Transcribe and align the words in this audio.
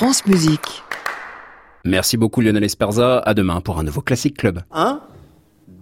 France 0.00 0.24
Musique. 0.24 0.82
Merci 1.84 2.16
beaucoup 2.16 2.40
Lionel 2.40 2.64
Esperza. 2.64 3.18
À 3.18 3.34
demain 3.34 3.60
pour 3.60 3.78
un 3.78 3.82
nouveau 3.82 4.00
Classique 4.00 4.38
Club. 4.38 4.60
1, 4.72 4.98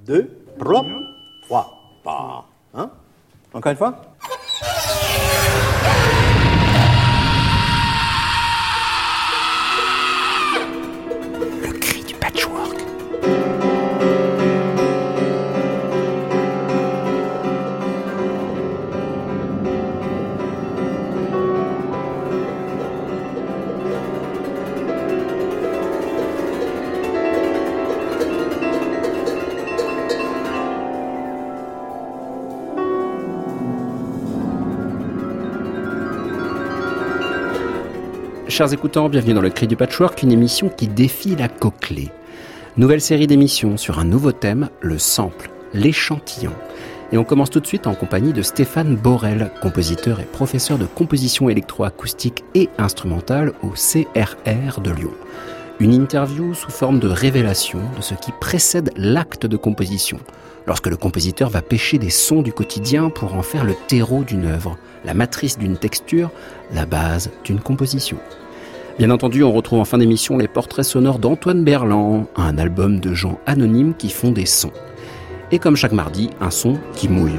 2, 0.07 0.29
3, 0.59 0.85
3, 2.03 2.49
Hein 2.75 2.91
Encore 3.55 3.71
une 3.71 3.79
fois 3.79 4.03
Chers 38.59 38.73
écoutants, 38.73 39.09
bienvenue 39.09 39.35
dans 39.35 39.41
le 39.41 39.51
Cri 39.51 39.69
du 39.69 39.77
Patchwork, 39.77 40.21
une 40.25 40.33
émission 40.33 40.69
qui 40.69 40.89
défie 40.89 41.37
la 41.37 41.47
cochlée. 41.47 42.11
Nouvelle 42.77 43.01
série 43.01 43.29
d'émissions 43.29 43.77
sur 43.77 44.01
un 44.01 44.05
nouveau 44.05 44.33
thème, 44.33 44.69
le 44.81 44.99
sample, 44.99 45.49
l'échantillon. 45.75 46.51
Et 47.13 47.19
on 47.19 47.23
commence 47.23 47.51
tout 47.51 47.61
de 47.61 47.69
suite 47.69 47.87
en 47.87 47.95
compagnie 47.95 48.33
de 48.33 48.43
Stéphane 48.43 48.97
Borel, 48.97 49.53
compositeur 49.63 50.19
et 50.19 50.25
professeur 50.25 50.77
de 50.77 50.87
composition 50.87 51.49
électroacoustique 51.49 52.43
et 52.57 52.69
instrumentale 52.79 53.53
au 53.63 53.69
CRR 53.69 54.81
de 54.81 54.91
Lyon. 54.91 55.13
Une 55.79 55.95
interview 55.95 56.53
sous 56.53 56.73
forme 56.73 56.99
de 56.99 57.07
révélation 57.07 57.79
de 57.97 58.03
ce 58.03 58.15
qui 58.15 58.33
précède 58.33 58.91
l'acte 58.97 59.47
de 59.47 59.57
composition, 59.57 60.19
lorsque 60.67 60.89
le 60.89 60.97
compositeur 60.97 61.49
va 61.49 61.63
pêcher 61.63 61.99
des 61.99 62.11
sons 62.11 62.43
du 62.43 62.53
quotidien 62.53 63.09
pour 63.09 63.35
en 63.35 63.43
faire 63.43 63.63
le 63.63 63.77
terreau 63.87 64.25
d'une 64.25 64.47
œuvre, 64.47 64.77
la 65.05 65.15
matrice 65.15 65.59
d'une 65.59 65.77
texture, 65.77 66.33
la 66.75 66.87
base 66.87 67.31
d'une 67.45 67.61
composition. 67.61 68.19
Bien 68.99 69.11
entendu, 69.11 69.45
on 69.45 69.53
retrouve 69.53 69.79
en 69.79 69.85
fin 69.85 69.97
d'émission 69.97 70.37
les 70.39 70.49
portraits 70.49 70.85
sonores 70.85 71.21
d'Antoine 71.21 71.63
Berland, 71.63 72.27
un 72.35 72.59
album 72.59 72.99
de 72.99 73.15
gens 73.15 73.39
anonymes 73.47 73.95
qui 73.95 74.11
font 74.11 74.33
des 74.33 74.45
sons. 74.45 74.73
Et 75.53 75.61
comme 75.61 75.77
chaque 75.77 75.93
mardi, 75.93 76.31
un 76.41 76.51
son 76.51 76.77
qui 76.95 77.09
mouille. 77.09 77.39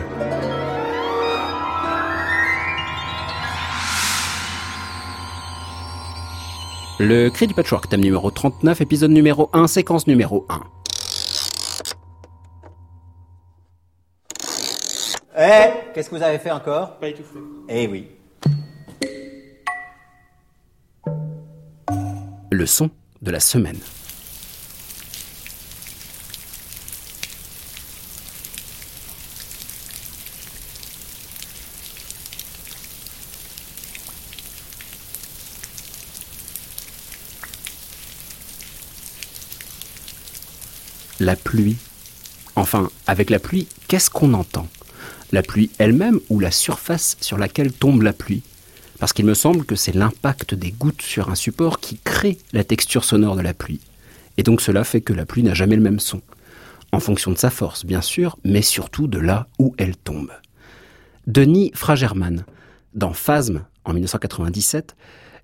Le 6.98 7.28
cri 7.28 7.46
du 7.46 7.54
patchwork, 7.54 7.90
thème 7.90 8.00
numéro 8.00 8.32
39, 8.32 8.80
épisode 8.80 9.12
numéro 9.12 9.50
1, 9.52 9.68
séquence 9.68 10.08
numéro 10.08 10.46
1. 10.48 10.62
Eh 15.38 15.94
Qu'est-ce 15.94 16.10
que 16.10 16.16
vous 16.16 16.24
avez 16.24 16.40
fait 16.40 16.52
encore? 16.52 17.00
Pas 17.00 17.10
étouffé. 17.10 17.40
Eh 17.68 17.86
oui. 17.88 18.08
Le 22.60 22.66
son 22.66 22.90
de 23.22 23.32
la 23.32 23.40
semaine. 23.40 23.80
La 41.22 41.38
pluie. 41.38 41.78
Enfin, 42.58 42.90
avec 43.08 43.30
la 43.30 43.40
pluie, 43.40 43.70
qu'est-ce 43.88 44.10
qu'on 44.10 44.34
entend? 44.34 44.68
La 45.32 45.44
pluie 45.44 45.72
elle-même 45.78 46.20
ou 46.28 46.42
la 46.42 46.52
surface 46.52 47.16
sur 47.22 47.38
laquelle 47.38 47.72
tombe 47.72 48.02
la 48.02 48.12
pluie? 48.12 48.44
Parce 49.00 49.14
qu'il 49.14 49.26
me 49.26 49.34
semble 49.34 49.66
que 49.66 49.76
c'est 49.76 49.96
l'impact 49.96 50.54
des 50.54 50.72
gouttes 50.72 51.02
sur 51.02 51.30
un 51.30 51.36
support 51.36 51.80
qui 51.80 51.98
crée 51.98 52.38
la 52.52 52.64
texture 52.64 53.06
sonore 53.06 53.38
de 53.38 53.42
la 53.42 53.54
pluie. 53.54 53.80
Et 54.38 54.44
donc 54.44 54.62
cela 54.62 54.84
fait 54.84 55.02
que 55.02 55.14
la 55.14 55.26
pluie 55.26 55.44
n'a 55.44 55.54
jamais 55.54 55.76
le 55.76 55.82
même 55.82 56.00
son. 56.00 56.22
En 56.92 57.00
fonction 57.00 57.32
de 57.32 57.38
sa 57.38 57.50
force, 57.50 57.86
bien 57.86 58.02
sûr, 58.02 58.38
mais 58.44 58.62
surtout 58.62 59.08
de 59.08 59.20
là 59.20 59.48
où 59.58 59.74
elle 59.78 59.96
tombe. 59.96 60.32
Denis 61.28 61.72
Fragerman, 61.76 62.46
dans 62.94 63.14
Phasme, 63.14 63.64
en 63.86 63.94
1997, 63.94 64.96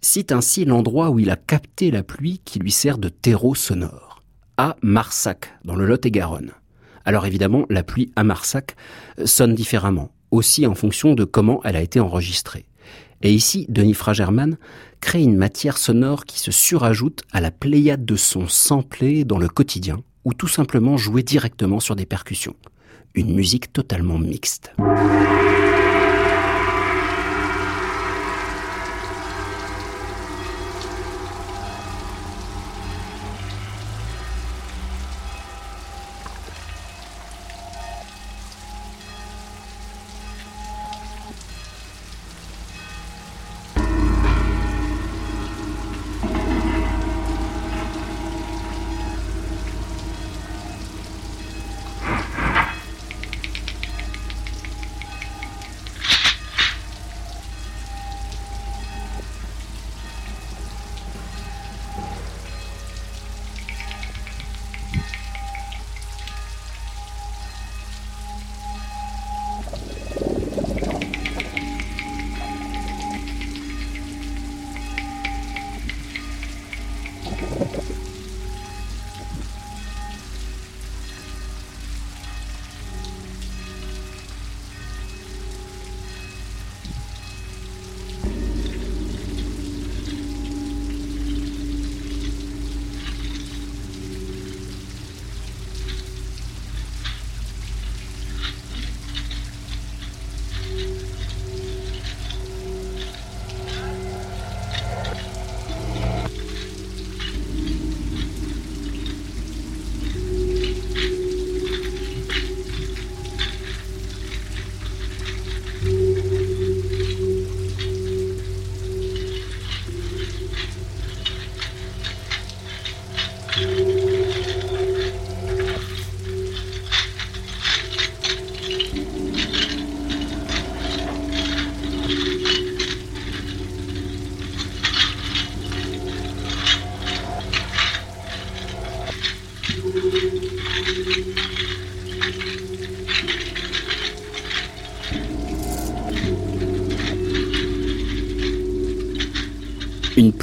cite 0.02 0.32
ainsi 0.32 0.66
l'endroit 0.66 1.10
où 1.10 1.20
il 1.20 1.30
a 1.30 1.36
capté 1.36 1.92
la 1.92 2.04
pluie 2.04 2.42
qui 2.44 2.60
lui 2.60 2.72
sert 2.72 2.98
de 2.98 3.10
terreau 3.10 3.56
sonore, 3.56 4.24
à 4.58 4.76
Marsac, 4.82 5.54
dans 5.64 5.76
le 5.76 5.86
Lot-et-Garonne. 5.86 6.52
Alors 7.06 7.26
évidemment, 7.26 7.66
la 7.70 7.84
pluie 7.84 8.12
à 8.16 8.24
Marsac 8.24 8.76
sonne 9.24 9.54
différemment, 9.56 10.12
aussi 10.32 10.66
en 10.66 10.76
fonction 10.76 11.14
de 11.14 11.24
comment 11.24 11.62
elle 11.64 11.76
a 11.76 11.82
été 11.82 12.00
enregistrée. 12.00 12.66
Et 13.26 13.34
ici, 13.34 13.66
Denis 13.70 13.96
Fragerman 13.96 14.56
crée 15.02 15.24
une 15.24 15.36
matière 15.36 15.80
sonore 15.80 16.26
qui 16.26 16.40
se 16.40 16.52
surajoute 16.52 17.24
à 17.32 17.42
la 17.42 17.50
pléiade 17.50 18.06
de 18.06 18.16
sons 18.16 18.48
samplés 18.48 19.26
dans 19.26 19.40
le 19.40 19.48
quotidien, 19.48 20.04
ou 20.26 20.36
tout 20.36 20.48
simplement 20.48 20.96
joués 20.96 21.24
directement 21.24 21.80
sur 21.80 21.96
des 21.96 22.06
percussions. 22.06 22.56
Une 23.16 23.34
musique 23.34 23.74
totalement 23.74 24.20
mixte. 24.20 24.74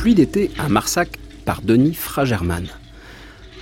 Pluie 0.02 0.16
d'été 0.16 0.50
à 0.58 0.68
Marsac 0.68 1.20
par 1.44 1.62
Denis 1.62 1.94
Fragerman. 1.94 2.66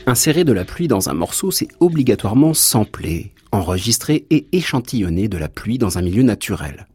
Insérer 0.07 0.43
de 0.43 0.55
la 0.55 0.65
pluie 0.65 0.89
dans 0.89 1.11
un 1.11 1.13
morceau, 1.13 1.51
c'est 1.51 1.69
obligatoirement 1.81 2.55
sampler, 2.55 3.35
enregistrer 3.53 4.25
et 4.31 4.47
échantillonner 4.53 5.29
de 5.29 5.37
la 5.37 5.51
pluie 5.51 5.77
dans 5.77 5.99
un 5.99 6.01
milieu 6.01 6.23
naturel. 6.23 6.87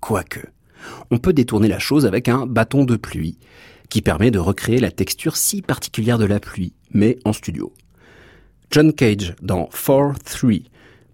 Quoique, 0.00 0.40
on 1.10 1.16
peut 1.16 1.32
détourner 1.32 1.66
la 1.66 1.78
chose 1.78 2.04
avec 2.04 2.28
un 2.28 2.44
bâton 2.44 2.84
de 2.84 2.96
pluie, 2.96 3.38
qui 3.88 4.02
permet 4.02 4.30
de 4.30 4.38
recréer 4.38 4.80
la 4.80 4.90
texture 4.90 5.34
si 5.34 5.62
particulière 5.62 6.18
de 6.18 6.26
la 6.26 6.38
pluie, 6.38 6.74
mais 6.92 7.18
en 7.24 7.32
studio. 7.32 7.72
John 8.70 8.92
Cage, 8.92 9.34
dans 9.40 9.70
4-3, 9.72 10.64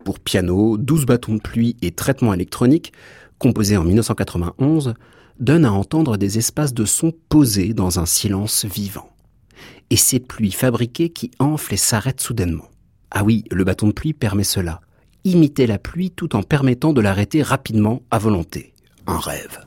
pour 0.05 0.19
piano, 0.19 0.77
12 0.77 1.07
bâtons 1.07 1.35
de 1.35 1.41
pluie 1.41 1.77
et 1.83 1.93
traitement 1.93 2.35
électronique, 2.35 2.93
composé 3.39 3.77
en 3.77 3.85
1991, 3.85 4.95
donne 5.39 5.65
à 5.65 5.73
entendre 5.73 6.17
des 6.17 6.39
espaces 6.39 6.75
de 6.75 6.85
son 6.85 7.13
posés 7.29 7.75
dans 7.75 7.99
un 7.99 8.07
silence 8.07 8.65
vivant. 8.65 9.11
Et 9.91 9.97
ces 9.97 10.21
pluies 10.21 10.53
fabriquées 10.53 11.11
qui 11.11 11.31
enflent 11.39 11.75
et 11.75 11.79
s'arrêtent 11.79 12.21
soudainement. 12.21 12.69
Ah 13.11 13.25
oui, 13.25 13.45
le 13.51 13.65
bâton 13.65 13.89
de 13.89 13.93
pluie 13.93 14.13
permet 14.13 14.45
cela. 14.45 14.81
Imiter 15.25 15.67
la 15.67 15.79
pluie 15.79 16.11
tout 16.11 16.37
en 16.37 16.43
permettant 16.43 16.93
de 16.93 17.01
l'arrêter 17.01 17.43
rapidement 17.43 18.03
à 18.11 18.19
volonté. 18.19 18.73
Un 19.07 19.19
rêve. 19.19 19.61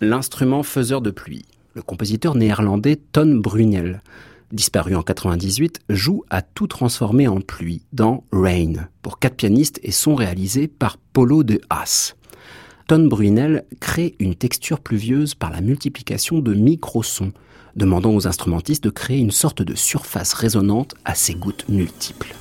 L'instrument 0.00 0.62
faiseur 0.62 1.00
de 1.00 1.10
pluie. 1.10 1.44
Le 1.74 1.82
compositeur 1.82 2.34
néerlandais 2.34 2.96
Ton 2.96 3.36
Brunel, 3.36 4.02
disparu 4.52 4.96
en 4.96 5.02
98, 5.02 5.80
joue 5.88 6.24
à 6.30 6.42
tout 6.42 6.66
transformer 6.66 7.28
en 7.28 7.40
pluie 7.40 7.82
dans 7.92 8.24
Rain 8.32 8.88
pour 9.02 9.18
quatre 9.18 9.36
pianistes 9.36 9.78
et 9.82 9.92
son 9.92 10.14
réalisé 10.14 10.68
par 10.68 10.96
Polo 10.96 11.42
de 11.42 11.60
Haas. 11.70 12.14
Ton 12.88 13.06
Brunel 13.06 13.64
crée 13.78 14.16
une 14.18 14.34
texture 14.34 14.80
pluvieuse 14.80 15.34
par 15.34 15.50
la 15.50 15.60
multiplication 15.60 16.40
de 16.40 16.54
microsons, 16.54 17.32
demandant 17.76 18.14
aux 18.14 18.26
instrumentistes 18.26 18.82
de 18.82 18.90
créer 18.90 19.18
une 19.18 19.30
sorte 19.30 19.62
de 19.62 19.76
surface 19.76 20.32
résonante 20.32 20.94
à 21.04 21.14
ces 21.14 21.34
gouttes 21.34 21.68
multiples. 21.68 22.34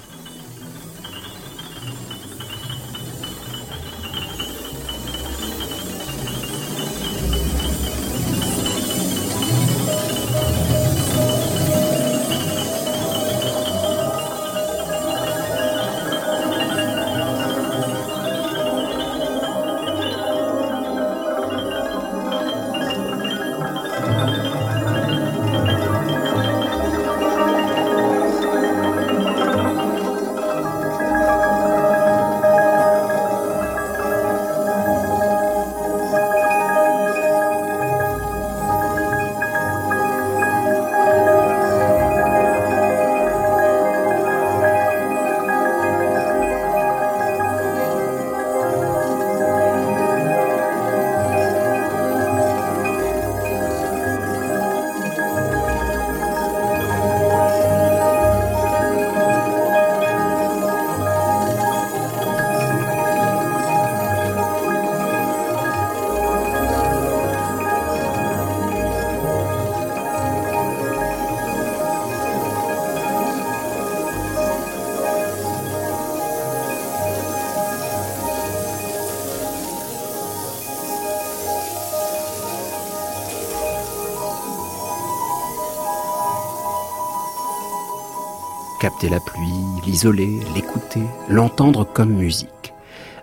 La 89.07 89.19
pluie, 89.19 89.47
l'isoler, 89.85 90.39
l'écouter, 90.53 91.01
l'entendre 91.29 91.85
comme 91.85 92.13
musique. 92.13 92.73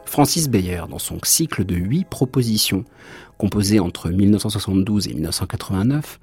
Francis 0.04 0.48
Beyer, 0.48 0.82
dans 0.88 0.98
son 0.98 1.18
cycle 1.22 1.64
de 1.64 1.74
huit 1.74 2.06
propositions, 2.08 2.84
composé 3.36 3.80
entre 3.80 4.08
1972 4.08 5.08
et 5.08 5.14
1989, 5.14 6.18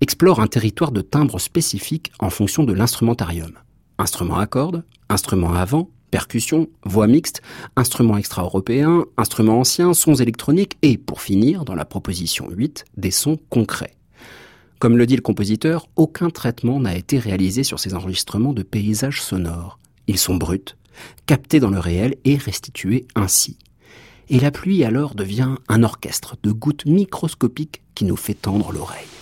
explore 0.00 0.40
un 0.40 0.46
territoire 0.46 0.92
de 0.92 1.00
timbres 1.00 1.38
spécifiques 1.40 2.12
en 2.18 2.30
fonction 2.30 2.64
de 2.64 2.72
l'instrumentarium. 2.72 3.52
Instruments 3.98 4.38
à 4.38 4.46
cordes, 4.46 4.84
instruments 5.08 5.54
à 5.54 5.64
vent, 5.64 5.88
percussions, 6.10 6.68
voix 6.84 7.06
mixtes, 7.06 7.42
instruments 7.76 8.16
extra-européens, 8.16 9.04
instruments 9.16 9.60
anciens, 9.60 9.94
sons 9.94 10.14
électroniques 10.14 10.76
et, 10.82 10.98
pour 10.98 11.22
finir, 11.22 11.64
dans 11.64 11.74
la 11.74 11.84
proposition 11.84 12.48
8, 12.50 12.84
des 12.96 13.10
sons 13.10 13.38
concrets. 13.48 13.97
Comme 14.78 14.96
le 14.96 15.06
dit 15.06 15.16
le 15.16 15.22
compositeur, 15.22 15.88
aucun 15.96 16.30
traitement 16.30 16.78
n'a 16.78 16.96
été 16.96 17.18
réalisé 17.18 17.64
sur 17.64 17.80
ces 17.80 17.94
enregistrements 17.94 18.52
de 18.52 18.62
paysages 18.62 19.22
sonores. 19.22 19.78
Ils 20.06 20.18
sont 20.18 20.36
bruts, 20.36 20.76
captés 21.26 21.58
dans 21.58 21.70
le 21.70 21.80
réel 21.80 22.14
et 22.24 22.36
restitués 22.36 23.06
ainsi. 23.16 23.58
Et 24.30 24.38
la 24.38 24.52
pluie 24.52 24.84
alors 24.84 25.14
devient 25.14 25.56
un 25.68 25.82
orchestre 25.82 26.36
de 26.42 26.52
gouttes 26.52 26.86
microscopiques 26.86 27.82
qui 27.94 28.04
nous 28.04 28.16
fait 28.16 28.34
tendre 28.34 28.72
l'oreille. 28.72 29.17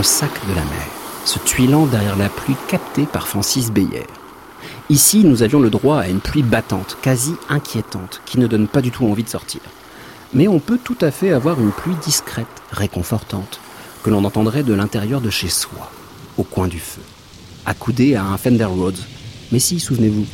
Ressac 0.00 0.32
de 0.48 0.54
la 0.54 0.62
mer, 0.62 0.88
se 1.26 1.38
tuilant 1.40 1.84
derrière 1.84 2.16
la 2.16 2.30
pluie 2.30 2.56
captée 2.68 3.04
par 3.04 3.28
Francis 3.28 3.70
Beyer. 3.70 4.06
Ici, 4.88 5.24
nous 5.24 5.42
avions 5.42 5.60
le 5.60 5.68
droit 5.68 5.98
à 5.98 6.08
une 6.08 6.20
pluie 6.20 6.42
battante, 6.42 6.96
quasi 7.02 7.34
inquiétante, 7.50 8.22
qui 8.24 8.38
ne 8.38 8.46
donne 8.46 8.66
pas 8.66 8.80
du 8.80 8.90
tout 8.90 9.04
envie 9.04 9.24
de 9.24 9.28
sortir. 9.28 9.60
Mais 10.32 10.48
on 10.48 10.58
peut 10.58 10.78
tout 10.82 10.96
à 11.02 11.10
fait 11.10 11.32
avoir 11.32 11.60
une 11.60 11.70
pluie 11.70 11.96
discrète, 12.02 12.46
réconfortante, 12.72 13.60
que 14.02 14.08
l'on 14.08 14.24
entendrait 14.24 14.62
de 14.62 14.72
l'intérieur 14.72 15.20
de 15.20 15.28
chez 15.28 15.50
soi, 15.50 15.90
au 16.38 16.44
coin 16.44 16.66
du 16.66 16.80
feu, 16.80 17.02
accoudé 17.66 18.14
à 18.14 18.24
un 18.24 18.38
Fender 18.38 18.64
Rhodes. 18.64 19.04
Mais 19.52 19.58
si, 19.58 19.80
souvenez-vous, 19.80 20.24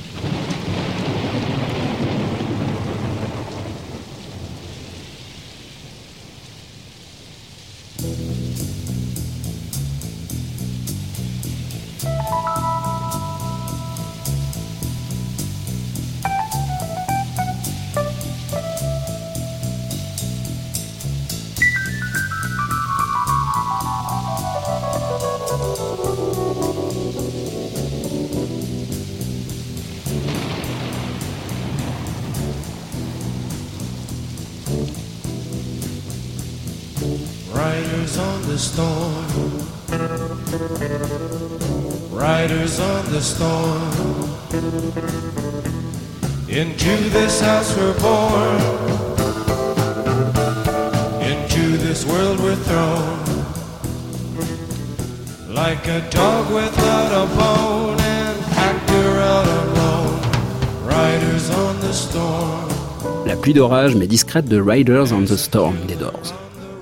mais 63.68 64.06
discrète 64.06 64.46
de 64.46 64.61
Riders 64.61 65.12
on 65.12 65.25
the 65.25 65.37
Storm 65.37 65.75
des 65.88 65.96
Doors, 65.96 66.35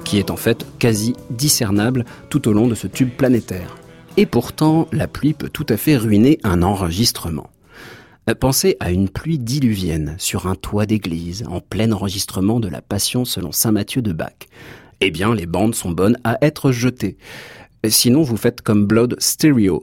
qui 0.05 0.19
est 0.19 0.31
en 0.31 0.37
fait 0.37 0.67
quasi 0.79 1.15
discernable 1.31 2.05
tout 2.29 2.47
au 2.47 2.53
long 2.53 2.69
de 2.69 2.75
ce 2.75 2.87
tube 2.87 3.09
planétaire. 3.09 3.77
Et 4.19 4.27
pourtant, 4.27 4.87
la 4.93 5.09
pluie 5.09 5.33
peut 5.33 5.49
tout 5.49 5.65
à 5.71 5.79
fait 5.79 5.97
ruiner 5.97 6.39
un 6.45 6.63
enregistrement. 6.63 7.49
Euh, 8.29 8.35
Pensez 8.35 8.77
à 8.81 8.91
une 8.91 9.09
pluie 9.09 9.39
diluvienne 9.39 10.15
sur 10.19 10.47
un 10.47 10.55
toit 10.57 10.85
d'église 10.85 11.45
en 11.49 11.61
plein 11.61 11.91
enregistrement 11.91 12.61
de 12.61 12.69
la 12.69 12.83
Passion 12.83 13.25
selon 13.25 13.51
Saint 13.51 13.73
Matthieu 13.73 14.03
de 14.03 14.13
Bach. 14.13 14.35
Eh 15.01 15.11
bien, 15.11 15.35
les 15.35 15.47
bandes 15.47 15.75
sont 15.75 15.91
bonnes 15.91 16.19
à 16.23 16.37
être 16.43 16.71
jetées. 16.71 17.17
Sinon, 17.89 18.23
vous 18.23 18.37
faites 18.37 18.61
comme 18.61 18.85
Blood 18.85 19.17
Stereo, 19.19 19.83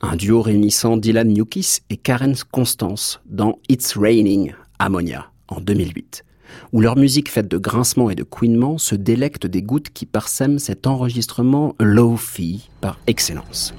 un 0.00 0.16
duo 0.16 0.40
réunissant 0.40 0.96
Dylan 0.96 1.28
Newkis 1.28 1.80
et 1.90 1.98
Karen 1.98 2.34
Constance 2.50 3.20
dans 3.26 3.58
It's 3.68 3.94
Raining, 3.94 4.54
Ammonia, 4.78 5.26
en 5.48 5.60
2008, 5.60 6.24
où 6.72 6.80
leur 6.80 6.96
musique 6.96 7.30
faite 7.30 7.48
de 7.48 7.58
grincements 7.58 8.10
et 8.10 8.14
de 8.14 8.22
couinements 8.22 8.78
se 8.78 8.94
délecte 8.94 9.46
des 9.46 9.62
gouttes 9.62 9.90
qui 9.90 10.06
parsèment 10.06 10.58
cet 10.58 10.86
enregistrement 10.86 11.74
low-fi 11.78 12.68
par 12.80 12.98
excellence. 13.06 13.74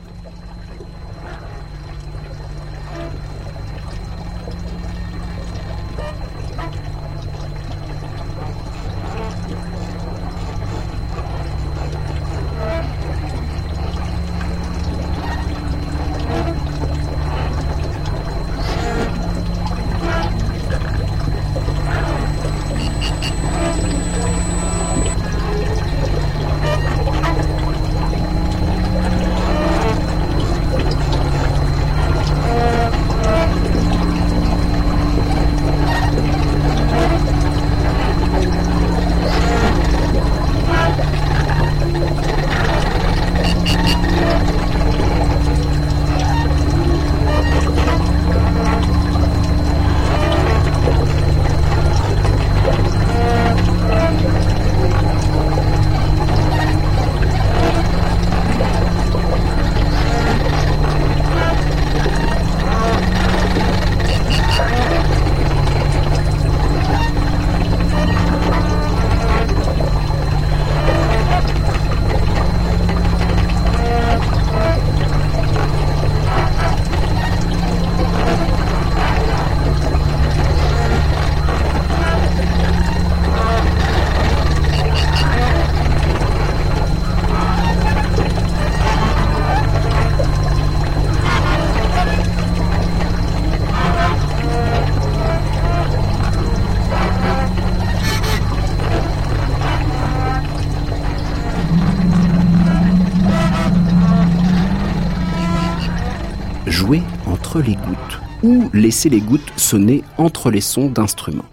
Jouer 106.71 107.01
entre 107.25 107.59
les 107.59 107.75
gouttes 107.75 108.21
ou 108.43 108.69
laisser 108.73 109.09
les 109.09 109.19
gouttes 109.19 109.51
sonner 109.57 110.05
entre 110.17 110.49
les 110.49 110.61
sons 110.61 110.89
d'instruments. 110.89 111.49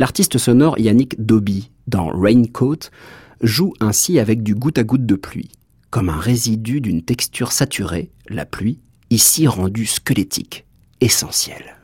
L'artiste 0.00 0.38
sonore 0.38 0.76
Yannick 0.76 1.24
Doby, 1.24 1.70
dans 1.86 2.08
Raincoat, 2.08 2.90
joue 3.42 3.74
ainsi 3.78 4.18
avec 4.18 4.42
du 4.42 4.56
goutte 4.56 4.78
à 4.78 4.82
goutte 4.82 5.06
de 5.06 5.14
pluie, 5.14 5.50
comme 5.90 6.08
un 6.08 6.18
résidu 6.18 6.80
d'une 6.80 7.02
texture 7.02 7.52
saturée, 7.52 8.10
la 8.28 8.44
pluie, 8.44 8.80
ici 9.10 9.46
rendue 9.46 9.86
squelettique, 9.86 10.66
essentielle. 11.00 11.76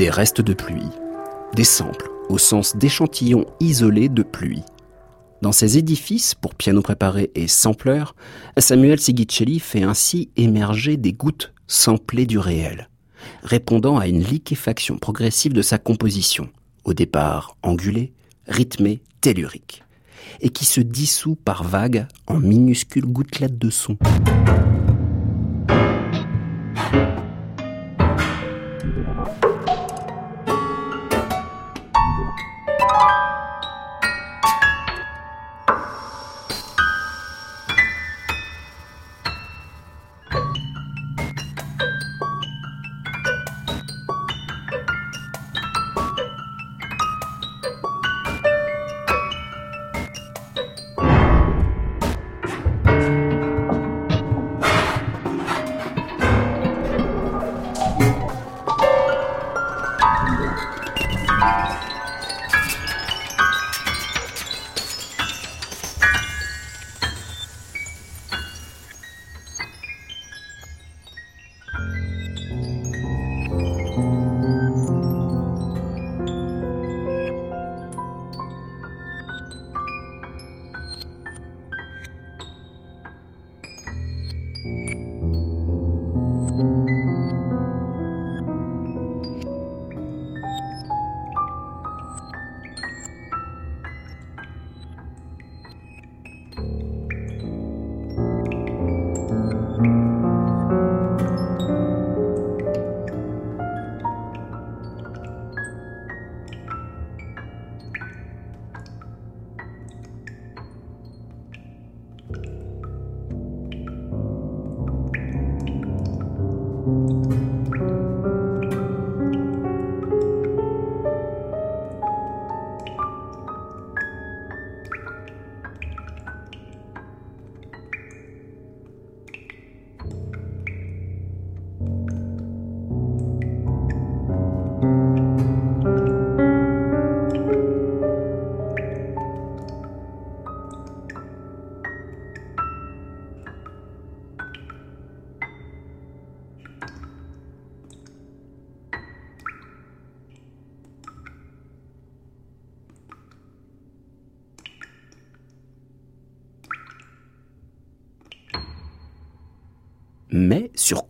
Des 0.00 0.08
restes 0.08 0.40
de 0.40 0.54
pluie, 0.54 0.88
des 1.54 1.64
samples 1.64 2.08
au 2.30 2.38
sens 2.38 2.74
d'échantillons 2.74 3.44
isolés 3.60 4.08
de 4.08 4.22
pluie. 4.22 4.62
Dans 5.42 5.52
ces 5.52 5.76
édifices 5.76 6.34
pour 6.34 6.54
piano 6.54 6.80
préparé 6.80 7.30
et 7.34 7.46
sampleur, 7.46 8.16
Samuel 8.56 8.98
Sigicelli 8.98 9.60
fait 9.60 9.82
ainsi 9.82 10.30
émerger 10.36 10.96
des 10.96 11.12
gouttes 11.12 11.52
samplées 11.66 12.24
du 12.24 12.38
réel, 12.38 12.88
répondant 13.42 13.98
à 13.98 14.08
une 14.08 14.22
liquéfaction 14.22 14.96
progressive 14.96 15.52
de 15.52 15.60
sa 15.60 15.76
composition, 15.76 16.48
au 16.84 16.94
départ 16.94 17.58
angulée, 17.62 18.14
rythmée, 18.46 19.02
tellurique, 19.20 19.82
et 20.40 20.48
qui 20.48 20.64
se 20.64 20.80
dissout 20.80 21.36
par 21.36 21.62
vagues 21.62 22.06
en 22.26 22.38
minuscules 22.38 23.04
gouttelettes 23.04 23.58
de 23.58 23.68
son. 23.68 23.98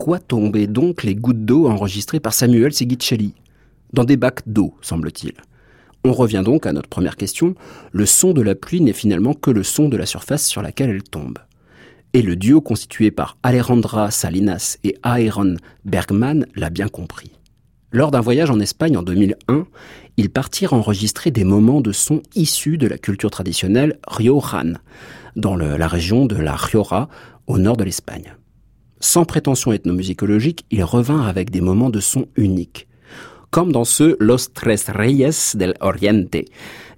Quoi 0.00 0.18
tombaient 0.18 0.66
donc 0.66 1.02
les 1.02 1.14
gouttes 1.14 1.44
d'eau 1.44 1.68
enregistrées 1.68 2.20
par 2.20 2.32
Samuel 2.32 2.72
Sigicelli 2.72 3.34
Dans 3.92 4.04
des 4.04 4.16
bacs 4.16 4.40
d'eau, 4.46 4.74
semble-t-il. 4.80 5.34
On 6.04 6.12
revient 6.14 6.40
donc 6.42 6.64
à 6.64 6.72
notre 6.72 6.88
première 6.88 7.16
question. 7.16 7.54
Le 7.92 8.06
son 8.06 8.32
de 8.32 8.40
la 8.40 8.54
pluie 8.54 8.80
n'est 8.80 8.94
finalement 8.94 9.34
que 9.34 9.50
le 9.50 9.62
son 9.62 9.90
de 9.90 9.98
la 9.98 10.06
surface 10.06 10.46
sur 10.46 10.62
laquelle 10.62 10.88
elle 10.88 11.02
tombe. 11.02 11.38
Et 12.14 12.22
le 12.22 12.34
duo 12.34 12.62
constitué 12.62 13.10
par 13.10 13.36
Alejandra 13.42 14.10
Salinas 14.10 14.78
et 14.84 14.96
Aaron 15.02 15.56
Bergman 15.84 16.46
l'a 16.56 16.70
bien 16.70 16.88
compris. 16.88 17.32
Lors 17.92 18.10
d'un 18.10 18.22
voyage 18.22 18.50
en 18.50 18.58
Espagne 18.58 18.96
en 18.96 19.02
2001, 19.02 19.66
ils 20.16 20.30
partirent 20.30 20.72
enregistrer 20.72 21.30
des 21.30 21.44
moments 21.44 21.82
de 21.82 21.92
son 21.92 22.22
issus 22.34 22.78
de 22.78 22.86
la 22.86 22.96
culture 22.96 23.30
traditionnelle 23.30 23.98
riojan, 24.08 24.78
dans 25.36 25.56
la 25.56 25.88
région 25.88 26.24
de 26.24 26.36
la 26.36 26.56
Riora, 26.56 27.10
au 27.46 27.58
nord 27.58 27.76
de 27.76 27.84
l'Espagne. 27.84 28.32
Sans 29.00 29.24
prétention 29.24 29.72
ethnomusicologique, 29.72 30.66
ils 30.70 30.84
revinrent 30.84 31.26
avec 31.26 31.50
des 31.50 31.62
moments 31.62 31.88
de 31.88 32.00
son 32.00 32.26
uniques, 32.36 32.86
comme 33.50 33.72
dans 33.72 33.86
ce 33.86 34.14
Los 34.20 34.50
Tres 34.52 34.90
Reyes 34.90 35.56
del 35.56 35.74
Oriente, 35.80 36.36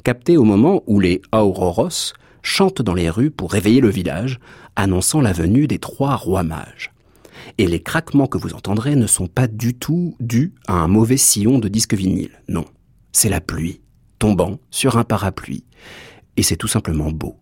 capté 0.02 0.36
au 0.36 0.42
moment 0.42 0.82
où 0.88 0.98
les 0.98 1.22
Auroros 1.30 2.12
chantent 2.42 2.82
dans 2.82 2.94
les 2.94 3.08
rues 3.08 3.30
pour 3.30 3.52
réveiller 3.52 3.80
le 3.80 3.88
village, 3.88 4.40
annonçant 4.74 5.20
la 5.20 5.32
venue 5.32 5.68
des 5.68 5.78
trois 5.78 6.16
rois 6.16 6.42
mages. 6.42 6.90
Et 7.58 7.68
les 7.68 7.80
craquements 7.80 8.26
que 8.26 8.38
vous 8.38 8.54
entendrez 8.54 8.96
ne 8.96 9.06
sont 9.06 9.28
pas 9.28 9.46
du 9.46 9.74
tout 9.74 10.16
dus 10.18 10.54
à 10.66 10.74
un 10.74 10.88
mauvais 10.88 11.16
sillon 11.16 11.60
de 11.60 11.68
disque 11.68 11.94
vinyle, 11.94 12.42
non. 12.48 12.64
C'est 13.12 13.28
la 13.28 13.40
pluie, 13.40 13.80
tombant 14.18 14.58
sur 14.70 14.96
un 14.96 15.04
parapluie. 15.04 15.64
Et 16.36 16.42
c'est 16.42 16.56
tout 16.56 16.68
simplement 16.68 17.12
beau. 17.12 17.36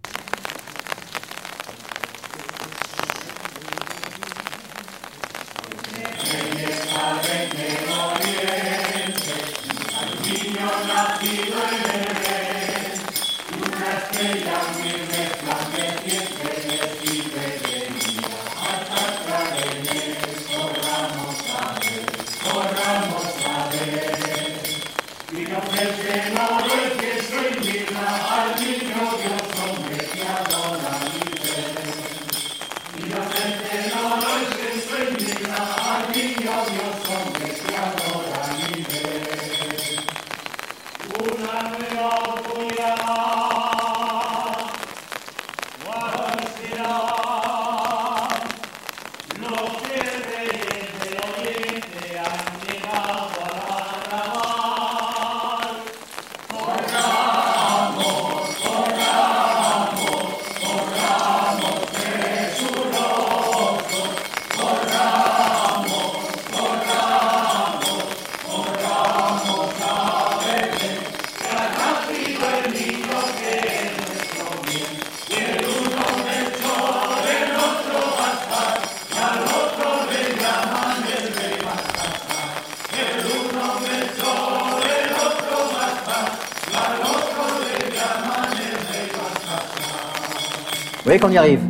Qu'on 91.21 91.31
y 91.31 91.37
arrive 91.37 91.61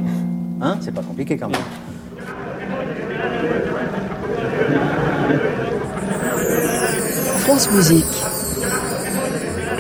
Hein 0.63 0.77
C'est 0.81 0.95
pas 0.95 1.03
compliqué 1.03 1.37
quand 1.37 1.49
même. 1.49 1.61
France 7.41 7.71
Musique. 7.73 8.05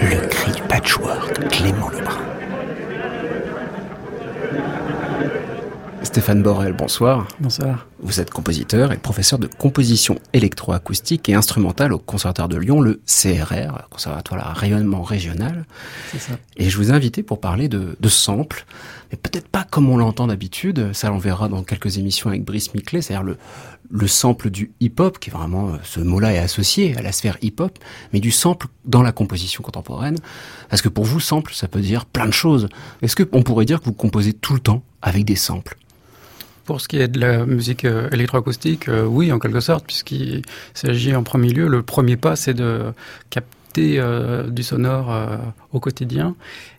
Le 0.02 0.26
cri 0.28 0.52
du 0.52 0.62
patchwork 0.62 1.40
de 1.40 1.46
Clément 1.48 1.88
Lebrun. 1.90 2.16
Stéphane 6.02 6.42
Borel, 6.42 6.72
bonsoir. 6.72 7.28
Bonsoir. 7.38 7.86
Vous 8.10 8.18
êtes 8.18 8.32
compositeur 8.32 8.90
et 8.90 8.96
professeur 8.96 9.38
de 9.38 9.46
composition 9.46 10.18
électroacoustique 10.32 11.28
et 11.28 11.34
instrumentale 11.34 11.92
au 11.92 12.00
Conservatoire 12.00 12.48
de 12.48 12.56
Lyon, 12.56 12.80
le 12.80 13.00
CRR, 13.06 13.88
Conservatoire 13.88 14.48
à 14.48 14.52
rayonnement 14.52 15.04
régional. 15.04 15.64
C'est 16.10 16.18
ça. 16.18 16.32
Et 16.56 16.70
je 16.70 16.76
vous 16.76 16.90
ai 16.90 16.92
invité 16.92 17.22
pour 17.22 17.38
parler 17.38 17.68
de, 17.68 17.96
de 18.00 18.08
samples, 18.08 18.66
mais 19.12 19.16
peut-être 19.16 19.46
pas 19.46 19.62
comme 19.62 19.88
on 19.88 19.96
l'entend 19.96 20.26
d'habitude, 20.26 20.92
ça 20.92 21.12
on 21.12 21.18
verra 21.18 21.48
dans 21.48 21.62
quelques 21.62 21.98
émissions 21.98 22.30
avec 22.30 22.42
Brice 22.42 22.74
Miclet, 22.74 23.00
c'est-à-dire 23.00 23.22
le, 23.22 23.36
le 23.88 24.08
sample 24.08 24.50
du 24.50 24.72
hip-hop, 24.80 25.20
qui 25.20 25.30
est 25.30 25.32
vraiment, 25.32 25.68
euh, 25.68 25.76
ce 25.84 26.00
mot-là 26.00 26.34
est 26.34 26.38
associé 26.38 26.96
à 26.96 27.02
la 27.02 27.12
sphère 27.12 27.36
hip-hop, 27.42 27.78
mais 28.12 28.18
du 28.18 28.32
sample 28.32 28.66
dans 28.86 29.02
la 29.02 29.12
composition 29.12 29.62
contemporaine. 29.62 30.16
Parce 30.68 30.82
que 30.82 30.88
pour 30.88 31.04
vous, 31.04 31.20
sample, 31.20 31.54
ça 31.54 31.68
peut 31.68 31.80
dire 31.80 32.06
plein 32.06 32.26
de 32.26 32.32
choses. 32.32 32.68
Est-ce 33.02 33.14
qu'on 33.22 33.44
pourrait 33.44 33.66
dire 33.66 33.78
que 33.78 33.84
vous 33.84 33.92
composez 33.92 34.32
tout 34.32 34.54
le 34.54 34.60
temps 34.60 34.82
avec 35.00 35.24
des 35.24 35.36
samples? 35.36 35.76
Pour 36.70 36.80
ce 36.80 36.86
qui 36.86 36.98
est 36.98 37.08
de 37.08 37.18
la 37.18 37.44
musique 37.46 37.84
euh, 37.84 38.08
électroacoustique, 38.10 38.88
euh, 38.88 39.04
oui, 39.04 39.32
en 39.32 39.40
quelque 39.40 39.58
sorte, 39.58 39.84
puisqu'il 39.86 40.42
s'agit 40.72 41.16
en 41.16 41.24
premier 41.24 41.48
lieu, 41.48 41.66
le 41.66 41.82
premier 41.82 42.16
pas, 42.16 42.36
c'est 42.36 42.54
de 42.54 42.92
capter 43.28 43.96
euh, 43.98 44.48
du 44.48 44.62
sonore 44.62 45.12
au 45.72 45.80
quotidien. 45.80 46.36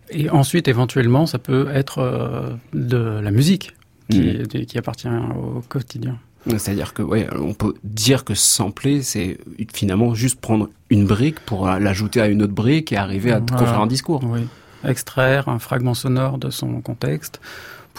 Et 0.10 0.30
ensuite, 0.30 0.70
éventuellement, 0.70 1.26
ça 1.26 1.40
peut 1.40 1.68
être 1.74 2.58
de 2.72 3.20
la 3.22 3.32
musique 3.32 3.74
qui, 4.10 4.22
Mhm. 4.22 4.66
qui 4.66 4.78
appartient 4.78 5.10
au 5.10 5.62
quotidien. 5.68 6.18
C'est-à-dire 6.48 6.94
que, 6.94 7.02
ouais, 7.02 7.28
on 7.38 7.54
peut 7.54 7.74
dire 7.84 8.24
que 8.24 8.34
sampler, 8.34 9.02
c'est 9.02 9.40
finalement 9.74 10.14
juste 10.16 10.40
prendre 10.40 10.70
une 10.90 11.06
brique 11.06 11.42
pour 11.42 11.68
l'ajouter 11.68 12.22
à 12.22 12.28
une 12.28 12.44
autre 12.44 12.54
brique 12.54 12.94
et 12.94 12.98
arriver 12.98 13.34
à 13.34 13.40
Voilà. 13.40 13.58
construire 13.58 13.82
un 13.82 13.88
discours. 13.88 14.22
Oui. 14.24 14.48
Extraire 14.88 15.50
un 15.50 15.60
fragment 15.60 15.94
sonore 15.96 16.38
de 16.38 16.50
son 16.50 16.80
contexte 16.80 17.42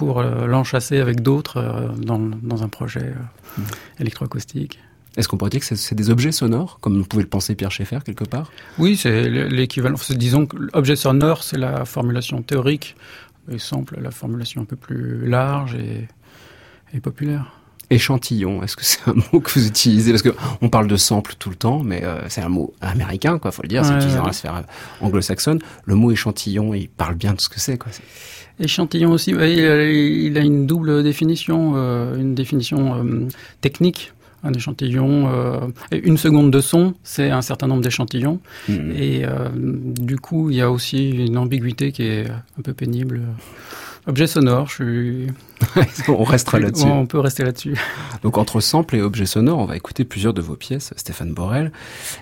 pour 0.02 0.18
euh, 0.20 0.46
l'enchasser 0.48 0.98
avec 0.98 1.20
d'autres 1.22 1.58
euh, 1.58 1.88
dans, 1.96 2.18
dans 2.18 2.62
un 2.64 2.68
projet 2.68 3.00
euh, 3.16 3.58
Mhm. 3.58 3.64
électroacoustique. 4.00 4.78
Est-ce 5.16 5.28
qu'on 5.28 5.36
pourrait 5.36 5.50
dire 5.50 5.60
que 5.60 5.66
c'est- 5.76 5.94
des 5.94 6.08
objets 6.10 6.32
sonores, 6.32 6.78
comme 6.80 6.96
vous 6.98 7.04
pouvez 7.04 7.22
le 7.22 7.28
penser 7.28 7.54
Pierre 7.54 7.70
Schaeffer 7.70 7.98
quelque 8.04 8.24
part? 8.24 8.50
Oui, 8.78 8.96
c'est 8.96 9.28
l'équivalent. 9.28 9.96
Disons 10.10 10.46
que 10.46 10.56
l'objet 10.74 10.96
sonore, 10.96 11.44
c'est 11.44 11.58
la 11.58 11.84
formulation 11.84 12.40
théorique, 12.42 12.96
et 13.50 13.58
sample, 13.58 13.98
la 14.00 14.10
formulation 14.10 14.62
un 14.62 14.64
peu 14.64 14.76
plus 14.76 15.26
large 15.28 15.74
et, 15.74 16.08
et 16.94 17.00
populaire. 17.00 17.44
Échantillon, 17.92 18.62
est-ce 18.62 18.76
que 18.76 18.84
c'est 18.84 19.00
un 19.06 19.14
mot 19.32 19.40
que 19.40 19.50
vous 19.58 19.66
utilisez? 19.66 20.10
Parce 20.12 20.22
que 20.22 20.34
on 20.60 20.68
parle 20.68 20.86
de 20.88 20.96
sample 20.96 21.34
tout 21.38 21.50
le 21.50 21.56
temps, 21.56 21.82
mais 21.82 22.02
euh, 22.04 22.20
c'est 22.28 22.40
un 22.40 22.48
mot 22.48 22.72
américain, 22.80 23.38
quoi, 23.38 23.50
faut 23.52 23.62
le 23.62 23.68
dire, 23.68 23.84
c'est 23.84 23.90
Ouais, 23.92 23.96
utilisé 23.96 24.16
dans 24.16 24.22
ouais. 24.24 24.28
la 24.28 24.32
sphère 24.32 24.56
euh, 24.56 25.04
anglo-saxonne. 25.06 25.58
Le 25.84 25.94
mot 25.94 26.10
échantillon, 26.10 26.74
il 26.74 26.88
parle 26.88 27.14
bien 27.14 27.34
de 27.34 27.40
ce 27.40 27.48
que 27.48 27.60
c'est, 27.60 27.78
quoi. 27.78 27.92
Échantillon 28.60 29.10
aussi, 29.12 29.30
il, 29.30 29.38
a, 29.40 29.46
il 29.90 30.36
a 30.38 30.40
une 30.40 30.66
double 30.66 31.02
définition, 31.02 31.72
euh, 31.76 32.16
une 32.18 32.34
définition 32.34 32.94
euh, 32.96 33.28
technique. 33.60 34.12
Un 34.44 34.52
échantillon, 34.54 35.28
euh, 35.32 35.60
une 35.92 36.16
seconde 36.16 36.50
de 36.50 36.60
son, 36.60 36.94
c'est 37.04 37.30
un 37.30 37.42
certain 37.42 37.68
nombre 37.68 37.82
d'échantillons. 37.82 38.40
Mhm. 38.68 38.92
Et 38.96 39.24
euh, 39.24 39.48
du 39.54 40.16
coup, 40.18 40.50
il 40.50 40.56
y 40.56 40.60
a 40.60 40.68
aussi 40.68 41.10
une 41.10 41.38
ambiguïté 41.38 41.92
qui 41.92 42.02
est 42.02 42.26
un 42.28 42.62
peu 42.62 42.72
pénible. 42.74 43.20
Objet 44.06 44.26
sonore, 44.26 44.68
je 44.68 44.74
suis. 44.74 45.26
on 46.08 46.24
restera 46.24 46.58
là-dessus. 46.58 46.86
On 46.86 47.06
peut 47.06 47.20
rester 47.20 47.44
là-dessus. 47.44 47.76
Donc 48.22 48.36
entre 48.36 48.60
sample 48.60 48.96
et 48.96 49.02
objet 49.02 49.26
sonore, 49.26 49.58
on 49.58 49.64
va 49.64 49.76
écouter 49.76 50.04
plusieurs 50.04 50.34
de 50.34 50.42
vos 50.42 50.56
pièces, 50.56 50.92
Stéphane 50.96 51.32
Borel. 51.32 51.70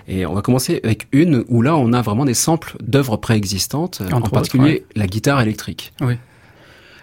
Et 0.07 0.25
on 0.27 0.33
va 0.33 0.41
commencer 0.41 0.79
avec 0.83 1.07
une 1.11 1.43
où 1.47 1.63
là, 1.63 1.75
on 1.75 1.91
a 1.93 2.01
vraiment 2.01 2.25
des 2.25 2.35
samples 2.35 2.75
d'œuvres 2.81 3.17
préexistantes, 3.17 4.01
en 4.11 4.21
particulier 4.21 4.85
la 4.95 5.07
guitare 5.07 5.41
électrique. 5.41 5.93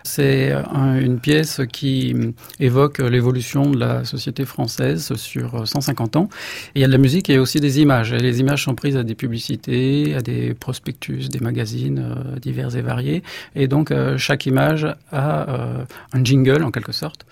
C'est 0.04 0.52
un- 0.52 0.98
une 0.98 1.18
pièce 1.18 1.60
qui 1.72 2.14
évoque 2.60 2.98
l'évolution 2.98 3.70
de 3.70 3.78
la 3.78 4.04
société 4.04 4.44
française 4.44 5.14
sur 5.16 5.66
150 5.68 6.16
ans. 6.16 6.28
Et 6.74 6.80
il 6.80 6.80
y 6.82 6.84
a 6.84 6.86
de 6.86 6.92
la 6.92 6.98
musique 6.98 7.28
et 7.30 7.38
aussi 7.38 7.60
des 7.60 7.80
images. 7.80 8.12
Les 8.14 8.40
images 8.40 8.64
sont 8.64 8.74
prises 8.74 8.96
à 8.96 9.02
des 9.02 9.14
publicités, 9.14 10.14
à 10.14 10.20
des 10.20 10.54
prospectus, 10.54 11.28
des 11.28 11.40
magazines 11.40 11.98
euh, 11.98 12.38
divers 12.38 12.76
et 12.76 12.82
variés. 12.82 13.22
Et 13.54 13.68
donc 13.68 13.90
euh, 13.90 14.16
chaque 14.18 14.46
image 14.46 14.86
a 15.12 15.50
euh, 15.50 15.84
un 16.12 16.24
jingle 16.24 16.62
en 16.62 16.70
quelque 16.70 16.92
sorte. 16.92 17.26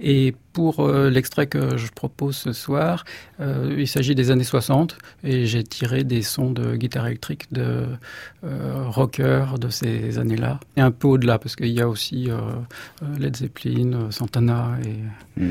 Et 0.00 0.34
pour 0.52 0.80
euh, 0.80 1.10
l'extrait 1.10 1.46
que 1.46 1.76
je 1.76 1.88
propose 1.90 2.36
ce 2.36 2.52
soir, 2.52 3.04
euh, 3.40 3.74
il 3.78 3.88
s'agit 3.88 4.14
des 4.14 4.30
années 4.30 4.44
60 4.44 4.98
et 5.24 5.46
j'ai 5.46 5.64
tiré 5.64 6.04
des 6.04 6.22
sons 6.22 6.50
de 6.50 6.76
guitare 6.76 7.06
électrique 7.06 7.52
de 7.52 7.86
euh, 8.44 8.88
rockers 8.88 9.58
de 9.58 9.68
ces 9.68 10.18
années-là. 10.18 10.60
Et 10.76 10.80
un 10.80 10.90
peu 10.90 11.08
au-delà 11.08 11.38
parce 11.38 11.56
qu'il 11.56 11.72
y 11.72 11.80
a 11.80 11.88
aussi 11.88 12.28
Led 13.18 13.36
Zeppelin, 13.36 14.10
Santana, 14.10 14.76
et... 14.84 15.42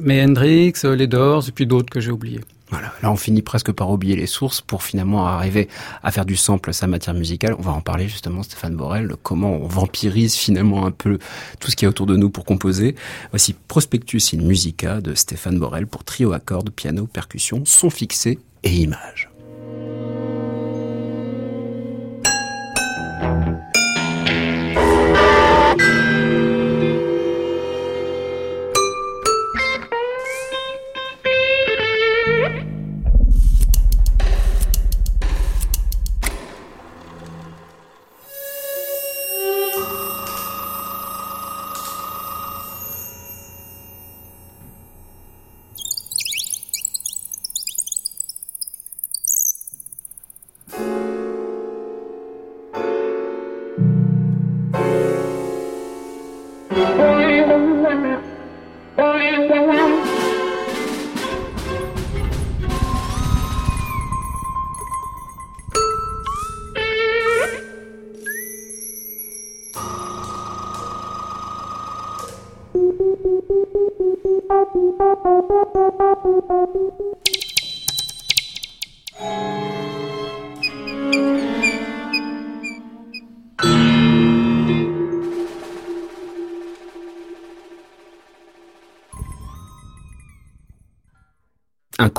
mais 0.00 0.22
Hendrix, 0.22 0.74
les 0.84 1.06
Doors 1.06 1.48
et 1.48 1.52
puis 1.52 1.66
d'autres 1.66 1.90
que 1.90 2.00
j'ai 2.00 2.10
oubliés. 2.10 2.40
Là 2.80 3.10
on 3.10 3.16
finit 3.16 3.42
presque 3.42 3.72
par 3.72 3.90
oublier 3.90 4.16
les 4.16 4.26
sources 4.26 4.60
pour 4.60 4.82
finalement 4.82 5.26
arriver 5.26 5.68
à 6.02 6.10
faire 6.10 6.24
du 6.24 6.36
sample 6.36 6.72
sa 6.72 6.86
matière 6.86 7.14
musicale. 7.14 7.54
On 7.58 7.62
va 7.62 7.72
en 7.72 7.80
parler 7.80 8.08
justement, 8.08 8.42
Stéphane 8.42 8.76
Borel, 8.76 9.14
comment 9.22 9.52
on 9.52 9.66
vampirise 9.66 10.34
finalement 10.34 10.86
un 10.86 10.90
peu 10.90 11.18
tout 11.60 11.70
ce 11.70 11.76
qui 11.76 11.84
est 11.84 11.88
autour 11.88 12.06
de 12.06 12.16
nous 12.16 12.30
pour 12.30 12.44
composer. 12.44 12.94
Voici 13.30 13.54
Prospectus 13.68 14.34
in 14.34 14.42
Musica 14.42 15.00
de 15.00 15.14
Stéphane 15.14 15.58
Borel 15.58 15.86
pour 15.86 16.04
trio 16.04 16.32
à 16.32 16.38
cordes, 16.38 16.70
piano, 16.70 17.06
percussion, 17.06 17.62
son 17.64 17.90
fixé 17.90 18.38
et 18.62 18.74
images. 18.74 19.31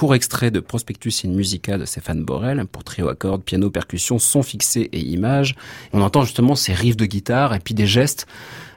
Court 0.03 0.15
extrait 0.15 0.51
de 0.51 0.59
Prospectus 0.59 1.23
in 1.23 1.29
Musica 1.29 1.77
de 1.77 1.85
Stéphane 1.85 2.25
Borel 2.25 2.65
pour 2.65 2.83
trio 2.83 3.07
à 3.07 3.15
cordes, 3.15 3.41
piano, 3.41 3.69
percussion, 3.69 4.19
son 4.19 4.43
fixé 4.43 4.89
et 4.91 4.99
images. 4.99 5.55
On 5.93 6.01
entend 6.01 6.25
justement 6.25 6.55
ces 6.55 6.73
riffs 6.73 6.97
de 6.97 7.05
guitare 7.05 7.53
et 7.53 7.59
puis 7.59 7.73
des 7.73 7.87
gestes 7.87 8.27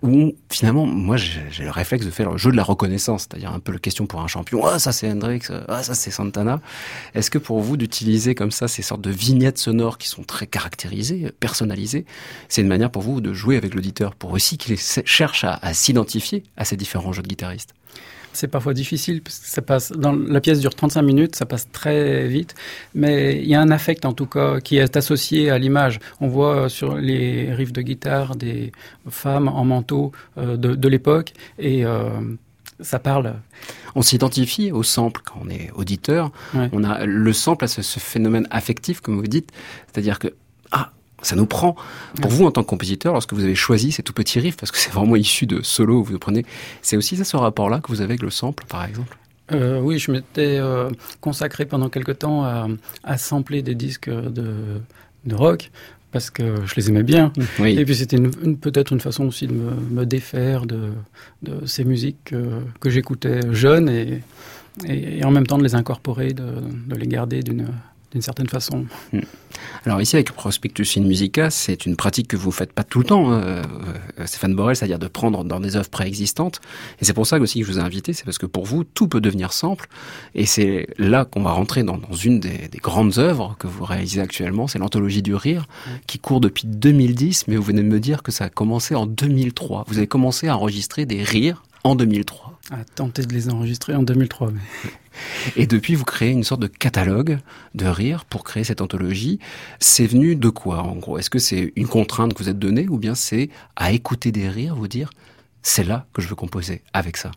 où 0.03 0.37
finalement, 0.51 0.87
moi 0.87 1.17
j'ai 1.17 1.65
le 1.65 1.71
réflexe 1.73 2.07
de 2.07 2.13
faire 2.13 2.31
le 2.31 2.39
jeu 2.39 2.53
de 2.53 2.57
la 2.57 2.63
reconnaissance, 2.63 3.23
c'est-à-dire 3.23 3.51
un 3.51 3.59
peu 3.59 3.73
le 3.73 3.79
question 3.79 4.07
pour 4.07 4.21
un 4.21 4.29
champion. 4.29 4.65
Ah 4.65 4.79
ça 4.79 4.93
c'est 4.93 5.11
Hendrix, 5.11 5.41
ah 5.67 5.83
ça 5.83 5.97
c'est 5.97 6.13
Santana. 6.13 6.61
Est-ce 7.15 7.29
que 7.29 7.39
pour 7.39 7.61
vous 7.61 7.77
d'utiliser 7.77 8.37
comme 8.37 8.53
ça 8.53 8.69
ces 8.69 8.83
sortes 8.83 9.03
de 9.03 9.11
vignettes 9.11 9.59
sonores 9.59 9.99
qui 9.99 10.07
sont 10.07 10.23
très 10.23 10.47
caractérisées, 10.47 11.33
personnalisées, 11.41 12.07
c'est 12.49 12.63
une 12.63 12.69
manière 12.69 12.93
pour 12.93 13.03
vous 13.03 13.21
de 13.21 13.33
jouer 13.33 13.57
avec 13.57 13.75
l'auditeur, 13.75 14.15
pour 14.15 14.31
aussi 14.31 14.59
qu'il 14.59 14.79
cherche 14.79 15.43
à, 15.43 15.59
à 15.61 15.75
s'identifier 15.75 16.45
à 16.57 16.65
ces 16.65 16.77
différents 16.77 17.13
jeux 17.13 17.23
de 17.23 17.29
guitaristes? 17.29 17.75
C'est 18.37 18.49
parfois 18.49 18.75
difficile 18.75 19.23
parce 19.23 19.39
que 19.39 19.49
ça 19.49 19.63
passe 19.63 19.93
dans 19.93 20.13
la 20.13 20.41
pièce 20.41 20.61
dure 20.61 20.75
35 20.75 21.03
minutes, 21.03 21.37
ça 21.37 21.47
passe 21.47 21.71
très 21.73 22.29
vite, 22.29 22.55
mais 22.95 23.41
il 23.41 23.49
y 23.49 23.55
a 23.55 23.61
un 23.61 23.71
affect 23.71 24.05
en 24.05 24.13
tout 24.13 24.27
cas 24.27 24.61
qui 24.61 24.77
est 24.77 24.97
associé 24.97 25.51
à 25.51 25.59
l'image. 25.59 25.99
On 26.21 26.29
voit 26.29 26.69
sur 26.69 26.97
les 26.97 27.53
riffs 27.55 27.73
de 27.73 27.81
guitare 27.81 28.37
des 28.37 28.73
femmes 29.09 29.49
en 29.49 29.65
manteau 29.65 30.13
euh, 30.37 30.59
de, 30.59 30.75
de 30.75 30.89
l'époque 30.89 31.33
et 31.59 31.87
euh, 31.87 32.11
ça 32.81 32.99
parle. 32.99 33.35
On 33.95 34.03
s'identifie 34.03 34.71
au 34.71 34.83
sample 34.83 35.23
quand 35.25 35.41
on 35.43 35.49
est 35.49 35.71
auditeur. 35.75 36.31
Ouais. 36.55 36.69
On 36.73 36.85
a 36.85 37.07
le 37.07 37.33
sample 37.33 37.65
à 37.65 37.69
ce, 37.69 37.81
ce 37.81 37.99
phénomène 37.99 38.47
affectif, 38.51 39.01
comme 39.01 39.17
vous 39.17 39.27
dites, 39.27 39.51
c'est-à-dire 39.87 40.19
que 40.19 40.29
ah, 40.73 40.93
ça 41.23 41.35
nous 41.37 41.47
prend. 41.47 41.77
Pour 42.21 42.31
vous, 42.31 42.45
en 42.47 42.51
tant 42.51 42.63
que 42.63 42.69
compositeur, 42.69 43.13
lorsque 43.13 43.33
vous 43.33 43.43
avez 43.45 43.55
choisi 43.55 43.93
ces 43.93 44.03
tout 44.03 44.13
petits 44.13 44.39
riffs, 44.41 44.57
parce 44.57 44.71
que 44.71 44.79
c'est 44.79 44.93
vraiment 44.93 45.17
issu 45.17 45.47
de 45.47 45.63
solo, 45.63 46.03
vous 46.03 46.19
prenez, 46.19 46.45
c'est 46.83 46.97
aussi 46.97 47.17
ça 47.17 47.25
ce 47.25 47.37
rapport-là 47.37 47.81
que 47.81 47.89
vous 47.89 48.01
avez 48.01 48.13
avec 48.13 48.23
le 48.23 48.31
sample, 48.31 48.65
par 48.69 48.85
exemple? 48.85 49.17
Euh, 49.53 49.81
oui, 49.81 49.99
je 50.01 50.11
m'étais 50.11 50.59
euh, 50.59 50.91
consacré 51.21 51.67
pendant 51.67 51.89
quelque 51.89 52.11
temps 52.13 52.43
à, 52.45 52.67
à 53.05 53.17
sampler 53.17 53.63
des 53.63 53.75
disques 53.77 54.11
de, 54.11 54.81
de 55.25 55.35
rock 55.37 55.71
parce 56.11 56.31
que 56.31 56.67
je 56.67 56.75
les 56.77 56.89
aimais 56.89 57.03
bien. 57.05 57.33
Oui. 57.61 57.79
Et 57.79 57.85
puis 57.85 57.95
c'était 57.95 58.17
une, 58.17 58.31
une- 58.43 58.57
peut-être 58.59 58.93
une 58.93 59.01
façon 59.01 59.25
aussi 59.27 59.47
de 59.47 59.53
me, 59.53 59.71
me 59.75 60.05
défaire 60.05 60.67
de, 60.67 60.91
de 61.43 61.65
ces 61.65 61.85
musiques 61.85 62.17
que, 62.25 62.61
que 62.81 62.91
j'écoutais 62.91 63.41
jeune 63.53 63.89
et, 63.89 64.23
et, 64.85 65.19
et 65.19 65.25
en 65.25 65.31
même 65.31 65.47
temps 65.47 65.59
de 65.59 65.63
les 65.65 65.75
incorporer, 65.77 66.33
de, 66.33 66.45
de 66.89 66.97
les 66.97 67.07
garder 67.07 67.43
d'une 67.43 67.69
d'une 68.17 68.23
certaine 68.23 68.49
façon. 68.49 68.87
Alors 69.85 70.01
ici, 70.01 70.17
avec 70.17 70.33
Prospectus 70.33 70.97
in 70.97 71.03
Musica, 71.03 71.51
c'est 71.51 71.85
une 71.85 71.97
pratique 71.97 72.29
que 72.29 72.37
vous 72.37 72.51
faites 72.51 72.73
pas 72.73 72.83
tout 72.83 72.99
le 72.99 73.05
temps, 73.05 73.31
hein, 73.31 73.43
euh, 73.43 73.63
euh, 74.19 74.27
Stéphane 74.27 74.55
Borel, 74.55 74.75
c'est-à-dire 74.75 74.99
de 74.99 75.07
prendre 75.07 75.45
dans 75.45 75.61
des 75.61 75.77
œuvres 75.77 75.91
préexistantes. 75.91 76.61
Et 77.01 77.05
c'est 77.05 77.13
pour 77.13 77.27
ça 77.27 77.39
aussi 77.39 77.61
que 77.61 77.67
je 77.67 77.73
vous 77.73 77.79
ai 77.79 77.83
invité, 77.83 78.15
c'est 78.15 78.25
parce 78.25 78.39
que 78.39 78.47
pour 78.47 78.65
vous, 78.65 78.85
tout 78.85 79.07
peut 79.07 79.21
devenir 79.21 79.53
sample. 79.53 79.87
Et 80.35 80.47
c'est 80.47 80.87
là 80.97 81.27
qu'on 81.27 81.43
va 81.43 81.53
rentrer 81.53 81.83
dans, 81.83 81.99
dans 81.99 82.15
une 82.15 82.41
des, 82.41 82.69
des 82.69 82.79
grandes 82.79 83.19
œuvres 83.19 83.55
que 83.59 83.67
vous 83.67 83.85
réalisez 83.85 84.23
actuellement, 84.23 84.67
c'est 84.67 84.79
l'anthologie 84.79 85.23
du 85.23 85.35
rire, 85.35 85.67
qui 86.07 86.19
court 86.19 86.41
depuis 86.41 86.67
2010, 86.67 87.49
mais 87.49 87.57
vous 87.57 87.63
venez 87.63 87.83
de 87.83 87.89
me 87.89 88.01
dire 88.01 88.23
que 88.23 88.33
ça 88.33 88.47
a 88.47 88.49
commencé 88.49 88.95
en 88.95 89.05
2003. 89.05 89.85
Vous 89.89 89.99
avez 89.99 90.07
commencé 90.07 90.49
à 90.49 90.57
enregistrer 90.57 91.05
des 91.05 91.23
rires 91.23 91.63
en 91.85 91.95
2003. 91.95 92.56
À 92.73 92.83
tenter 92.97 93.23
de 93.25 93.33
les 93.33 93.49
enregistrer 93.49 93.95
en 93.95 94.03
2003. 94.03 94.51
mais- 94.51 94.91
Et 95.57 95.67
depuis, 95.67 95.95
vous 95.95 96.05
créez 96.05 96.33
une 96.33 96.43
sorte 96.43 96.61
de 96.61 96.67
catalogue 96.67 97.39
de 97.75 97.87
rires 97.87 98.25
pour 98.25 98.43
créer 98.43 98.65
cette 98.65 98.81
anthologie. 98.81 99.39
C'est 99.79 100.07
venu 100.07 100.35
de 100.35 100.49
quoi, 100.49 100.83
en 100.83 100.97
gros? 100.97 101.17
Est-ce 101.17 101.31
que 101.31 101.39
c'est 101.39 101.73
une 101.77 101.87
contrainte 101.87 102.35
que 102.35 102.43
vous 102.43 102.49
êtes 102.49 102.59
donnée 102.59 102.89
ou 102.89 102.99
bien 102.99 103.15
c'est 103.15 103.51
à 103.77 103.93
écouter 103.93 104.33
des 104.33 104.49
rires, 104.49 104.75
vous 104.75 104.89
dire 104.89 105.11
c'est 105.63 105.85
là 105.85 106.07
que 106.13 106.21
je 106.23 106.29
veux 106.29 106.35
composer 106.35 106.83
avec 106.93 107.17
ça? 107.17 107.31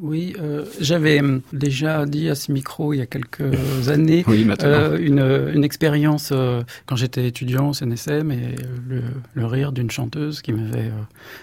Oui, 0.00 0.36
euh, 0.38 0.66
j'avais 0.78 1.20
déjà 1.54 2.04
dit 2.04 2.28
à 2.28 2.34
ce 2.34 2.52
micro 2.52 2.92
il 2.92 2.98
y 2.98 3.00
a 3.00 3.06
quelques 3.06 3.40
années 3.88 4.24
Oui. 4.26 4.46
Euh, 4.62 4.98
une, 4.98 5.54
une 5.54 5.64
expérience 5.64 6.30
euh, 6.32 6.62
quand 6.84 6.96
j'étais 6.96 7.26
étudiant 7.26 7.70
au 7.70 7.72
CNSM 7.72 8.30
et 8.30 8.56
le, 8.88 9.02
le 9.32 9.46
rire 9.46 9.72
d'une 9.72 9.90
chanteuse 9.90 10.42
qui 10.42 10.52
m'avait 10.52 10.90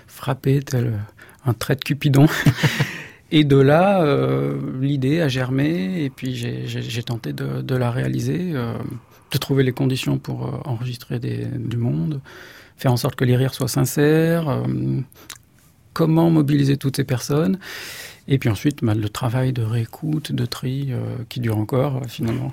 frappé 0.08 0.62
tel 0.62 0.94
un 1.46 1.54
trait 1.54 1.76
de 1.76 1.82
Cupidon. 1.82 2.28
et 3.32 3.44
de 3.44 3.58
là, 3.58 4.04
euh, 4.04 4.58
l'idée 4.80 5.22
a 5.22 5.28
germé 5.28 6.04
et 6.04 6.10
puis 6.10 6.36
j'ai- 6.36 7.04
tenté 7.04 7.34
de, 7.34 7.76
la 7.76 7.92
réaliser, 7.92 8.52
euh, 8.54 8.74
de 9.32 9.38
trouver 9.38 9.64
les 9.64 9.72
conditions 9.72 10.18
pour 10.18 10.46
euh, 10.46 10.52
enregistrer 10.66 11.20
des, 11.20 11.46
du 11.46 11.78
monde, 11.78 12.22
faire 12.78 12.92
en 12.92 12.98
sorte 12.98 13.16
que 13.16 13.26
les 13.26 13.36
rires 13.36 13.54
soient 13.54 13.68
sincères, 13.68 14.64
comment 15.94 16.30
mobiliser 16.30 16.78
toutes 16.78 16.96
ces 16.96 17.04
personnes. 17.04 17.60
Et 18.28 18.38
puis 18.38 18.50
ensuite, 18.50 18.84
bah, 18.84 18.94
le 18.94 19.10
travail 19.10 19.52
de 19.52 19.64
réécoute, 19.64 20.32
de 20.32 20.46
tri, 20.46 20.88
euh, 20.92 21.18
qui 21.30 21.40
dure 21.40 21.58
encore 21.58 21.98
euh, 21.98 22.08
finalement. 22.08 22.52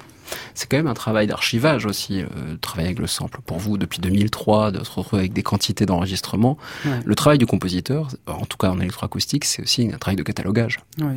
C'est 0.55 0.69
quand 0.69 0.77
même 0.77 0.87
un 0.87 0.95
travail 0.95 1.27
d'archivage 1.27 1.87
aussi, 1.87 2.23
euh, 2.23 2.27
travailler 2.61 2.89
avec 2.89 2.99
le 2.99 3.07
sample. 3.07 3.41
Pour 3.45 3.59
vous, 3.59 3.79
depuis 3.79 4.01
2003, 4.01 4.73
de 4.73 4.85
se 4.85 4.91
retrouver 4.91 5.21
avec 5.21 5.33
des 5.33 5.43
quantités 5.43 5.87
d'enregistrements. 5.87 6.57
Ouais. 6.85 7.01
Le 7.05 7.15
travail 7.15 7.39
du 7.39 7.47
compositeur, 7.47 8.09
en 8.27 8.47
tout 8.47 8.57
cas 8.57 8.71
en 8.71 8.81
électroacoustique, 8.81 9.45
c'est 9.45 9.63
aussi 9.63 9.91
un 9.93 9.99
travail 9.99 10.17
de 10.17 10.23
catalogage. 10.23 10.81
Oui, 10.99 11.15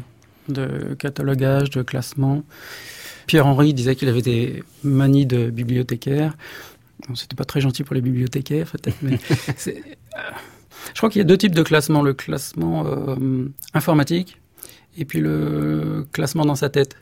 de 0.49 0.95
catalogage, 0.99 1.69
de 1.71 1.81
classement. 1.81 2.43
Pierre-Henri 3.27 3.73
disait 3.73 3.95
qu'il 3.95 4.09
avait 4.09 4.21
des 4.21 4.63
manies 4.83 5.25
de 5.25 5.49
bibliothécaire. 5.49 6.35
Bon, 7.07 7.15
C'était 7.15 7.35
pas 7.35 7.45
très 7.45 7.61
gentil 7.61 7.83
pour 7.83 7.95
les 7.95 8.01
bibliothécaires, 8.01 8.69
peut-être, 8.71 8.97
mais 9.01 9.13
euh, 9.67 9.71
je 10.93 10.97
crois 10.97 11.09
qu'il 11.09 11.19
y 11.19 11.21
a 11.21 11.25
deux 11.25 11.37
types 11.37 11.55
de 11.55 11.63
classement. 11.63 12.01
Le 12.01 12.13
classement 12.13 12.85
informatique 13.73 14.37
et 14.97 15.05
puis 15.05 15.19
le 15.19 16.05
classement 16.11 16.45
dans 16.45 16.55
sa 16.55 16.69
tête. 16.69 16.95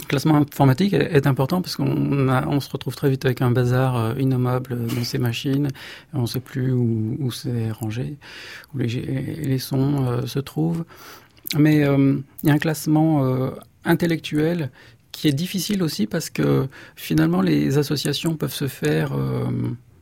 Le 0.00 0.06
classement 0.06 0.36
informatique 0.36 0.92
est, 0.92 1.26
important 1.26 1.60
parce 1.60 1.74
qu'on 1.74 2.60
se 2.60 2.70
retrouve 2.70 2.94
très 2.94 3.10
vite 3.10 3.24
avec 3.24 3.42
un 3.42 3.50
bazar 3.50 3.96
euh, 3.96 4.14
innommable 4.16 4.86
dans 4.86 5.02
ces 5.02 5.18
machines. 5.18 5.68
On 6.14 6.22
ne 6.22 6.26
sait 6.26 6.38
plus 6.38 6.70
où, 6.70 7.30
c'est 7.32 7.72
rangé, 7.72 8.16
où 8.72 8.78
les, 8.78 9.58
sons 9.58 10.06
euh, 10.06 10.26
se 10.26 10.38
trouvent. 10.38 10.84
Mais 11.56 11.84
euh, 11.84 12.18
il 12.42 12.48
y 12.48 12.50
a 12.50 12.54
un 12.54 12.58
classement 12.58 13.24
euh, 13.24 13.50
intellectuel 13.84 14.70
qui 15.12 15.28
est 15.28 15.32
difficile 15.32 15.82
aussi 15.82 16.06
parce 16.06 16.30
que 16.30 16.68
finalement 16.94 17.40
les 17.40 17.78
associations 17.78 18.36
peuvent 18.36 18.52
se 18.52 18.68
faire 18.68 19.12
euh, 19.14 19.46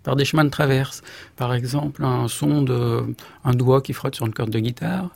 par 0.02 0.16
des 0.16 0.24
chemins 0.24 0.44
de 0.44 0.50
traverse. 0.50 1.02
Par 1.36 1.54
exemple, 1.54 2.04
un 2.04 2.28
son 2.28 2.62
de 2.62 3.04
doigt 3.52 3.80
qui 3.80 3.92
frotte 3.92 4.16
sur 4.16 4.26
une 4.26 4.34
corde 4.34 4.50
de 4.50 4.58
guitare 4.58 5.10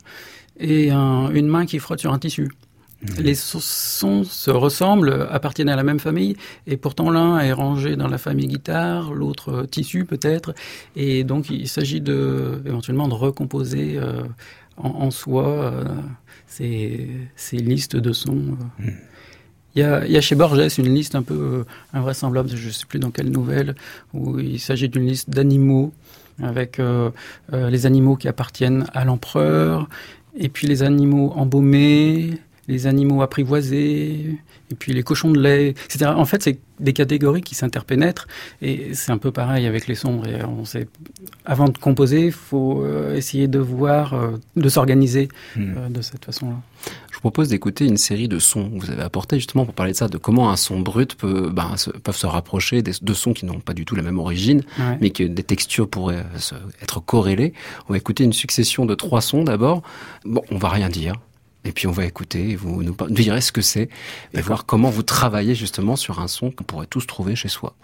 et 0.61 0.91
un- 0.91 1.29
une 1.31 1.47
main 1.47 1.65
qui 1.65 1.79
frotte 1.79 1.99
sur 1.99 2.13
un 2.13 2.19
tissu. 2.19 2.49
Les 3.17 3.33
so- 3.33 3.59
sons 3.59 4.23
se 4.23 4.51
ressemblent, 4.51 5.27
appartiennent 5.31 5.69
à 5.69 5.75
la 5.75 5.81
même 5.83 5.99
famille, 5.99 6.35
et 6.67 6.77
pourtant 6.77 7.09
l'un 7.09 7.39
est 7.39 7.51
rangé 7.51 7.95
dans 7.95 8.07
la 8.07 8.19
famille 8.19 8.45
guitare, 8.47 9.11
l'autre 9.11 9.65
tissu 9.69 10.05
peut-être, 10.05 10.53
et 10.95 11.23
donc 11.23 11.49
il 11.49 11.67
s'agit 11.67 11.99
de 11.99 12.61
éventuellement 12.63 13.07
de 13.07 13.15
recomposer 13.15 13.97
euh, 13.97 14.21
en, 14.77 14.89
en 14.89 15.09
soi 15.09 15.47
euh, 15.47 15.83
ces, 16.45 17.07
ces 17.35 17.57
listes 17.57 17.95
de 17.95 18.13
sons. 18.13 18.55
euh. 18.81 18.91
Il 19.73 19.79
y, 19.79 19.83
a, 19.83 20.05
il 20.05 20.11
y 20.11 20.17
a 20.17 20.21
chez 20.21 20.35
Borges 20.35 20.59
une 20.77 20.93
liste 20.93 21.15
un 21.15 21.23
peu 21.23 21.33
euh, 21.33 21.63
invraisemblable, 21.93 22.49
je 22.53 22.67
ne 22.67 22.71
sais 22.71 22.85
plus 22.85 22.99
dans 22.99 23.09
quelle 23.09 23.31
nouvelle, 23.31 23.73
où 24.13 24.37
il 24.37 24.59
s'agit 24.59 24.89
d'une 24.89 25.07
liste 25.07 25.29
d'animaux, 25.29 25.91
avec 26.43 26.77
euh, 26.79 27.09
euh, 27.53 27.69
les 27.69 27.85
animaux 27.85 28.15
qui 28.15 28.27
appartiennent 28.27 28.85
à 28.93 29.05
l'empereur, 29.05 29.87
et 30.35 30.49
puis 30.49 30.67
les 30.67 30.83
animaux 30.83 31.31
embaumés, 31.35 32.31
les 32.71 32.87
animaux 32.87 33.21
apprivoisés, 33.21 34.37
et 34.71 34.75
puis 34.79 34.93
les 34.93 35.03
cochons 35.03 35.31
de 35.31 35.39
lait, 35.39 35.69
etc. 35.85 36.05
En 36.15 36.25
fait, 36.25 36.41
c'est 36.41 36.57
des 36.79 36.93
catégories 36.93 37.41
qui 37.41 37.53
s'interpénètrent, 37.53 38.27
et 38.61 38.93
c'est 38.93 39.11
un 39.11 39.17
peu 39.17 39.31
pareil 39.31 39.65
avec 39.67 39.87
les 39.87 39.95
sons. 39.95 40.23
Et 40.23 40.43
on 40.43 40.65
sait, 40.65 40.87
avant 41.45 41.67
de 41.67 41.77
composer, 41.77 42.27
il 42.27 42.31
faut 42.31 42.81
euh, 42.81 43.15
essayer 43.15 43.47
de 43.47 43.59
voir, 43.59 44.13
euh, 44.13 44.31
de 44.55 44.69
s'organiser 44.69 45.27
Hmm. 45.55 45.73
euh, 45.77 45.89
de 45.89 46.01
cette 46.01 46.23
façon-là. 46.25 46.55
Je 47.11 47.15
vous 47.15 47.21
propose 47.21 47.49
d'écouter 47.49 47.85
une 47.85 47.97
série 47.97 48.27
de 48.27 48.39
sons 48.39 48.69
que 48.71 48.85
vous 48.85 48.89
avez 48.91 49.03
apportés 49.03 49.35
justement 49.35 49.65
pour 49.65 49.73
parler 49.75 49.91
de 49.91 49.97
ça, 49.97 50.07
de 50.07 50.17
comment 50.17 50.49
un 50.49 50.55
son 50.55 50.79
brut 50.79 51.15
peut, 51.15 51.49
ben, 51.51 51.75
se, 51.77 51.89
peuvent 51.91 52.15
se 52.17 52.25
rapprocher 52.25 52.81
des, 52.81 52.93
de 53.01 53.13
sons 53.13 53.33
qui 53.33 53.45
n'ont 53.45 53.59
pas 53.59 53.73
du 53.73 53.85
tout 53.85 53.95
la 53.95 54.01
même 54.01 54.17
origine, 54.17 54.61
Ouais. 54.79 54.97
mais 55.01 55.09
que 55.11 55.23
des 55.23 55.43
textures 55.43 55.87
pourraient 55.89 56.15
euh, 56.35 56.37
se- 56.39 56.55
être 56.81 56.99
corrélées. 57.03 57.53
On 57.89 57.93
va 57.93 57.97
écouter 57.97 58.23
une 58.23 58.33
succession 58.33 58.85
de 58.85 58.95
trois 58.95 59.21
sons 59.21 59.43
d'abord. 59.43 59.83
Bon, 60.25 60.41
on 60.49 60.57
va 60.57 60.69
rien 60.69 60.89
dire. 60.89 61.13
Et 61.63 61.71
puis 61.71 61.87
on 61.87 61.91
va 61.91 62.05
écouter, 62.05 62.49
et 62.49 62.55
vous 62.55 62.81
nous 62.83 62.95
direz 63.09 63.41
ce 63.41 63.51
que 63.51 63.61
c'est, 63.61 63.89
et 64.33 64.41
voir 64.41 64.65
comment 64.65 64.89
vous 64.89 65.03
travaillez 65.03 65.53
justement 65.53 65.95
sur 65.95 66.19
un 66.19 66.27
son 66.27 66.51
qu'on 66.51 66.63
pourrait 66.63 66.87
tous 66.87 67.05
trouver 67.05 67.35
chez 67.35 67.49
soi. 67.49 67.75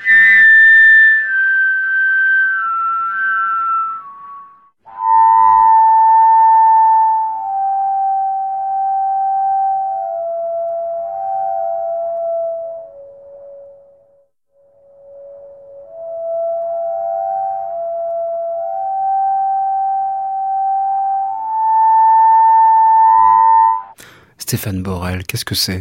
Stéphane 24.47 24.81
Borel, 24.81 25.25
qu'est-ce 25.25 25.43
que 25.43 25.55
c'est? 25.55 25.79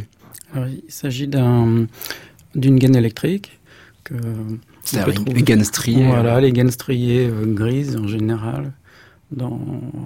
Il 0.56 0.82
s'agit 0.88 1.28
d'un 1.28 1.86
d'une 2.56 2.80
gaine 2.80 2.96
électrique 2.96 3.60
que 4.02 4.14
on 4.14 4.58
C'est 4.82 5.04
peut 5.04 5.12
une, 5.12 5.18
trouver- 5.24 5.38
une 5.38 5.44
gaine 5.44 5.62
striée. 5.62 6.04
Voilà, 6.08 6.40
les 6.40 6.50
gaines 6.50 6.72
striées 6.72 7.28
euh, 7.30 7.44
grises 7.46 7.94
en 7.96 8.08
général, 8.08 8.72
dans 9.30 9.60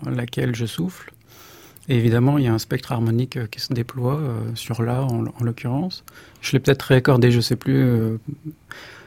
laquelle 0.04 0.54
je 0.54 0.66
souffle. 0.66 1.10
Et 1.88 1.96
évidemment, 1.96 2.36
il 2.36 2.44
y 2.44 2.48
a 2.48 2.52
un 2.52 2.58
spectre 2.58 2.92
harmonique 2.92 3.38
euh, 3.38 3.46
qui 3.46 3.60
se 3.60 3.72
déploie 3.72 4.18
euh, 4.18 4.38
sur 4.54 4.82
là, 4.82 5.04
en, 5.04 5.24
en 5.24 5.42
l'occurrence. 5.42 6.04
Je 6.42 6.52
l'ai 6.52 6.60
peut-être 6.60 6.82
réaccordé, 6.82 7.30
je 7.30 7.38
ne 7.38 7.42
sais 7.42 7.56
plus 7.56 7.76
euh, 7.82 8.18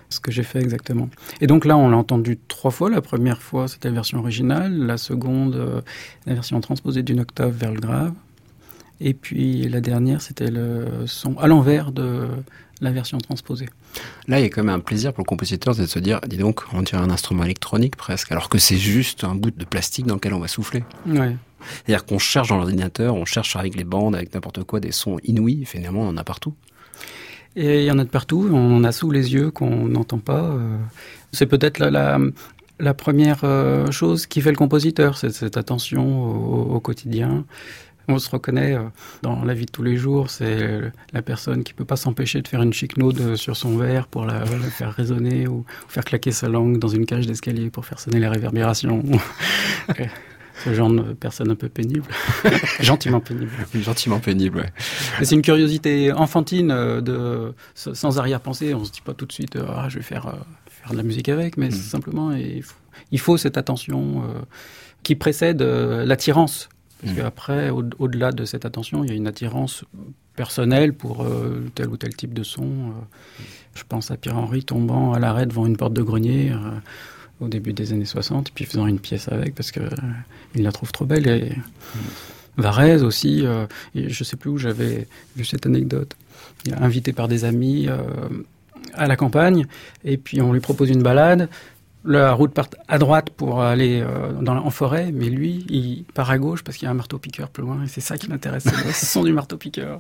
ce 0.10 0.20
que 0.20 0.32
j'ai 0.32 0.42
fait 0.44 0.62
exactement. 0.62 1.10
Et 1.42 1.46
donc 1.48 1.66
là, 1.66 1.78
on 1.78 1.90
l'a 1.90 1.98
entendu 1.98 2.40
trois 2.48 2.72
fois. 2.72 2.90
La 2.90 3.02
première 3.02 3.40
fois, 3.44 3.68
c'était 3.68 3.90
la 3.90 3.94
version 3.96 4.18
originale. 4.18 4.74
La 4.76 4.98
seconde, 4.98 5.56
euh, 5.58 5.82
la 6.26 6.34
version 6.34 6.60
transposée 6.60 7.04
d'une 7.04 7.20
octave 7.20 7.52
vers 7.56 7.72
le 7.72 7.80
grave. 7.80 8.14
Et 9.02 9.14
puis 9.14 9.68
la 9.70 9.82
dernière, 9.82 10.22
c'était 10.22 10.52
le 10.52 11.06
son 11.06 11.38
à 11.38 11.48
l'envers 11.48 11.92
de 11.92 12.28
la 12.82 12.92
version 12.92 13.18
transposée. 13.18 13.68
Là, 14.28 14.40
il 14.40 14.44
y 14.44 14.46
a 14.46 14.50
quand 14.50 14.64
même 14.64 14.76
un 14.76 14.80
plaisir 14.80 15.14
pour 15.14 15.24
le 15.24 15.28
compositeur 15.28 15.76
de 15.76 15.86
se 15.86 16.00
dire, 16.00 16.20
dis 16.28 16.38
donc, 16.38 16.62
on 16.74 16.82
dirait 16.82 17.02
un 17.02 17.10
instrument 17.10 17.44
électronique 17.44 17.96
presque, 17.96 18.32
alors 18.32 18.50
que 18.50 18.58
c'est 18.58 18.78
juste 18.78 19.24
un 19.24 19.36
bout 19.36 19.52
de 19.52 19.66
plastique 19.66 20.06
dans 20.06 20.16
lequel 20.16 20.34
on 20.34 20.40
va 20.40 20.48
souffler. 20.48 20.84
Ouais. 21.06 21.36
C'est-à-dire 21.86 22.06
qu'on 22.06 22.20
cherche 22.20 22.50
dans 22.50 22.58
l'ordinateur, 22.58 23.16
on 23.16 23.26
cherche 23.26 23.56
avec 23.56 23.76
les 23.76 23.86
bandes, 23.86 24.16
avec 24.16 24.34
n'importe 24.34 24.64
quoi, 24.64 24.80
des 24.80 24.92
sons 24.92 25.18
inouïs, 25.24 25.66
finalement 25.66 26.02
on 26.02 26.10
en 26.10 26.18
a 26.18 26.24
partout. 26.24 26.54
Et 27.56 27.82
il 27.82 27.86
y 27.86 27.92
en 27.92 28.00
a 28.00 28.04
de 28.04 28.10
partout, 28.10 28.50
on 28.52 28.76
en 28.76 28.84
a 28.84 28.92
sous 28.92 29.12
les 29.12 29.34
yeux 29.34 29.52
qu'on 29.52 29.88
n'entend 29.88 30.18
pas. 30.18 30.42
euh. 30.42 30.78
C'est 31.32 31.46
peut-être 31.46 31.80
la, 31.80 31.90
la, 31.92 32.20
la 32.80 32.94
première 32.94 33.42
euh, 33.44 33.90
chose 33.92 34.26
qui 34.26 34.42
fait 34.42 34.50
le 34.50 34.58
compositeur, 34.58 35.18
c'est 35.18 35.30
cette 35.32 35.56
attention 35.56 36.26
au, 36.26 36.76
au 36.76 36.80
quotidien. 36.80 37.46
On 38.08 38.20
se 38.20 38.30
reconnaît 38.30 38.74
euh, 38.76 38.84
dans 39.22 39.44
la 39.46 39.54
vie 39.54 39.66
de 39.66 39.72
tous 39.72 39.84
les 39.84 39.96
jours, 39.98 40.30
c'est 40.30 40.82
la 41.14 41.22
personne 41.22 41.64
qui 41.64 41.74
peut 41.74 41.86
pas 41.86 41.96
s'empêcher 41.96 42.42
de 42.42 42.48
faire 42.48 42.62
une 42.62 42.74
chic-note 42.74 43.36
sur 43.36 43.56
son 43.56 43.78
verre 43.78 44.08
pour 44.08 44.26
la, 44.26 44.40
la 44.40 44.46
faire 44.46 44.92
résonner 44.94 45.48
ou 45.48 45.66
faire 45.88 46.04
claquer 46.04 46.32
sa 46.32 46.50
langue 46.50 46.80
dans 46.80 46.88
une 46.90 47.06
cage 47.06 47.28
d'escalier 47.28 47.70
pour 47.70 47.86
faire 47.86 48.00
sonner 48.00 48.20
les 48.20 48.28
réverbérations. 48.28 49.04
Ce 50.64 50.74
genre 50.74 50.90
de 50.92 51.14
personne 51.14 51.50
un 51.50 51.56
peu 51.56 51.68
pénible, 51.68 52.06
gentiment 52.80 53.20
pénible. 53.20 53.52
Gentiment 53.74 54.20
pénible, 54.20 54.60
ouais. 54.60 54.72
C'est 55.24 55.34
une 55.34 55.42
curiosité 55.42 56.12
enfantine 56.14 56.70
euh, 56.72 57.02
de 57.02 57.54
sans 57.74 58.20
arrière-pensée. 58.20 58.74
On 58.76 58.86
se 58.86 58.92
dit 58.92 59.02
pas 59.02 59.14
tout 59.16 59.26
de 59.26 59.32
suite 59.32 59.56
euh, 59.56 59.66
ah 59.68 59.88
je 59.90 59.98
vais 59.98 60.04
faire 60.04 60.28
euh, 60.28 60.32
faire 60.70 60.92
de 60.92 60.98
la 60.98 61.04
musique 61.04 61.28
avec, 61.28 61.58
mais 61.58 61.70
Mm. 61.70 61.72
simplement 61.72 62.32
il 62.34 62.62
faut, 62.62 62.76
il 63.12 63.20
faut 63.20 63.36
cette 63.36 63.58
attention 63.58 64.24
euh, 64.24 64.42
qui 65.02 65.16
précède 65.16 65.62
euh, 65.64 66.06
l'attirance. 66.06 66.70
Parce 67.04 67.14
Mm. 67.14 67.18
qu'après, 67.18 67.70
au- 67.70 67.84
au-delà 68.00 68.32
de 68.32 68.46
cette 68.46 68.66
attention, 68.66 69.04
il 69.04 69.10
y 69.10 69.14
a 69.14 69.16
une 69.16 69.28
attirance 69.28 69.84
personnelle 70.36 70.94
pour 70.94 71.24
euh, 71.24 71.70
tel 71.76 71.90
ou 71.90 71.98
tel 71.98 72.16
type 72.16 72.34
de 72.34 72.44
son. 72.44 72.64
euh. 72.64 73.44
Je 73.76 73.84
pense 73.88 74.10
à 74.12 74.18
Pierre-Henri 74.18 74.64
tombant 74.64 75.14
à 75.14 75.20
l'arrêt 75.20 75.46
devant 75.46 75.66
une 75.66 75.78
porte 75.78 75.94
de 75.94 76.02
grenier 76.02 76.52
euh, 76.52 76.58
au 77.42 77.48
début 77.48 77.74
des 77.74 77.92
années 77.94 78.06
60, 78.06 78.52
puis 78.52 78.66
faisant 78.66 78.88
une 78.88 79.00
pièce 79.00 79.28
avec 79.30 79.54
parce 79.56 79.72
que 79.72 79.80
euh, 79.82 79.90
il 80.56 80.64
la 80.64 80.72
trouve 80.72 80.92
trop 80.92 81.06
belle. 81.06 81.28
Et 81.28 81.52
Varese 82.58 83.04
aussi, 83.04 83.44
et 83.96 84.10
je 84.10 84.24
sais 84.24 84.38
plus 84.38 84.52
où 84.52 84.58
j'avais 84.60 85.08
vu 85.36 85.44
cette 85.44 85.66
anecdote. 85.66 86.16
Il 86.66 86.74
est 86.74 86.76
invité 86.78 87.12
par 87.12 87.28
des 87.28 87.46
amis 87.46 87.88
à 88.94 89.08
la 89.08 89.16
campagne, 89.16 89.66
et 90.06 90.18
puis 90.18 90.40
on 90.40 90.54
lui 90.54 90.60
propose 90.60 90.90
une 90.92 91.02
balade. 91.02 91.50
La 92.06 92.34
route 92.34 92.54
part 92.54 92.68
à 92.90 92.98
droite 92.98 93.30
pour 93.30 93.62
aller 93.62 94.02
euh, 94.02 94.34
dans 94.34 94.54
la- 94.54 94.62
en 94.62 94.70
forêt, 94.70 95.12
mais 95.14 95.30
lui, 95.30 95.66
il 95.70 96.04
part 96.14 96.30
à 96.30 96.38
gauche 96.38 96.62
parce 96.64 96.76
qu'il 96.78 96.86
y 96.86 96.90
a 96.90 96.92
un 96.92 96.96
marteau-piqueur 96.96 97.50
plus 97.50 97.64
loin, 97.64 97.84
et 97.84 97.88
c'est 97.88 98.02
ça 98.02 98.18
qui 98.18 98.28
l'intéresse, 98.28 98.64
c'est 98.66 98.86
le 98.86 98.92
son 98.94 99.24
du 99.24 99.32
marteau-piqueur. 99.32 100.00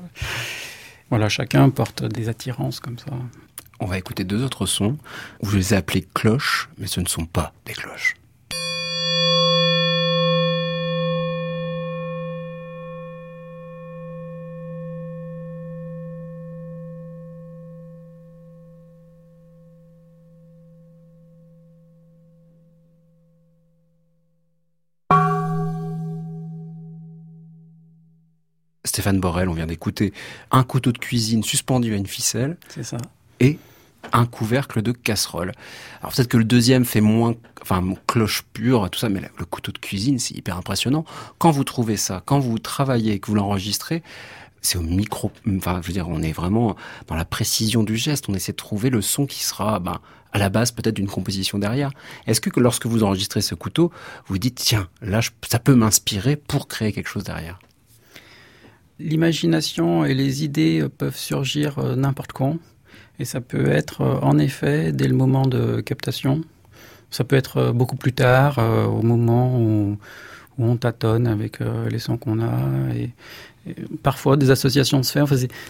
Voilà, 1.09 1.29
chacun 1.29 1.69
porte 1.69 2.03
des 2.03 2.27
attirances 2.27 2.79
comme 2.81 2.97
ça. 2.99 3.05
On 3.79 3.85
va 3.85 3.97
écouter 3.97 4.23
deux 4.25 4.43
autres 4.43 4.65
sons 4.65 4.97
où 5.41 5.49
je 5.49 5.57
les 5.57 5.73
ai 5.73 5.77
appelés 5.77 6.05
cloches, 6.13 6.69
mais 6.77 6.87
ce 6.87 6.99
ne 6.99 7.05
sont 7.07 7.25
pas 7.25 7.53
des 7.65 7.73
cloches. 7.73 8.15
Stéphane 28.93 29.19
Borel, 29.19 29.49
on 29.49 29.53
vient 29.53 29.65
d'écouter 29.65 30.13
un 30.51 30.63
couteau 30.63 30.91
de 30.91 30.99
cuisine 30.99 31.41
suspendu 31.41 31.95
à 31.95 31.97
une 31.97 32.05
ficelle 32.05 32.57
C'est 32.69 32.83
ça. 32.83 32.97
et 33.39 33.57
un 34.11 34.27
couvercle 34.27 34.83
de 34.83 34.91
casserole. 34.91 35.51
Alors 36.01 36.13
peut-être 36.13 36.27
que 36.27 36.37
le 36.37 36.43
deuxième 36.43 36.85
fait 36.85 37.01
moins, 37.01 37.33
enfin 37.63 37.83
cloche 38.05 38.43
pure, 38.53 38.87
tout 38.91 38.99
ça, 38.99 39.09
mais 39.09 39.21
le 39.39 39.45
couteau 39.45 39.71
de 39.71 39.79
cuisine, 39.79 40.19
c'est 40.19 40.35
hyper 40.35 40.57
impressionnant. 40.57 41.05
Quand 41.39 41.49
vous 41.49 41.63
trouvez 41.63 41.97
ça, 41.97 42.21
quand 42.23 42.37
vous 42.37 42.59
travaillez 42.59 43.13
et 43.13 43.19
que 43.19 43.25
vous 43.31 43.33
l'enregistrez, 43.35 44.03
c'est 44.61 44.77
au 44.77 44.83
micro, 44.83 45.31
enfin 45.57 45.79
je 45.81 45.87
veux 45.87 45.93
dire, 45.93 46.07
on 46.07 46.21
est 46.21 46.31
vraiment 46.31 46.75
dans 47.07 47.15
la 47.15 47.25
précision 47.25 47.81
du 47.81 47.97
geste. 47.97 48.29
On 48.29 48.35
essaie 48.35 48.51
de 48.51 48.57
trouver 48.57 48.91
le 48.91 49.01
son 49.01 49.25
qui 49.25 49.43
sera, 49.43 49.79
ben, 49.79 50.01
à 50.33 50.37
la 50.37 50.49
base 50.49 50.71
peut-être 50.71 50.95
d'une 50.97 51.09
composition 51.09 51.57
derrière. 51.57 51.89
Est-ce 52.27 52.41
que 52.41 52.59
lorsque 52.59 52.85
vous 52.85 53.01
enregistrez 53.03 53.41
ce 53.41 53.55
couteau, 53.55 53.91
vous 54.27 54.37
dites 54.37 54.53
tiens, 54.53 54.87
là 55.01 55.21
ça 55.49 55.57
peut 55.57 55.73
m'inspirer 55.73 56.35
pour 56.35 56.67
créer 56.67 56.91
quelque 56.91 57.09
chose 57.09 57.23
derrière? 57.23 57.57
L'imagination 59.03 60.05
et 60.05 60.13
les 60.13 60.45
idées 60.45 60.85
peuvent 60.97 61.17
surgir 61.17 61.77
euh, 61.77 61.95
n'importe 61.97 62.31
quand. 62.31 62.57
Et 63.19 63.25
ça 63.25 63.41
peut 63.41 63.69
être, 63.69 63.99
euh, 63.99 64.15
en 64.21 64.37
effet, 64.37 64.93
dès 64.93 65.09
le 65.09 65.13
moment 65.13 65.45
de 65.45 65.81
captation. 65.81 66.41
Ça 67.11 67.25
peut 67.25 67.35
être 67.35 67.57
euh, 67.57 67.71
beaucoup 67.73 67.97
plus 67.97 68.13
tard, 68.13 68.59
au 68.59 69.01
moment 69.01 69.59
où, 69.59 69.97
on 70.59 70.77
tâtonne 70.77 71.25
avec 71.25 71.59
les 71.89 71.97
sons 71.97 72.15
qu'on 72.17 72.39
a. 72.39 72.51
Et, 72.95 73.09
parfois, 74.03 74.37
des 74.37 74.51
associations 74.51 75.01
se 75.01 75.19
font. 75.19 75.25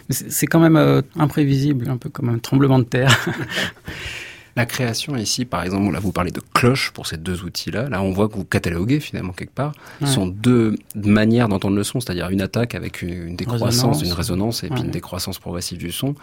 C'est- 0.09 0.45
quand 0.47 0.59
même 0.59 1.01
imprévisible, 1.15 1.89
un 1.89 1.95
peu 1.97 2.09
comme 2.09 2.27
un 2.27 2.37
tremblement 2.37 2.79
de 2.79 2.83
terre. 2.83 3.17
La 4.55 4.65
création 4.67 5.15
ici, 5.15 5.45
par 5.45 5.63
exemple, 5.63 5.91
là 5.91 5.99
vous 5.99 6.11
parlez 6.11 6.29
de 6.31 6.41
cloche 6.53 6.91
pour 6.91 7.07
ces 7.07 7.17
deux 7.17 7.43
outils-là. 7.43 7.89
Là, 7.89 8.01
on 8.03 8.11
voit 8.11 8.27
que 8.29 8.35
vous 8.35 8.45
cataloguez 8.45 8.99
finalement 8.99 9.33
quelque 9.33 9.53
part. 9.55 9.73
Ce 9.99 10.05
Ouais. 10.05 10.11
sont 10.11 10.27
deux 10.27 10.75
manières 10.95 11.49
d'entendre 11.49 11.75
le 11.75 11.83
son, 11.83 11.99
c'est-à-dire 11.99 12.29
une 12.29 12.41
attaque 12.41 12.75
avec 12.75 13.01
une, 13.01 13.29
une 13.29 13.35
décroissance, 13.35 13.73
Résonance. 13.97 14.03
une 14.03 14.13
résonance 14.13 14.63
et 14.63 14.69
puis 14.69 14.81
une 14.83 14.91
décroissance 14.91 15.39
progressive 15.39 15.79
du 15.79 15.91
son. 15.91 16.13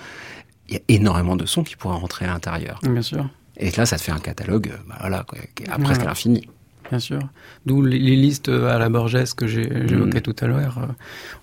Il 0.68 0.74
y 0.74 0.78
a 0.78 0.80
énormément 0.88 1.34
de 1.34 1.44
sons 1.46 1.64
qui 1.64 1.74
pourraient 1.74 1.96
rentrer 1.98 2.26
à 2.26 2.28
l'intérieur. 2.28 2.78
Bien 2.84 3.02
sûr. 3.02 3.28
Et 3.56 3.70
là, 3.72 3.84
ça 3.84 3.96
te 3.98 4.02
fait 4.02 4.12
un 4.12 4.20
catalogue, 4.20 4.72
bah 4.88 4.94
voilà, 5.00 5.24
quoi, 5.28 5.38
qui 5.56 5.64
est 5.64 5.68
à 5.68 5.78
presque 5.78 6.02
Ouais. 6.02 6.06
l'infini. 6.06 6.48
Bien 6.90 6.98
sûr. 6.98 7.20
D'où 7.66 7.82
les, 7.82 7.98
les 8.00 8.16
listes 8.16 8.48
à 8.48 8.76
la 8.78 8.88
Borges 8.88 9.34
que 9.36 9.46
j'ai- 9.46 9.86
j'évoquais 9.86 10.18
Mm. 10.18 10.22
tout 10.22 10.36
à 10.40 10.46
l'heure. 10.48 10.78
Euh, 10.78 10.86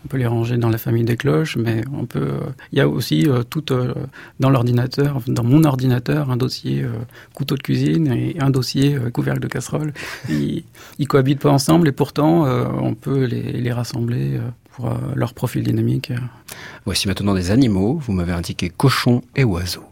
On 0.03 0.07
peut 0.09 0.17
les 0.17 0.27
ranger 0.27 0.57
dans 0.57 0.69
la 0.69 0.77
famille 0.77 1.03
des 1.05 1.15
cloches, 1.17 1.55
mais 1.57 1.83
on 1.93 2.05
peut. 2.05 2.19
euh, 2.19 2.39
Il 2.73 2.77
y 2.77 2.81
a 2.81 2.87
aussi 2.89 3.27
euh, 3.29 3.43
tout 3.43 3.71
euh, 3.73 3.93
dans 4.41 4.49
l'ordinateur, 4.49 5.21
dans 5.27 5.43
mon 5.45 5.63
ordinateur, 5.63 6.29
un 6.31 6.37
dossier 6.37 6.85
couteau 7.33 7.55
de 7.55 7.61
cuisine 7.63 8.07
et 8.11 8.35
un 8.39 8.49
dossier 8.49 8.97
couvercle 9.13 9.39
de 9.41 9.47
casserole. 9.47 9.93
Ils, 10.29 10.63
ils 10.99 11.07
cohabitent 11.07 11.39
pas 11.41 11.51
ensemble 11.51 11.87
et 11.87 11.91
pourtant 11.93 12.43
on 12.81 12.93
peut 12.93 13.23
les, 13.23 13.53
les 13.53 13.71
rassembler 13.71 14.39
pour 14.73 14.93
leur 15.15 15.33
profil 15.33 15.63
dynamique. 15.63 16.11
Voici 16.85 17.07
maintenant 17.07 17.33
des 17.33 17.51
animaux. 17.51 17.99
Vous 18.05 18.11
m'avez 18.13 18.33
indiqué 18.33 18.69
cochon 18.69 19.21
et 19.35 19.43
oiseau. 19.45 19.83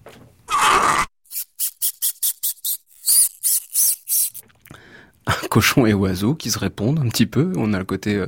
Un 5.28 5.45
cochon 5.56 5.86
et 5.86 5.93
oiseau 5.93 6.36
qui 6.36 6.51
se 6.51 6.60
répondent 6.60 6.99
un 6.99 7.08
petit 7.08 7.26
peu. 7.26 7.53
On 7.56 7.72
a 7.74 7.80
le 7.80 7.86
côté 7.86 8.18
euh, 8.18 8.28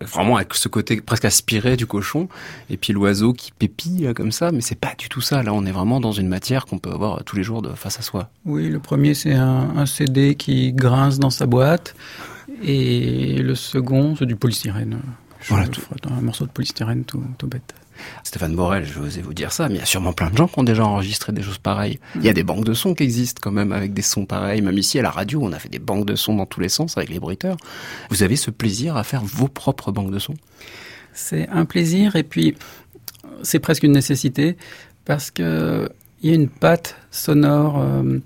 vraiment 0.00 0.36
avec 0.36 0.54
ce 0.54 0.68
côté 0.68 0.98
presque 1.02 1.26
aspiré 1.26 1.76
du 1.76 1.84
cochon, 1.86 2.30
et 2.70 2.78
puis 2.78 2.94
l'oiseau 2.94 3.34
qui 3.34 3.52
pépille 3.52 4.10
comme 4.16 4.32
ça. 4.32 4.52
Mais 4.52 4.62
c'est 4.62 4.80
pas 4.80 4.94
du 4.96 5.10
tout 5.10 5.20
ça. 5.20 5.42
Là, 5.42 5.52
on 5.52 5.66
est 5.66 5.70
vraiment 5.70 6.00
dans 6.00 6.12
une 6.12 6.28
matière 6.28 6.64
qu'on 6.64 6.78
peut 6.78 6.90
avoir 6.90 7.22
tous 7.24 7.36
les 7.36 7.42
jours 7.42 7.60
de 7.60 7.74
face 7.74 7.98
à 7.98 8.02
soi. 8.02 8.30
Oui, 8.46 8.70
le 8.70 8.78
premier 8.78 9.12
c'est 9.12 9.34
un, 9.34 9.76
un 9.76 9.84
CD 9.84 10.34
qui 10.34 10.72
grince 10.72 11.18
dans 11.18 11.28
sa 11.28 11.44
boîte 11.44 11.94
et 12.62 13.42
le 13.42 13.54
second 13.54 14.16
c'est 14.16 14.24
du 14.24 14.36
polystyrène. 14.36 14.98
Je 15.42 15.48
Voilà, 15.50 15.68
tout. 15.68 15.82
un 16.08 16.22
morceau 16.22 16.46
de 16.46 16.52
polystyrène 16.52 17.04
tout, 17.04 17.22
tout 17.36 17.48
bête. 17.48 17.74
Stéphane 18.24 18.54
Borel, 18.54 18.86
je 18.86 18.98
osais 18.98 19.20
vous 19.20 19.34
dire 19.34 19.52
ça, 19.52 19.68
mais 19.68 19.76
il 19.76 19.78
y 19.78 19.82
a 19.82 19.86
sûrement 19.86 20.12
plein 20.12 20.30
de 20.30 20.36
gens 20.36 20.48
qui 20.48 20.58
ont 20.58 20.64
déjà 20.64 20.84
enregistré 20.84 21.32
des 21.32 21.42
choses 21.42 21.58
pareilles. 21.58 21.98
Il 22.16 22.22
y 22.22 22.28
a 22.28 22.32
des 22.32 22.42
banques 22.42 22.64
de 22.64 22.74
sons 22.74 22.94
qui 22.94 23.02
existent 23.02 23.40
quand 23.42 23.52
même 23.52 23.72
avec 23.72 23.92
des 23.92 24.02
sons 24.02 24.26
pareils. 24.26 24.62
Même 24.62 24.78
ici 24.78 24.98
à 24.98 25.02
la 25.02 25.10
radio, 25.10 25.40
on 25.42 25.52
a 25.52 25.58
fait 25.58 25.68
des 25.68 25.78
banques 25.78 26.06
de 26.06 26.14
sons 26.14 26.36
dans 26.36 26.46
tous 26.46 26.60
les 26.60 26.68
sens 26.68 26.96
avec 26.96 27.10
les 27.10 27.18
bruiteurs. 27.18 27.56
Vous 28.10 28.22
avez 28.22 28.36
ce 28.36 28.50
plaisir 28.50 28.96
à 28.96 29.04
faire 29.04 29.22
vos 29.22 29.48
propres 29.48 29.92
banques 29.92 30.10
de 30.10 30.18
sons? 30.18 30.34
C'est 31.12 31.48
un 31.48 31.64
plaisir 31.64 32.16
et 32.16 32.22
puis 32.22 32.56
c'est 33.42 33.58
presque 33.58 33.82
une 33.82 33.92
nécessité 33.92 34.56
parce 35.04 35.30
que 35.30 35.90
il 36.22 36.30
y 36.30 36.32
a 36.32 36.36
une 36.36 36.48
patte 36.48 36.96
sonore 37.10 37.80
euh, 37.80 38.18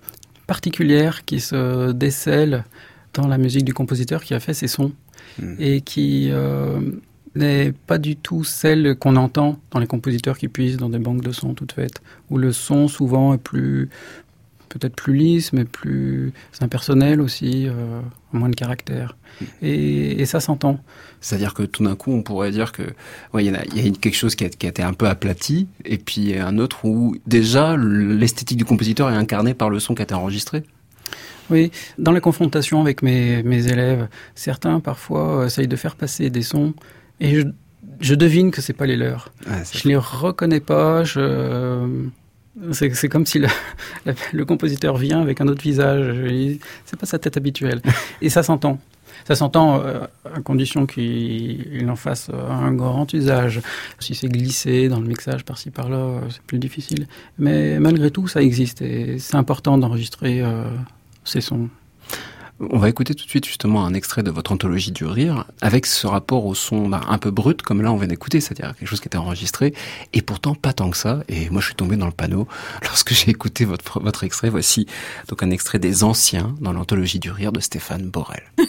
particulière 0.47 1.25
qui 1.25 1.41
se 1.41 1.93
décèle 1.93 2.65
dans 3.15 3.27
la 3.27 3.39
musique 3.39 3.65
du 3.65 3.73
compositeur 3.73 4.23
qui 4.23 4.35
a 4.35 4.41
fait 4.41 4.53
ces 4.53 4.69
sons 4.69 4.93
Mm. 5.39 5.55
et 5.59 5.81
qui 5.83 6.29
euh, 6.31 6.81
n'est 7.37 7.73
pas 7.73 7.99
du 7.99 8.17
tout 8.17 8.45
celle 8.45 8.97
qu'on 8.97 9.17
entend 9.17 9.59
dans 9.71 9.79
les 9.79 9.87
compositeurs 9.87 10.39
qui 10.39 10.49
puisent 10.49 10.77
dans 10.77 10.89
des 10.89 10.99
banques 10.99 11.23
de 11.23 11.33
sons 11.33 11.55
toutes 11.55 11.73
faites 11.73 12.03
où 12.31 12.39
le 12.39 12.53
son 12.53 12.89
souvent 12.89 13.35
est 13.35 13.39
plus 13.39 13.89
peut-être 14.69 14.97
plus 14.97 15.15
lisse 15.15 15.53
mais 15.53 15.65
plus 15.65 16.33
impersonnel 16.61 17.21
aussi 17.21 17.69
euh, 17.69 18.01
moins 18.33 18.49
de 18.49 18.55
caractère. 18.55 19.17
Et, 19.63 20.21
et 20.21 20.27
ça 20.27 20.41
s'entend. 20.41 20.81
C'est-à-dire 21.21 21.55
que 21.55 21.63
tout 21.63 21.85
d'un 21.85 21.97
coup, 21.97 22.13
on 22.13 22.23
pourrait 22.23 22.51
dire 22.51 22.73
que 22.73 22.83
ouais, 23.33 23.45
il 23.45 23.53
y, 23.53 23.55
a, 23.55 23.65
y 23.65 23.93
quelque 23.93 24.15
chose 24.15 24.35
qui 24.35 24.45
a, 24.45 24.49
qui 24.49 24.67
a 24.67 24.69
été 24.69 24.83
un 24.83 24.93
peu 24.93 25.09
aplati, 25.09 25.69
et 25.85 25.99
puis 25.99 26.37
un 26.39 26.59
autre 26.59 26.85
où 26.85 27.17
déjà 27.27 27.77
l'esthétique 27.77 28.59
du 28.59 28.65
compositeur 28.65 29.11
est 29.11 29.17
incarnée 29.17 29.55
par 29.55 29.71
le 29.71 29.81
son 29.81 29.95
qui 29.95 30.03
a 30.03 30.05
été 30.05 30.15
enregistré. 30.15 30.63
Oui, 31.49 31.71
dans 31.99 32.13
la 32.13 32.21
confrontation 32.21 32.81
avec 32.81 33.03
mes, 33.03 33.43
mes 33.45 33.69
élèves, 33.69 34.09
certains 34.35 34.81
parfois 34.81 35.47
essayent 35.47 35.69
de 35.69 35.77
faire 35.77 35.95
passer 35.95 36.29
des 36.29 36.43
sons 36.43 36.75
et 37.21 37.35
je 37.41 37.47
je 38.01 38.15
devine 38.15 38.51
que 38.51 38.61
c'est 38.61 38.75
pas 38.75 38.85
les 38.87 38.97
leurs. 38.97 39.33
C'est- 39.65 39.79
Je 39.79 39.89
les 39.89 39.97
reconnais 39.97 40.61
pas. 40.61 41.03
Je... 41.05 42.09
C'est 42.73 43.09
comme 43.09 43.25
si 43.27 43.39
le, 43.39 43.49
le 44.33 44.45
compositeur 44.45 44.97
vient 44.97 45.21
avec 45.21 45.41
un 45.41 45.49
autre 45.49 45.63
visage. 45.63 46.15
C'est 46.85 46.99
pas 46.99 47.07
sa 47.07 47.19
tête 47.19 47.37
habituelle. 47.37 47.81
Et 48.23 48.29
ça 48.29 48.43
s'entend. 48.43 48.79
Ça 49.27 49.35
s'entend 49.35 49.81
euh, 49.83 50.01
à 50.35 50.41
condition 50.41 50.85
qu'il 50.87 51.75
il 51.75 51.89
en 51.91 51.97
fasse 51.97 52.29
euh, 52.33 52.49
un 52.51 52.73
grand 52.73 53.11
usage. 53.15 53.61
Si 53.99 54.15
c'est 54.15 54.29
glissé 54.29 54.89
dans 54.89 55.01
le 55.01 55.07
mixage 55.07 55.45
par-ci 55.45 55.71
par-là, 55.71 55.97
euh, 55.97 56.21
c'est 56.29 56.43
plus 56.43 56.59
difficile. 56.59 57.09
Mais 57.39 57.79
malgré 57.81 58.11
tout, 58.11 58.29
ça 58.29 58.43
existe 58.43 58.83
et 58.83 59.19
c'est 59.19 59.37
important 59.37 59.79
d'enregistrer 59.79 60.43
euh, 60.43 60.65
ces 61.25 61.41
sons. 61.41 61.69
On 62.59 62.79
va 62.79 62.89
écouter 62.89 63.15
tout 63.15 63.25
de 63.25 63.29
suite 63.29 63.45
justement 63.45 63.85
un 63.85 63.93
extrait 63.93 64.23
de 64.23 64.31
votre 64.31 64.51
anthologie 64.51 64.91
du 64.91 65.05
rire 65.05 65.45
avec 65.61 65.85
ce 65.85 66.07
rapport 66.07 66.47
au 66.47 66.55
son 66.55 66.89
bah, 66.89 67.03
un 67.09 67.19
peu 67.19 67.31
brut 67.31 67.61
comme 67.61 67.83
là 67.83 67.93
on 67.93 67.97
vient 67.97 68.07
d'écouter, 68.07 68.41
c'est-à-dire 68.41 68.75
quelque 68.79 68.89
chose 68.89 69.01
qui 69.01 69.09
était 69.09 69.19
enregistré 69.19 69.75
et 70.15 70.23
pourtant 70.23 70.55
pas 70.55 70.73
tant 70.73 70.89
que 70.89 70.97
ça. 70.97 71.23
Et 71.29 71.51
moi 71.51 71.61
je 71.61 71.67
suis 71.67 71.75
tombé 71.75 71.97
dans 71.97 72.07
le 72.07 72.13
panneau 72.13 72.49
lorsque 72.83 73.13
j'ai 73.13 73.31
écouté 73.31 73.67
votre, 73.67 74.01
votre 74.01 74.25
extrait. 74.25 74.49
Voici 74.49 74.87
donc 75.29 75.43
un 75.43 75.51
extrait 75.51 75.79
des 75.79 76.03
anciens 76.03 76.55
dans 76.61 76.73
l'anthologie 76.73 77.19
du 77.19 77.31
rire 77.31 77.53
de 77.53 77.61
Stéphane 77.61 78.09
Borel. 78.09 78.43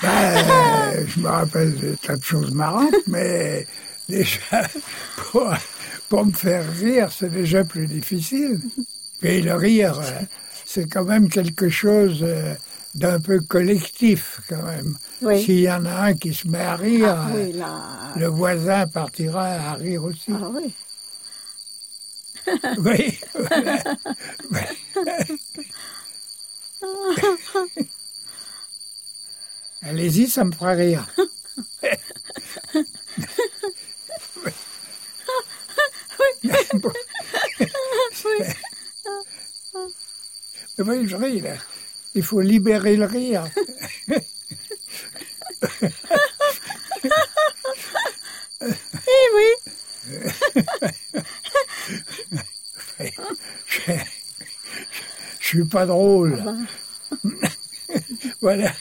Ben, 0.00 1.06
je 1.08 1.20
me 1.20 1.26
rappelle 1.26 1.76
de 1.76 1.96
tas 1.96 2.16
de 2.16 2.22
choses 2.22 2.52
marrantes, 2.52 2.94
mais 3.08 3.66
déjà, 4.08 4.68
pour, 5.16 5.52
pour 6.08 6.24
me 6.24 6.30
faire 6.30 6.64
rire, 6.78 7.08
c'est 7.10 7.32
déjà 7.32 7.64
plus 7.64 7.88
difficile. 7.88 8.60
Et 9.22 9.42
le 9.42 9.54
rire, 9.54 9.98
euh, 9.98 10.20
c'est 10.64 10.86
quand 10.86 11.04
même 11.04 11.28
quelque 11.28 11.68
chose 11.68 12.20
euh, 12.22 12.54
d'un 12.94 13.20
peu 13.20 13.40
collectif, 13.40 14.40
quand 14.48 14.62
même. 14.62 14.96
Oui. 15.22 15.44
S'il 15.44 15.60
y 15.60 15.70
en 15.70 15.84
a 15.84 16.06
un 16.06 16.14
qui 16.14 16.32
se 16.34 16.48
met 16.48 16.58
à 16.60 16.76
rire, 16.76 17.14
Ah, 17.16 17.28
euh, 17.34 17.44
oui, 17.46 17.52
là. 17.52 18.12
le 18.16 18.26
voisin 18.28 18.86
partira 18.86 19.44
à 19.44 19.74
rire 19.74 20.04
aussi. 20.04 20.30
Ah 20.32 20.48
oui. 20.52 20.72
Oui, 22.78 23.20
voilà. 23.34 23.82
Allez-y, 29.82 30.28
ça 30.28 30.44
me 30.44 30.52
fera 30.52 30.70
rire. 30.72 31.06
Oui, 40.78 41.08
je 41.08 41.16
ris, 41.16 41.40
là. 41.40 41.54
Il 42.18 42.24
faut 42.24 42.40
libérer 42.40 42.96
le 42.96 43.04
rire. 43.04 43.44
Eh 48.60 49.26
oui. 49.36 49.50
Je, 53.66 53.92
je 55.38 55.46
suis 55.46 55.64
pas 55.64 55.86
drôle. 55.86 56.42
voilà. 58.40 58.72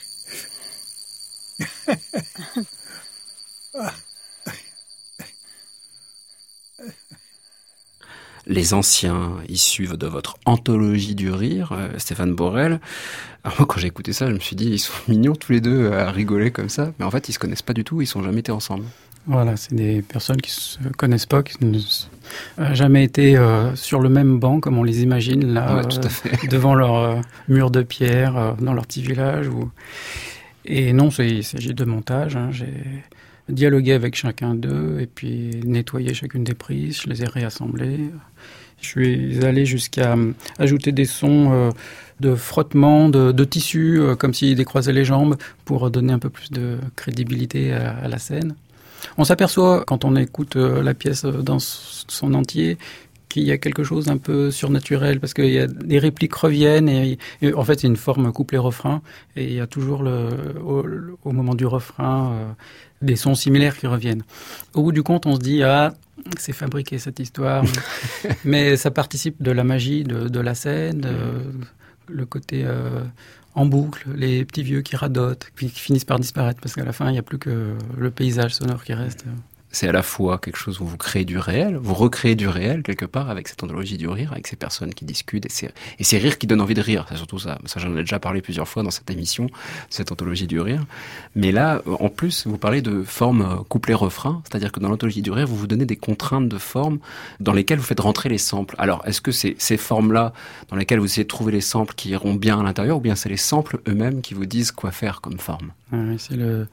Les 8.57 8.73
anciens 8.73 9.33
issus 9.49 9.87
de 9.87 10.07
votre 10.07 10.35
anthologie 10.45 11.13
du 11.13 11.29
rire, 11.29 11.73
euh, 11.73 11.89
Stéphane 11.99 12.33
Borel. 12.33 12.79
Alors 13.43 13.55
moi 13.59 13.67
quand 13.67 13.79
j'ai 13.79 13.85
écouté 13.85 14.13
ça, 14.13 14.25
je 14.27 14.33
me 14.33 14.39
suis 14.39 14.55
dit 14.55 14.69
ils 14.71 14.79
sont 14.79 14.93
mignons 15.07 15.35
tous 15.35 15.51
les 15.51 15.61
deux 15.61 15.91
à 15.91 16.09
rigoler 16.09 16.49
comme 16.49 16.67
ça, 16.67 16.91
mais 16.97 17.05
en 17.05 17.11
fait 17.11 17.29
ils 17.29 17.33
se 17.33 17.37
connaissent 17.37 17.61
pas 17.61 17.73
du 17.73 17.83
tout, 17.83 18.01
ils 18.01 18.07
sont 18.07 18.23
jamais 18.23 18.39
été 18.39 18.51
ensemble. 18.51 18.85
Voilà, 19.27 19.57
c'est 19.57 19.75
des 19.75 20.01
personnes 20.01 20.41
qui 20.41 20.49
se 20.49 20.79
connaissent 20.97 21.27
pas, 21.27 21.43
qui 21.43 21.63
ne 21.63 21.77
euh, 22.57 22.73
jamais 22.73 23.03
été 23.03 23.37
euh, 23.37 23.75
sur 23.75 23.99
le 23.99 24.09
même 24.09 24.39
banc 24.39 24.59
comme 24.59 24.79
on 24.79 24.83
les 24.83 25.03
imagine 25.03 25.53
là, 25.53 25.75
Ouais, 25.75 25.85
tout 25.87 25.99
à 25.99 26.07
euh, 26.07 26.47
devant 26.49 26.73
leur 26.73 27.21
mur 27.47 27.69
de 27.69 27.83
pierre 27.83 28.55
dans 28.59 28.73
leur 28.73 28.87
petit 28.87 29.03
village. 29.03 29.49
Ou... 29.49 29.69
Et 30.65 30.93
non, 30.93 31.11
c'est- 31.11 31.29
il 31.29 31.43
s'agit 31.43 31.75
de 31.75 31.85
montage. 31.85 32.35
hein. 32.35 32.49
J'ai 32.51 32.73
dialogué 33.49 33.93
avec 33.93 34.15
chacun 34.15 34.55
d'eux 34.55 34.97
et 34.99 35.07
puis 35.07 35.51
nettoyé 35.65 36.13
chacune 36.13 36.43
des 36.43 36.53
prises. 36.53 37.01
Je 37.01 37.09
les 37.09 37.23
ai 37.23 37.27
réassemblées. 37.27 38.11
Je 38.81 38.87
suis 38.87 39.45
allé 39.45 39.65
jusqu'à 39.65 40.13
euh, 40.13 40.33
ajouter 40.59 40.91
des 40.91 41.05
sons 41.05 41.51
euh, 41.51 41.71
de 42.19 42.35
frottement, 42.35 43.09
de, 43.09 43.31
de 43.31 43.43
tissu, 43.43 43.99
euh, 43.99 44.15
comme 44.15 44.33
s'ils 44.33 44.55
décroisaient 44.55 44.93
les 44.93 45.05
jambes, 45.05 45.35
pour 45.65 45.89
donner 45.89 46.13
un 46.13 46.19
peu 46.19 46.29
plus 46.29 46.51
de 46.51 46.77
crédibilité 46.95 47.73
à, 47.73 48.07
la 48.07 48.19
scène. 48.19 48.55
On 49.17 49.23
s'aperçoit, 49.23 49.83
quand 49.85 50.05
on 50.05 50.15
écoute 50.15 50.55
la 50.55 50.93
pièce 50.93 51.25
dans 51.25 51.59
son 51.59 52.33
entier, 52.33 52.77
qu'il 53.29 53.43
y 53.43 53.51
a 53.51 53.57
quelque 53.57 53.83
chose 53.83 54.05
d'un 54.05 54.17
peu 54.17 54.51
surnaturel, 54.51 55.19
parce 55.19 55.33
qu'il 55.33 55.49
y 55.49 55.59
a 55.59 55.67
des 55.67 55.99
répliques 55.99 56.33
reviennent, 56.33 56.89
et, 56.89 57.17
en 57.53 57.63
fait 57.63 57.79
c'est 57.81 57.87
une 57.87 57.95
forme 57.95 58.31
couplet-refrain, 58.31 59.01
et 59.35 59.45
il 59.45 59.53
y 59.53 59.59
a 59.59 59.67
toujours 59.67 60.03
le, 60.03 60.29
au, 61.23 61.31
moment 61.31 61.55
du 61.55 61.65
refrain 61.65 62.55
des 63.01 63.15
sons 63.15 63.35
similaires 63.35 63.77
qui 63.77 63.87
reviennent. 63.87 64.23
Au 64.73 64.83
bout 64.83 64.91
du 64.91 65.03
compte, 65.03 65.25
on 65.25 65.35
se 65.35 65.39
dit, 65.39 65.63
ah, 65.63 65.93
c'est 66.37 66.53
fabriqué 66.53 66.97
cette 66.97 67.19
histoire, 67.19 67.63
mais 68.45 68.77
ça 68.77 68.91
participe 68.91 69.41
de 69.41 69.51
la 69.51 69.63
magie 69.63 70.03
de, 70.03 70.27
de 70.27 70.39
la 70.39 70.55
scène, 70.55 71.03
euh, 71.05 71.39
le 72.07 72.25
côté 72.25 72.63
euh, 72.65 73.03
en 73.55 73.65
boucle, 73.65 74.07
les 74.15 74.45
petits 74.45 74.63
vieux 74.63 74.81
qui 74.81 74.95
radotent, 74.95 75.51
puis 75.55 75.69
qui 75.69 75.79
finissent 75.79 76.05
par 76.05 76.19
disparaître, 76.19 76.59
parce 76.61 76.75
qu'à 76.75 76.85
la 76.85 76.93
fin, 76.93 77.07
il 77.09 77.13
n'y 77.13 77.19
a 77.19 77.23
plus 77.23 77.39
que 77.39 77.75
le 77.97 78.11
paysage 78.11 78.55
sonore 78.55 78.83
qui 78.83 78.93
reste. 78.93 79.25
C'est 79.71 79.87
à 79.87 79.91
la 79.91 80.03
fois 80.03 80.37
quelque 80.37 80.57
chose 80.57 80.79
où 80.79 80.85
vous 80.85 80.97
créez 80.97 81.25
du 81.25 81.37
réel, 81.37 81.75
vous 81.75 81.93
recréez 81.93 82.35
du 82.35 82.47
réel 82.47 82.83
quelque 82.83 83.05
part 83.05 83.29
avec 83.29 83.47
cette 83.47 83.61
anthologie 83.63 83.97
du 83.97 84.07
rire, 84.07 84.31
avec 84.31 84.47
ces 84.47 84.55
personnes 84.55 84.93
qui 84.93 85.05
discutent 85.05 85.45
et 85.45 85.49
ces, 85.49 85.69
et 85.99 86.17
rires 86.17 86.37
qui 86.37 86.47
donnent 86.47 86.61
envie 86.61 86.73
de 86.73 86.81
rire. 86.81 87.05
C'est 87.09 87.17
surtout 87.17 87.39
ça. 87.39 87.57
Ça, 87.65 87.79
j'en 87.79 87.95
ai 87.95 87.99
déjà 87.99 88.19
parlé 88.19 88.41
plusieurs 88.41 88.67
fois 88.67 88.83
dans 88.83 88.91
cette 88.91 89.09
émission, 89.11 89.49
cette 89.89 90.11
anthologie 90.11 90.47
du 90.47 90.59
rire. 90.59 90.85
Mais 91.35 91.51
là, 91.51 91.81
euh, 91.87 91.95
en 91.99 92.09
plus, 92.09 92.47
vous 92.47 92.57
parlez 92.57 92.81
de 92.81 93.03
forme 93.03 93.41
euh, 93.41 93.63
couplet-refrain, 93.67 94.41
c'est-à-dire 94.45 94.71
que 94.71 94.79
dans 94.79 94.89
l'anthologie 94.89 95.21
du 95.21 95.31
rire, 95.31 95.47
vous 95.47 95.57
vous 95.57 95.67
donnez 95.67 95.85
des 95.85 95.97
contraintes 95.97 96.47
de 96.47 96.57
forme 96.57 96.99
dans 97.39 97.53
lesquelles 97.53 97.79
vous 97.79 97.85
faites 97.85 97.99
rentrer 97.99 98.29
les 98.29 98.37
samples. 98.37 98.75
Alors, 98.77 99.01
est-ce 99.05 99.21
que 99.21 99.31
c'est 99.31 99.55
ces 99.57 99.77
formes-là 99.77 100.33
dans 100.69 100.77
lesquelles 100.77 100.99
vous 100.99 101.05
essayez 101.05 101.23
de 101.23 101.29
trouver 101.29 101.51
les 101.51 101.61
samples 101.61 101.93
qui 101.95 102.09
iront 102.09 102.33
bien 102.33 102.59
à 102.59 102.63
l'intérieur, 102.63 102.97
ou 102.97 103.01
bien 103.01 103.15
c'est 103.15 103.29
les 103.29 103.37
samples 103.37 103.79
eux-mêmes 103.87 104.21
qui 104.21 104.33
vous 104.33 104.45
disent 104.45 104.71
quoi 104.71 104.91
faire 104.91 105.21
comme 105.21 105.39
forme? 105.39 105.71
Ouais, 105.91 106.15
c'est 106.17 106.35
le, 106.35 106.67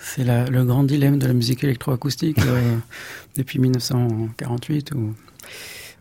c'est 0.00 0.24
la- 0.24 0.48
le 0.48 0.64
grand 0.64 0.84
dilemme 0.84 1.18
de 1.18 1.26
la 1.26 1.32
musique 1.32 1.64
électroacoustique 1.64 2.38
euh, 2.40 2.76
depuis 3.36 3.58
1948. 3.58 4.92
Où... 4.94 5.14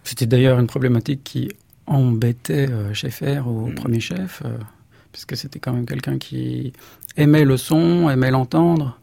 C'était 0.04 0.26
d'ailleurs 0.26 0.60
une 0.60 0.68
problématique 0.68 1.24
qui 1.24 1.50
embêtait 1.86 2.70
euh, 2.70 2.94
Schaeffer 2.94 3.42
au 3.46 3.72
premier 3.76 4.00
chef, 4.00 4.42
euh, 4.46 4.58
puisque 5.12 5.36
c'était 5.38 5.60
quand 5.60 5.74
même 5.74 5.86
quelqu'un 5.86 6.18
qui 6.18 6.74
aimait 7.16 7.46
le 7.46 7.58
son, 7.58 8.10
aimait 8.10 8.32
l'entendre, 8.32 9.00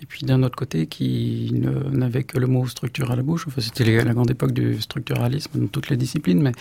et 0.00 0.06
puis 0.06 0.24
d'un 0.24 0.42
autre 0.42 0.54
côté 0.56 0.86
qui 0.86 1.50
ne- 1.54 1.90
n'avait 1.96 2.22
que 2.24 2.38
le 2.38 2.46
mot 2.46 2.66
structure 2.68 3.10
à 3.10 3.16
la 3.16 3.22
bouche. 3.22 3.46
Enfin, 3.48 3.60
c'était 3.60 4.04
la 4.04 4.12
grande 4.14 4.30
époque 4.30 4.52
du 4.52 4.80
structuralisme 4.80 5.58
dans 5.58 5.66
toutes 5.66 5.88
les 5.90 5.96
disciplines, 5.96 6.40
mais 6.40 6.52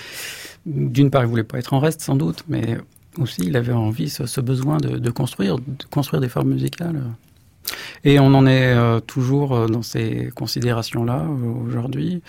d'une 0.65 1.11
part, 1.11 1.23
il 1.23 1.27
voulait 1.27 1.43
pas 1.43 1.59
être 1.59 1.73
en 1.73 1.79
reste, 1.79 2.01
sans 2.01 2.15
doute, 2.15 2.43
mais 2.47 2.77
aussi 3.17 3.41
il 3.43 3.55
avait 3.55 3.73
envie, 3.73 4.09
ce, 4.09 4.25
ce 4.25 4.41
besoin 4.41 4.77
de, 4.77 4.97
de 4.97 5.09
construire, 5.11 5.57
de 5.57 5.63
construire 5.91 6.21
des 6.21 6.29
formes 6.29 6.49
musicales. 6.53 7.01
Et 8.03 8.19
on 8.19 8.33
en 8.33 8.45
est 8.45 8.73
euh, 8.73 8.99
toujours 8.99 9.55
euh, 9.55 9.67
dans 9.67 9.81
ces 9.81 10.29
considérations-là 10.35 11.25
aujourd'hui, 11.65 12.21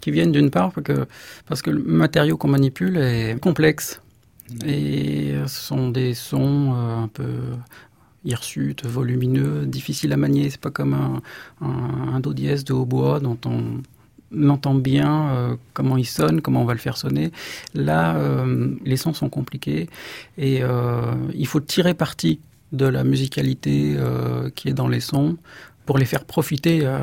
qui 0.00 0.10
viennent 0.10 0.32
d'une 0.32 0.50
part 0.50 0.72
parce 0.72 0.86
que, 0.86 1.06
parce 1.46 1.62
que 1.62 1.70
le 1.70 1.82
matériau 1.82 2.36
qu'on 2.36 2.48
manipule 2.48 2.96
est 2.96 3.40
complexe. 3.40 4.00
Et 4.64 5.32
euh, 5.32 5.46
ce 5.46 5.60
sont 5.60 5.90
des 5.90 6.14
sons 6.14 6.74
un 6.74 7.08
peu 7.08 7.34
hirsutes, 8.24 8.86
volumineux, 8.86 9.66
difficiles 9.66 10.12
à 10.12 10.16
manier. 10.16 10.50
C'est 10.50 10.60
pas 10.60 10.70
comme 10.70 11.20
un, 11.60 12.20
do 12.20 12.32
dièse 12.32 12.64
de 12.64 12.72
hautbois 12.72 13.20
dont 13.20 13.38
on 13.44 13.82
entend 14.48 14.74
bien 14.74 15.56
comment 15.74 15.96
il 15.96 16.06
sonne, 16.06 16.40
comment 16.40 16.62
on 16.62 16.64
va 16.64 16.72
le 16.72 16.80
faire 16.80 16.96
sonner. 16.96 17.30
Là, 17.74 18.16
les 18.84 18.96
sons 18.96 19.12
sont 19.12 19.28
compliqués 19.28 19.88
et 20.38 20.62
il 21.34 21.46
faut 21.46 21.60
tirer 21.60 21.94
parti 21.94 22.40
de 22.76 22.86
la 22.86 23.04
musicalité 23.04 23.96
euh, 23.96 24.50
qui 24.50 24.68
est 24.68 24.74
dans 24.74 24.88
les 24.88 25.00
sons 25.00 25.36
pour 25.84 25.98
les 25.98 26.04
faire 26.04 26.24
profiter 26.24 26.80
euh, 26.82 26.98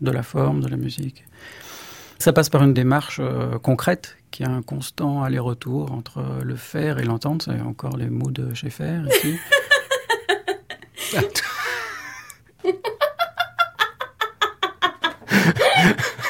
de 0.00 0.10
la 0.10 0.22
forme, 0.22 0.60
de 0.60 0.68
la 0.68 0.76
musique. 0.76 1.24
Ça 2.18 2.32
passe 2.32 2.48
par 2.48 2.62
une 2.62 2.74
démarche 2.74 3.18
euh, 3.20 3.58
concrète 3.58 4.16
qui 4.30 4.44
a 4.44 4.50
un 4.50 4.62
constant 4.62 5.22
aller-retour 5.22 5.92
entre 5.92 6.22
le 6.42 6.56
faire 6.56 6.98
et 6.98 7.04
l'entendre. 7.04 7.42
C'est 7.44 7.60
encore 7.60 7.96
les 7.96 8.08
mots 8.08 8.30
de 8.30 8.54
Schaeffer 8.54 9.00
ici. 9.10 9.36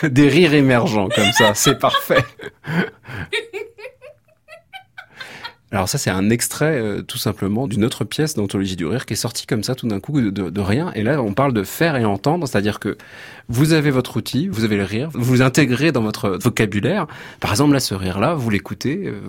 Des 0.02 0.28
rires 0.28 0.54
émergents 0.54 1.10
comme 1.10 1.32
ça, 1.32 1.52
c'est 1.54 1.78
parfait. 1.78 2.24
Alors 5.72 5.88
ça, 5.88 5.98
c'est 5.98 6.10
un 6.10 6.30
extrait 6.30 6.80
euh, 6.80 7.02
tout 7.02 7.18
simplement 7.18 7.68
d'une 7.68 7.84
autre 7.84 8.04
pièce 8.04 8.34
d'Anthologie 8.34 8.74
du 8.74 8.86
Rire 8.86 9.06
qui 9.06 9.12
est 9.12 9.16
sortie 9.16 9.46
comme 9.46 9.62
ça 9.62 9.76
tout 9.76 9.86
d'un 9.86 10.00
coup 10.00 10.20
de, 10.20 10.60
rien. 10.60 10.90
Et 10.94 11.04
là, 11.04 11.22
on 11.22 11.32
parle 11.32 11.52
de 11.52 11.62
faire 11.62 11.94
et 11.96 12.04
entendre, 12.04 12.48
c'est-à-dire 12.48 12.80
que 12.80 12.98
vous 13.48 13.72
avez 13.72 13.92
votre 13.92 14.16
outil, 14.16 14.48
vous 14.48 14.64
avez 14.64 14.76
le 14.76 14.82
rire, 14.82 15.10
vous 15.14 15.36
l'intégrez 15.36 15.92
dans 15.92 16.02
votre 16.02 16.30
vocabulaire. 16.30 17.06
Par 17.38 17.52
exemple, 17.52 17.72
là, 17.72 17.80
ce 17.80 17.94
rire-là, 17.94 18.34
vous 18.34 18.50
l'écoutez, 18.50 19.06
euh, 19.06 19.20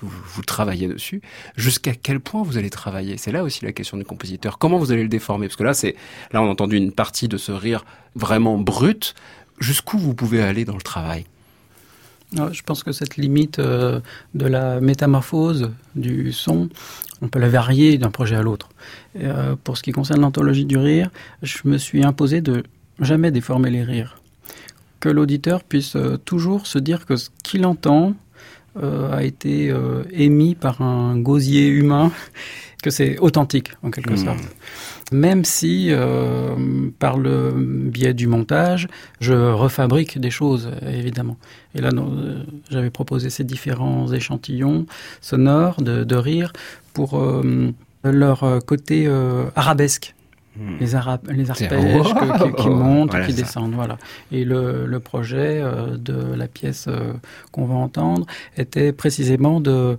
vous, 0.00 0.08
vous 0.08 0.42
travaillez 0.42 0.88
dessus. 0.88 1.20
Jusqu'à 1.56 1.92
quel 1.94 2.18
point 2.18 2.42
vous 2.42 2.56
allez 2.56 2.70
travailler? 2.70 3.18
C'est 3.18 3.32
là 3.32 3.44
aussi 3.44 3.66
la 3.66 3.72
question 3.72 3.98
du 3.98 4.04
compositeur. 4.04 4.58
Comment 4.58 4.78
vous 4.78 4.92
allez 4.92 5.02
le 5.02 5.08
déformer? 5.08 5.48
Parce 5.48 5.56
que 5.56 5.64
là, 5.64 5.74
c'est 5.74 5.96
là, 6.32 6.42
on 6.42 6.46
a 6.46 6.50
entendu 6.50 6.76
une 6.76 6.92
partie 6.92 7.28
de 7.28 7.36
ce 7.36 7.52
rire 7.52 7.84
vraiment 8.14 8.56
brut. 8.56 9.14
Jusqu'où 9.58 9.98
vous 9.98 10.14
pouvez 10.14 10.40
aller 10.40 10.64
dans 10.64 10.76
le 10.76 10.80
travail? 10.80 11.26
Je 12.32 12.62
pense 12.62 12.84
que 12.84 12.92
cette 12.92 13.16
limite 13.16 13.58
euh, 13.58 14.00
de 14.34 14.46
la 14.46 14.80
métamorphose 14.80 15.70
du 15.96 16.32
son, 16.32 16.68
on 17.22 17.28
peut 17.28 17.40
la 17.40 17.48
varier 17.48 17.98
d'un 17.98 18.10
projet 18.10 18.36
à 18.36 18.42
l'autre. 18.42 18.68
Euh, 19.20 19.56
pour 19.62 19.76
ce 19.76 19.82
qui 19.82 19.90
concerne 19.92 20.20
l'anthologie 20.20 20.64
du 20.64 20.78
rire, 20.78 21.10
je 21.42 21.58
me 21.64 21.76
suis 21.76 22.04
imposé 22.04 22.40
de 22.40 22.62
jamais 23.00 23.32
déformer 23.32 23.70
les 23.70 23.82
rires. 23.82 24.22
Que 25.00 25.08
l'auditeur 25.08 25.64
puisse 25.64 25.96
euh, 25.96 26.18
toujours 26.18 26.66
se 26.68 26.78
dire 26.78 27.04
que 27.04 27.16
ce 27.16 27.30
qu'il 27.42 27.66
entend 27.66 28.14
a 28.80 29.24
été 29.24 29.74
émis 30.12 30.54
par 30.54 30.80
un 30.80 31.18
gosier 31.18 31.66
humain, 31.66 32.12
que 32.84 32.90
c'est 32.90 33.18
authentique 33.18 33.72
en 33.82 33.90
quelque 33.90 34.12
Mmh. 34.12 34.24
sorte. 34.24 34.44
Même 35.12 35.44
si, 35.44 35.88
euh, 35.90 36.54
par 36.98 37.18
le 37.18 37.52
biais 37.56 38.14
du 38.14 38.26
montage, 38.28 38.86
je 39.20 39.34
refabrique 39.34 40.18
des 40.20 40.30
choses, 40.30 40.70
évidemment. 40.86 41.36
Et 41.74 41.80
là, 41.80 41.90
euh, 41.92 42.42
j'avais 42.70 42.90
proposé 42.90 43.28
ces 43.30 43.42
différents 43.44 44.12
échantillons 44.12 44.86
sonores 45.20 45.82
de, 45.82 46.04
de 46.04 46.14
rire 46.16 46.52
pour 46.94 47.18
euh, 47.18 47.72
leur 48.04 48.44
côté 48.66 49.08
arabesque. 49.56 50.14
Les, 50.80 50.94
ara- 50.94 51.20
les 51.30 51.44
C'est- 51.46 51.64
arpèges 51.72 52.12
que- 52.12 52.62
qui, 52.62 52.68
montent 52.82 53.10
Voilà 53.12 53.26
qui 53.26 53.32
ça. 53.32 53.42
descendent. 53.42 53.72
Voilà. 53.74 53.98
Et 54.30 54.44
le, 54.44 54.84
le 54.86 55.00
projet 55.00 55.62
de 55.96 56.34
la 56.36 56.48
pièce 56.48 56.88
qu'on 57.52 57.64
va 57.66 57.74
entendre 57.76 58.26
était 58.56 58.92
précisément 58.92 59.60
de 59.60 59.96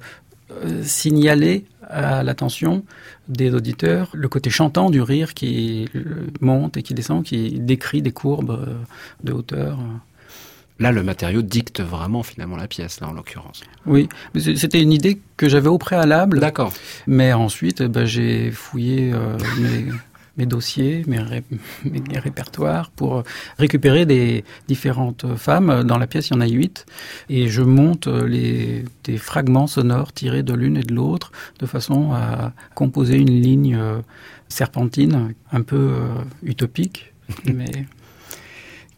signaler 0.84 1.66
à 1.92 2.24
l'attention 2.24 2.84
des 3.28 3.54
auditeurs 3.54 4.10
le 4.14 4.28
côté 4.30 4.50
chantant 4.50 4.89
du 4.89 5.02
rire 5.02 5.34
qui 5.34 5.89
monte 6.39 6.78
et 6.78 6.84
qui 6.84 6.94
descend, 6.94 7.24
qui 7.24 7.60
décrit 7.60 8.02
des 8.02 8.12
courbes 8.12 8.52
euh, 8.52 8.74
de 9.24 9.34
hauteur. 9.34 9.78
Là, 10.80 10.92
le 10.92 11.04
matériau 11.04 11.44
dicte 11.44 11.80
vraiment 11.82 12.24
finalement 12.24 12.56
la 12.56 12.68
pièce, 12.68 13.02
là 13.02 13.08
en 13.08 13.14
l'occurrence. 13.14 13.62
Oui, 13.86 14.10
c'était 14.36 14.82
une 14.82 14.92
idée 14.92 15.22
que 15.38 15.48
j'avais 15.48 15.68
au 15.68 15.78
préalable. 15.78 16.39
D'accord. 16.39 16.74
Mais 17.06 17.34
ensuite, 17.34 17.84
ben, 17.84 18.06
j'ai 18.06 18.50
fouillé 18.50 19.12
euh, 19.14 19.38
mes, 19.60 19.92
mes 20.38 20.46
dossiers, 20.46 21.04
mes, 21.08 21.20
ré- 21.20 21.44
mes 21.86 22.20
répertoires 22.20 22.90
pour 22.92 23.24
récupérer 23.58 24.06
des 24.06 24.44
différentes 24.68 25.26
femmes. 25.36 25.84
Dans 25.84 25.98
la 25.98 26.08
pièce, 26.08 26.30
il 26.30 26.34
y 26.34 26.38
en 26.38 26.42
a 26.42 26.48
huit. 26.48 26.86
Et 27.30 27.48
je 27.50 27.62
monte 27.62 28.08
les, 28.08 28.86
des 29.04 29.18
fragments 29.18 29.68
sonores 29.68 30.14
tirés 30.14 30.44
de 30.44 30.54
l'une 30.54 30.78
et 30.78 30.84
de 30.84 30.94
l'autre 30.94 31.32
de 31.60 31.66
façon 31.66 32.14
à 32.14 32.54
composer 32.76 33.18
une 33.18 33.42
ligne 33.42 33.76
euh, 33.76 34.00
serpentine, 34.48 35.34
un 35.52 35.62
peu 35.62 35.76
euh, 35.78 36.08
utopique, 36.44 37.14
mais 37.46 37.86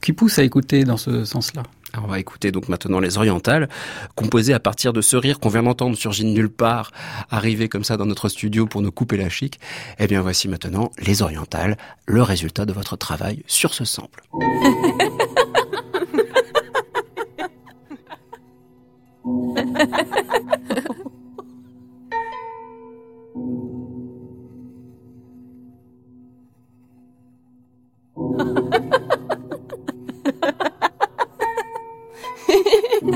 qui 0.02 0.14
pousse 0.14 0.38
à 0.40 0.44
écouter 0.44 0.84
dans 0.84 0.98
ce 0.98 1.24
sens-là. 1.26 1.64
On 2.02 2.08
va 2.08 2.20
écouter 2.20 2.52
donc 2.52 2.70
maintenant 2.70 3.00
les 3.00 3.18
orientales, 3.18 3.70
composées 4.16 4.54
à 4.54 4.60
partir 4.60 4.94
de 4.94 5.02
ce 5.02 5.16
rire 5.16 5.40
qu'on 5.40 5.50
vient 5.50 5.64
d'entendre 5.64 5.96
surgir 5.96 6.26
de 6.26 6.32
nulle 6.32 6.50
part, 6.50 6.92
arriver 7.30 7.70
comme 7.70 7.84
ça 7.84 7.98
dans 7.98 8.06
notre 8.06 8.30
studio 8.30 8.66
pour 8.66 8.82
nous 8.82 8.92
couper 8.92 9.18
la 9.18 9.30
chic. 9.30 9.60
Eh 10.00 10.08
bien 10.08 10.22
voici 10.22 10.48
maintenant 10.48 10.92
les 10.98 11.22
orientales, 11.22 11.78
le 12.06 12.24
résultat 12.24 12.66
de 12.66 12.74
votre 12.74 12.98
travail 12.98 13.44
sur 13.48 13.74
ce 13.74 13.86
sample. 13.86 14.24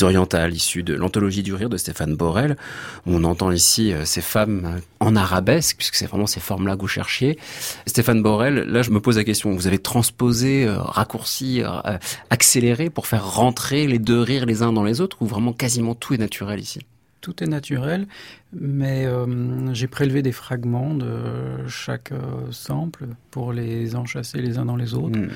Les 0.00 0.04
orientales, 0.04 0.54
issues 0.54 0.82
de 0.82 0.94
l'anthologie 0.94 1.42
du 1.42 1.52
rire 1.52 1.68
de 1.68 1.76
Stéphane 1.76 2.16
Borel. 2.16 2.56
On 3.04 3.22
entend 3.22 3.50
ici 3.50 3.92
euh, 3.92 4.06
ces 4.06 4.22
femmes 4.22 4.80
en 4.98 5.14
arabesque, 5.14 5.76
puisque 5.76 5.94
c'est 5.94 6.06
vraiment 6.06 6.26
ces 6.26 6.40
formes-là 6.40 6.74
que 6.76 6.80
vous 6.80 6.88
cherchiez. 6.88 7.38
Stéphane 7.86 8.22
Borel, 8.22 8.60
là 8.60 8.80
je 8.80 8.92
me 8.92 9.00
pose 9.00 9.18
la 9.18 9.24
question, 9.24 9.52
vous 9.52 9.66
avez 9.66 9.78
transposé, 9.78 10.64
euh, 10.66 10.80
raccourci, 10.80 11.62
euh, 11.62 11.98
accéléré 12.30 12.88
pour 12.88 13.06
faire 13.06 13.30
rentrer 13.30 13.86
les 13.86 13.98
deux 13.98 14.22
rires 14.22 14.46
les 14.46 14.62
uns 14.62 14.72
dans 14.72 14.84
les 14.84 15.02
autres, 15.02 15.20
ou 15.20 15.26
vraiment 15.26 15.52
quasiment 15.52 15.94
tout 15.94 16.14
est 16.14 16.18
naturel 16.18 16.60
ici? 16.60 16.80
Tout 17.20 17.44
est 17.44 17.48
naturel, 17.48 18.06
mais 18.54 19.04
euh, 19.04 19.74
j'ai 19.74 19.86
prélevé 19.86 20.22
des 20.22 20.32
fragments 20.32 20.94
de 20.94 21.68
chaque 21.68 22.12
euh, 22.12 22.50
sample 22.52 23.04
pour 23.30 23.52
les 23.52 23.94
enchasser 23.96 24.40
les 24.40 24.56
uns 24.56 24.64
dans 24.64 24.76
les 24.76 24.94
autres, 24.94 25.18
Hmm. 25.18 25.28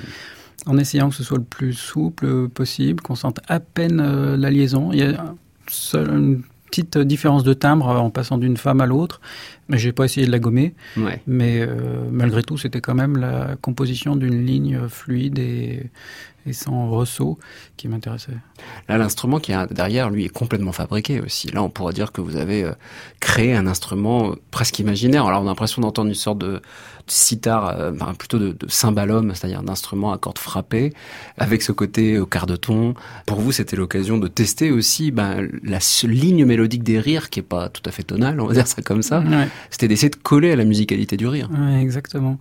En 0.67 0.79
essayant 0.79 1.11
que 1.11 1.15
ce 1.17 1.23
soit 1.25 1.39
le 1.39 1.45
plus 1.45 1.75
souple 1.75 2.49
possible, 2.49 3.03
qu'on 3.03 3.15
sente 3.15 3.41
à 3.49 3.61
peine 3.61 4.01
euh, 4.01 4.37
la 4.37 4.51
liaison. 4.51 4.91
Il 4.93 4.99
y 4.99 5.03
a 5.03 5.35
seul- 5.69 6.11
une 6.11 6.43
petite 6.71 6.99
différence 6.99 7.45
de 7.45 7.53
timbre 7.55 7.87
en 7.87 8.11
passant 8.11 8.37
d'une 8.37 8.57
femme 8.57 8.81
à 8.81 8.87
l'autre, 8.87 9.21
mais 9.69 9.79
j'ai 9.79 9.93
pas 9.93 10.05
essayé 10.07 10.27
de 10.27 10.33
la 10.33 10.41
gommer. 10.41 10.75
Ouais. 10.97 11.23
Mais 11.27 11.61
euh, 11.61 12.09
malgré 12.11 12.43
tout, 12.43 12.59
c'était 12.59 12.81
quand 12.81 12.95
même 12.97 13.17
la 13.17 13.55
composition 13.61 14.17
d'une 14.17 14.45
ligne 14.45 14.89
fluide 14.89 15.39
et, 15.39 15.89
et 16.47 16.53
sans 16.53 16.89
ressaut 16.91 17.39
qui 17.77 17.87
m'intéressait. 17.87 18.33
Là, 18.89 18.99
l'instrument 18.99 19.39
qui 19.39 19.53
est 19.53 19.73
derrière, 19.73 20.11
lui, 20.11 20.25
est 20.25 20.29
complètement 20.31 20.73
fabriqué 20.73 21.21
aussi. 21.21 21.47
Là, 21.53 21.63
on 21.63 21.71
pourrait 21.71 21.93
dire 21.95 22.11
que 22.11 22.21
vous 22.21 22.35
avez 22.37 22.65
euh, 22.65 22.73
créé 23.21 23.55
un 23.55 23.69
instrument 23.69 24.35
presque 24.51 24.81
imaginaire. 24.81 25.27
Alors, 25.27 25.43
on 25.43 25.47
a 25.47 25.51
l'impression 25.51 25.81
d'entendre 25.81 26.09
une 26.09 26.15
sorte 26.15 26.39
de 26.39 26.61
sitar, 27.07 27.69
euh, 27.69 27.93
enfin, 27.95 28.15
plutôt 28.15 28.39
de, 28.39 28.53
de 28.53 28.67
cymbalum, 28.69 29.35
c'est-à-dire 29.35 29.63
d'instrument 29.63 30.13
à 30.13 30.19
cordes 30.19 30.39
frappées, 30.39 30.93
avec 31.39 31.63
ce 31.63 31.73
côté 31.73 32.19
au 32.19 32.27
quart 32.27 32.47
de 32.47 32.57
ton. 32.57 32.95
Pour 33.27 33.41
vous, 33.41 33.53
c'était 33.53 33.77
l'occasion 33.77 34.19
de 34.19 34.29
tester 34.29 34.71
aussi 34.71 35.11
ben, 35.11 35.49
la 35.63 35.79
ligne 36.05 36.45
mélodique 36.45 36.83
des 36.83 36.99
rires, 37.01 37.31
qui 37.31 37.41
est 37.41 37.45
pas 37.45 37.69
tout 37.69 37.83
à 37.85 37.91
fait 37.91 38.03
tonale, 38.03 38.41
on 38.41 38.47
va 38.47 38.55
dire 38.55 38.67
ça 38.67 38.83
comme 38.83 39.03
ça. 39.03 39.21
Ouais. 39.21 39.49
C'était 39.71 39.89
d'essayer 39.89 40.11
de 40.11 40.17
coller 40.17 40.53
à 40.53 40.57
la 40.57 40.65
musicalité 40.65 41.17
du 41.17 41.27
rire. 41.27 41.51
Ouais, 41.53 41.81
exactement. 41.81 42.39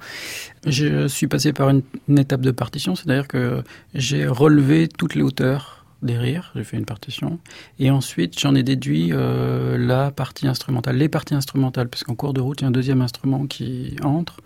Je 0.65 1.07
suis 1.07 1.27
passé 1.27 1.53
par 1.53 1.69
une, 1.69 1.81
une 2.07 2.19
étape 2.19 2.41
de 2.41 2.51
partition, 2.51 2.95
c'est-à-dire 2.95 3.27
que 3.27 3.63
j'ai 3.93 4.27
relevé 4.27 4.87
toutes 4.87 5.15
les 5.15 5.21
hauteurs 5.21 5.82
des 6.03 6.17
rires, 6.17 6.51
j'ai 6.55 6.63
fait 6.63 6.77
une 6.77 6.85
partition, 6.85 7.39
et 7.79 7.89
ensuite 7.89 8.39
j'en 8.39 8.53
ai 8.55 8.63
déduit 8.63 9.09
euh, 9.11 9.77
la 9.77 10.11
partie 10.11 10.47
instrumentale, 10.47 10.97
les 10.97 11.09
parties 11.09 11.33
instrumentales, 11.33 11.89
parce 11.89 12.03
qu'en 12.03 12.15
cours 12.15 12.33
de 12.33 12.41
route, 12.41 12.61
il 12.61 12.63
y 12.63 12.65
a 12.65 12.67
un 12.67 12.71
deuxième 12.71 13.01
instrument 13.01 13.47
qui 13.47 13.95
entre. 14.03 14.37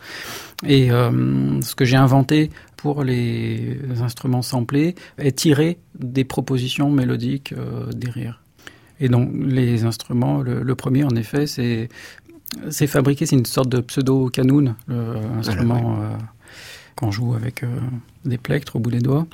Et 0.65 0.91
euh, 0.91 1.61
ce 1.61 1.75
que 1.75 1.85
j'ai 1.85 1.97
inventé 1.97 2.51
pour 2.77 3.03
les 3.03 3.79
instruments 4.01 4.41
samplés 4.41 4.95
est 5.17 5.37
tiré 5.37 5.79
des 5.99 6.23
propositions 6.23 6.91
mélodiques 6.91 7.53
euh, 7.53 7.91
des 7.91 8.09
rires. 8.09 8.41
Et 8.99 9.09
donc 9.09 9.29
les 9.33 9.83
instruments, 9.83 10.41
le, 10.41 10.63
le 10.63 10.75
premier 10.75 11.03
en 11.03 11.15
effet, 11.15 11.47
c'est 11.47 11.89
c'est 12.69 12.87
fabriqué, 12.87 13.25
c'est 13.25 13.35
une 13.35 13.45
sorte 13.45 13.69
de 13.69 13.81
pseudo 13.81 14.29
canoun, 14.29 14.75
l'instrument 14.87 15.97
euh, 15.99 16.15
qu'on 16.95 17.11
joue 17.11 17.35
avec 17.35 17.63
des 18.25 18.37
plectres 18.37 18.77
au 18.77 18.79
bout 18.79 18.89
des 18.89 19.01
doigts. 19.01 19.27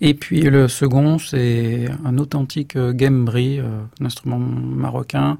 Et 0.00 0.14
puis 0.14 0.42
le 0.42 0.68
second, 0.68 1.18
c'est 1.18 1.86
un 2.04 2.18
authentique 2.18 2.76
euh, 2.76 2.92
gambri, 2.92 3.58
euh, 3.58 3.64
un 4.00 4.04
instrument 4.04 4.38
marocain 4.38 5.38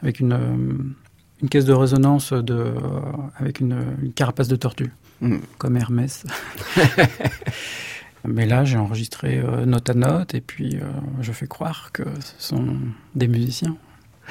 avec 0.00 0.20
une, 0.20 0.32
euh, 0.32 0.76
une 1.42 1.48
caisse 1.48 1.64
de 1.64 1.72
résonance 1.72 2.32
de, 2.32 2.72
avec 3.36 3.60
une, 3.60 3.76
une 4.02 4.12
carapace 4.12 4.48
de 4.48 4.56
tortue, 4.56 4.92
Mm. 5.20 5.38
comme 5.58 5.76
Hermès. 5.76 6.24
Mais 8.24 8.46
là, 8.46 8.64
j'ai 8.64 8.78
enregistré 8.78 9.42
note 9.66 9.90
à 9.90 9.94
note 9.94 10.34
et 10.34 10.40
puis 10.40 10.78
je 11.20 11.32
fais 11.32 11.46
croire 11.46 11.90
que 11.92 12.02
ce 12.20 12.48
sont 12.48 12.76
des 13.14 13.28
musiciens. 13.28 13.76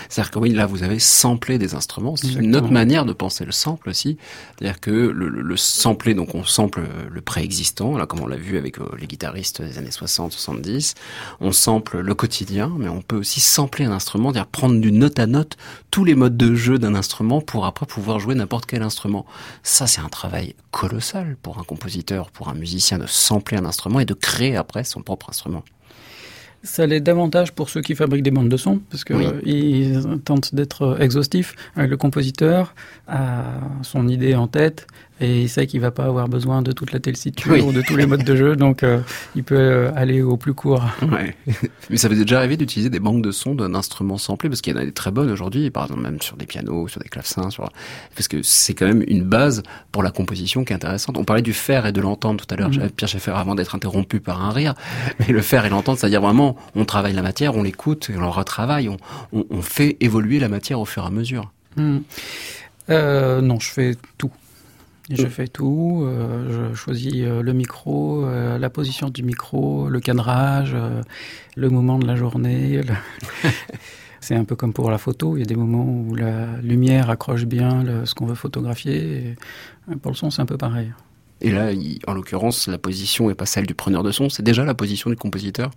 C'est-à-dire 0.10 0.32
que 0.32 0.40
oui, 0.40 0.52
là, 0.52 0.66
vous 0.66 0.84
avez 0.84 1.00
samplé 1.00 1.58
des 1.58 1.76
instruments. 1.76 2.16
C'est 2.16 2.34
une 2.34 2.56
autre 2.56 2.72
manière 2.72 3.06
de 3.06 3.14
penser 3.14 3.46
le 3.46 3.52
sample 3.52 3.90
aussi. 3.90 4.18
C'est-à-dire 4.58 4.80
que 4.80 4.92
le, 4.92 5.30
le, 5.30 5.42
le 5.42 5.58
sampler, 5.58 6.14
donc 6.14 6.36
on 6.36 6.44
sample 6.44 6.82
le 7.10 7.22
préexistant, 7.22 7.98
là, 7.98 8.06
comme 8.06 8.22
on 8.22 8.28
l'a 8.28 8.38
vu 8.38 8.58
avec 8.58 8.80
euh, 8.80 8.86
les 9.00 9.08
guitaristes 9.08 9.62
des 9.62 9.78
années 9.78 9.92
60, 9.92 10.32
70. 10.32 10.96
On 11.40 11.52
sample 11.52 12.00
le 12.00 12.14
quotidien, 12.14 12.74
mais 12.78 12.88
on 12.88 13.02
peut 13.02 13.18
aussi 13.18 13.40
sampler 13.40 13.86
un 13.86 13.92
instrument, 13.92 14.32
c'est-à-dire 14.32 14.48
prendre 14.48 14.80
du 14.80 14.92
note 14.92 15.20
à 15.20 15.28
note 15.28 15.58
tous 15.92 16.06
les 16.06 16.16
modes 16.16 16.38
de 16.38 16.56
jeu 16.56 16.80
d'un 16.80 16.96
instrument 16.96 17.42
pour 17.42 17.66
après 17.66 17.86
pouvoir 17.86 18.20
jouer 18.20 18.36
n'importe 18.36 18.66
quel 18.66 18.82
instrument. 18.82 19.26
Ça, 19.64 19.88
c'est 19.88 20.02
un 20.02 20.10
travail 20.10 20.56
colossal 20.72 21.38
pour 21.42 21.60
un 21.60 21.64
compositeur, 21.64 22.32
pour 22.32 22.50
un 22.50 22.54
musicien 22.54 22.98
de 22.98 23.08
sampler 23.08 23.58
un 23.58 23.66
instrument 23.66 24.00
et 24.00 24.06
de 24.06 24.14
créer 24.14 24.56
après 24.56 24.84
son 24.84 25.02
propre 25.02 25.30
instrument. 25.30 25.64
Ça 26.64 26.86
l'est 26.88 27.00
davantage 27.02 27.54
pour 27.54 27.70
ceux 27.70 27.82
qui 27.82 27.96
fabriquent 27.96 28.24
des 28.24 28.32
bandes 28.32 28.50
de 28.50 28.58
son, 28.58 28.80
parce 28.90 29.04
que 29.04 29.14
Oui. 29.14 29.26
euh, 29.26 29.42
ils 29.46 30.20
tentent 30.26 30.54
d'être 30.56 30.82
euh, 30.82 30.98
exhaustifs. 30.98 31.56
Euh, 31.78 31.88
Le 31.88 31.98
compositeur 31.98 32.74
a 33.08 33.44
son 33.84 34.08
idée 34.08 34.36
en 34.36 34.48
tête 34.48 34.88
et 35.20 35.42
il 35.44 35.50
sait 35.50 35.68
qu'il 35.68 35.80
va 35.82 35.92
pas 35.92 36.06
avoir 36.06 36.28
besoin 36.30 36.62
de 36.62 36.72
toute 36.72 36.92
la 36.92 37.00
tessiture 37.00 37.52
Oui. 37.52 37.62
ou 37.62 37.72
de 37.72 37.82
tous 37.82 37.96
les 37.96 38.06
modes 38.06 38.24
de 38.24 38.36
jeu, 38.36 38.56
donc 38.56 38.84
euh, 38.84 39.00
il 39.36 39.44
peut 39.44 39.56
euh, 39.58 39.92
aller 39.96 40.22
au 40.22 40.38
plus 40.38 40.54
court. 40.54 40.84
Ouais. 41.02 41.36
Mais 41.90 41.98
ça 41.98 42.08
vous 42.08 42.16
est 42.20 42.24
déjà 42.26 42.38
arrivé 42.38 42.58
d'utiliser 42.58 42.90
des 42.90 43.00
banques 43.00 43.22
de 43.24 43.32
sons 43.32 43.56
d'un 43.56 43.74
instrument 43.76 44.18
samplé 44.18 44.50
parce 44.50 44.62
qu'il 44.62 44.74
y 44.74 44.78
en 44.78 44.82
a 44.82 44.86
des 44.86 44.92
très 44.92 45.12
bonnes 45.12 45.32
aujourd'hui, 45.32 45.70
par 45.72 45.84
exemple 45.86 46.02
même 46.02 46.22
sur 46.22 46.38
des 46.38 46.46
pianos, 46.46 46.88
sur 46.88 47.02
des 47.02 47.10
clavecins, 47.10 47.50
sur 47.50 47.70
parce 48.16 48.28
que 48.28 48.42
c'est 48.44 48.74
quand 48.74 48.86
même 48.88 49.04
une 49.08 49.24
base 49.24 49.64
pour 49.92 50.04
la 50.04 50.12
composition 50.12 50.64
qui 50.64 50.74
est 50.74 50.76
intéressante. 50.76 51.18
On 51.18 51.24
parlait 51.26 51.42
du 51.42 51.54
faire 51.54 51.86
et 51.86 51.92
de 51.92 52.02
l'entendre 52.02 52.46
tout 52.46 52.54
à 52.54 52.58
l'heure, 52.58 52.70
Mhm. 52.70 52.90
Pierre 52.92 53.10
Schaeffer, 53.10 53.32
avant 53.36 53.56
d'être 53.56 53.74
interrompu 53.76 54.20
par 54.20 54.44
un 54.44 54.52
rire. 54.52 54.74
Mais 55.20 55.28
le 55.28 55.42
faire 55.42 55.66
et 55.66 55.70
l'entendre, 55.70 55.98
c'est-à-dire 55.98 56.22
vraiment, 56.22 56.56
on 56.76 56.86
travaille 56.86 57.14
la 57.14 57.22
matière, 57.22 57.56
on 57.56 57.64
l'écoute 57.64 58.10
on 58.16 58.20
le 58.20 58.28
retravaille, 58.28 58.90
on, 58.90 58.98
on, 59.34 59.46
on 59.50 59.62
fait 59.62 59.98
évoluer 60.02 60.40
la 60.40 60.50
matière 60.50 60.80
au 60.80 60.86
fur 60.86 61.04
et 61.04 61.08
à 61.08 61.10
mesure. 61.10 61.52
Hmm. 61.76 62.00
Euh, 62.90 63.42
non, 63.42 63.60
je 63.60 63.70
fais 63.70 63.96
tout. 64.18 64.32
Je 65.10 65.26
fais 65.28 65.48
tout. 65.48 66.04
euh, 66.06 66.70
je 66.72 66.76
choisis 66.76 67.14
euh, 67.18 67.42
le 67.42 67.54
micro, 67.54 68.26
euh, 68.26 68.58
la 68.58 68.70
position 68.70 69.10
du 69.10 69.24
micro, 69.24 69.88
le 69.90 70.00
cadrage, 70.00 70.72
euh, 70.74 71.02
le 71.56 71.70
moment 71.70 71.98
de 72.00 72.06
la 72.06 72.16
journée. 72.16 72.82
le- 72.82 72.94
C'est 74.20 74.36
un 74.36 74.44
peu 74.44 74.56
comme 74.56 74.74
pour 74.74 74.92
la 74.92 74.98
photo. 74.98 75.38
Il 75.38 75.40
y 75.40 75.44
a 75.44 75.46
des 75.46 75.56
moments 75.56 75.86
où 75.86 76.16
la 76.16 76.58
lumière 76.62 77.10
accroche 77.10 77.46
bien 77.46 77.84
le- 77.84 78.06
ce 78.06 78.14
qu'on 78.16 78.26
veut 78.26 78.36
photographier. 78.36 79.36
Et 79.92 79.96
pour 79.96 80.12
le 80.12 80.18
son, 80.18 80.30
c'est 80.32 80.42
un 80.42 80.46
peu 80.46 80.58
pareil. 80.58 80.92
Et 81.40 81.52
là, 81.52 81.72
il- 81.72 82.00
en 82.08 82.14
l'occurrence, 82.14 82.68
la 82.68 82.78
position 82.80 83.30
est 83.30 83.36
pas 83.36 83.46
celle 83.46 83.68
du 83.68 83.76
preneur 83.76 84.04
de 84.04 84.12
son, 84.12 84.28
c'est 84.30 84.44
déjà 84.44 84.66
la 84.66 84.74
position 84.74 85.10
du 85.10 85.16
compositeur? 85.16 85.72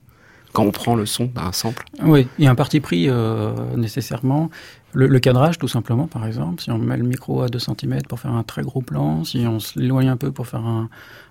Quand 0.52 0.64
on 0.64 0.72
prend 0.72 0.96
le 0.96 1.06
son 1.06 1.26
d'un 1.26 1.52
sample. 1.52 1.84
Oui, 2.02 2.26
il 2.38 2.44
y 2.44 2.48
a 2.48 2.50
un 2.50 2.56
parti 2.56 2.80
pris 2.80 3.08
euh, 3.08 3.52
nécessairement. 3.76 4.50
Le, 4.92 5.06
le 5.06 5.20
cadrage, 5.20 5.58
tout 5.58 5.68
simplement, 5.68 6.06
par 6.06 6.26
exemple. 6.26 6.62
Si 6.62 6.70
on 6.70 6.78
met 6.78 6.96
le 6.96 7.04
micro 7.04 7.42
à 7.42 7.48
2 7.48 7.58
cm 7.58 8.02
pour 8.08 8.18
faire 8.18 8.32
un 8.32 8.42
très 8.42 8.62
gros 8.62 8.82
plan, 8.82 9.24
si 9.24 9.46
on 9.46 9.60
s'éloigne 9.60 10.08
un 10.08 10.16
peu 10.16 10.32
pour 10.32 10.46
faire 10.46 10.64
un, 10.66 10.88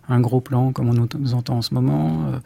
un 0.07 0.19
gros 0.21 0.39
plan, 0.41 0.71
comme 0.71 0.89
on 0.89 0.93
nous, 0.93 1.33
entend 1.33 1.57
en 1.57 1.61
ce 1.61 1.73
moment, 1.73 2.25
euh, 2.27 2.39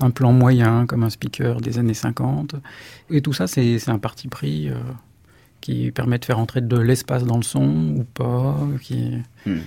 un 0.00 0.10
plan 0.10 0.32
moyen, 0.32 0.86
comme 0.86 1.02
un 1.02 1.10
speaker 1.10 1.60
des 1.60 1.78
années 1.78 1.94
50. 1.94 2.54
Et 3.10 3.20
tout 3.20 3.32
ça, 3.32 3.46
c'est 3.46 3.88
un 3.88 3.98
parti 3.98 4.28
pris 4.28 4.68
euh, 4.68 4.74
qui 5.60 5.90
permet 5.90 6.18
de 6.18 6.24
faire 6.24 6.38
entrer 6.38 6.60
de 6.60 6.78
l'espace 6.78 7.24
dans 7.24 7.36
le 7.36 7.42
son 7.42 7.96
ou 7.98 8.04
pas. 8.04 8.56
Qui... 8.80 9.18
Hmm. 9.46 9.58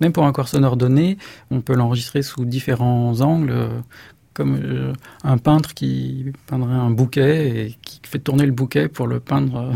Même 0.00 0.12
pour 0.12 0.24
un 0.24 0.32
corps 0.32 0.48
sonore 0.48 0.76
donné, 0.76 1.18
on 1.50 1.60
peut 1.60 1.74
l'enregistrer 1.74 2.22
sous 2.22 2.44
différents 2.44 3.20
angles. 3.20 3.50
euh, 3.50 3.68
comme 4.36 4.60
euh, 4.62 4.92
un 5.24 5.38
peintre 5.38 5.72
qui 5.72 6.26
peindrait 6.46 6.74
un 6.74 6.90
bouquet 6.90 7.68
et 7.68 7.76
qui 7.80 8.00
fait 8.04 8.18
tourner 8.18 8.44
le 8.44 8.52
bouquet 8.52 8.86
pour 8.86 9.06
le 9.06 9.18
peindre, 9.18 9.72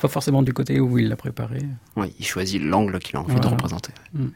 pas 0.00 0.08
forcément 0.08 0.42
du 0.42 0.52
côté 0.52 0.80
où 0.80 0.98
il 0.98 1.08
l'a 1.08 1.16
préparé. 1.16 1.60
Oui, 1.96 2.12
il 2.18 2.26
choisit 2.26 2.60
l'angle 2.60 2.98
qu'il 2.98 3.16
a 3.16 3.20
envie 3.20 3.38
de 3.38 3.46
représenter. 3.46 3.92
Mm. 4.14 4.26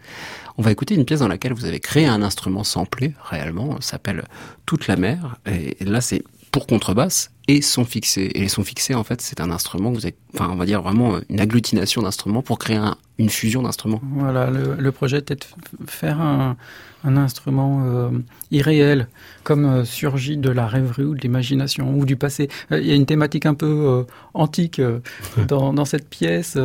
On 0.59 0.63
va 0.63 0.71
écouter 0.71 0.95
une 0.95 1.05
pièce 1.05 1.21
dans 1.21 1.29
laquelle 1.29 1.53
vous 1.53 1.65
avez 1.65 1.81
créé 1.81 2.07
un 2.07 2.23
instrument 2.23 2.65
samplé, 2.65 3.15
réellement, 3.25 3.81
s'appelle 3.81 4.25
Toute 4.67 4.87
la 4.87 4.97
mer, 4.97 5.37
et 5.47 5.77
là 5.85 6.01
c'est 6.01 6.23
pour 6.53 6.67
contrebasse 6.67 7.34
et 7.49 7.63
son 7.63 7.85
fixé. 7.85 8.31
Et 8.35 8.41
les 8.41 8.49
sons 8.49 8.65
fixés, 8.65 8.95
en 8.95 9.05
fait, 9.05 9.21
c'est 9.21 9.41
un 9.41 9.51
instrument 9.51 9.91
que 9.91 9.97
vous 9.97 10.07
avez, 10.07 10.17
enfin, 10.35 10.49
on 10.51 10.57
va 10.57 10.67
dire 10.67 10.83
vraiment 10.83 11.19
une 11.29 11.41
agglutination 11.41 12.03
d'instruments 12.03 12.43
pour 12.43 12.59
créer 12.59 12.77
un, 12.77 12.97
une 13.19 13.29
fusion 13.29 13.63
d'instruments. 13.63 14.01
Voilà, 14.03 14.51
le, 14.51 14.93
projet 14.93 15.19
était 15.19 15.37
de 15.37 15.45
faire 15.87 16.21
un, 16.21 16.57
instrument 17.05 17.83
euh, 17.85 18.11
irréel, 18.51 19.09
comme 19.43 19.67
euh, 19.67 19.85
surgi 19.85 20.39
de 20.39 20.49
la 20.49 20.67
rêverie 20.67 21.05
ou 21.05 21.15
de 21.15 21.21
l'imagination 21.21 21.95
ou 21.95 22.07
du 22.07 22.17
passé. 22.17 22.49
Euh, 22.73 22.81
il 22.81 22.87
y 22.87 22.93
a 22.93 22.95
une 22.95 23.05
thématique 23.05 23.45
un 23.45 23.53
peu 23.53 24.07
antique 24.33 24.81
dans, 25.49 25.85
cette 25.85 26.09
pièce, 26.09 26.57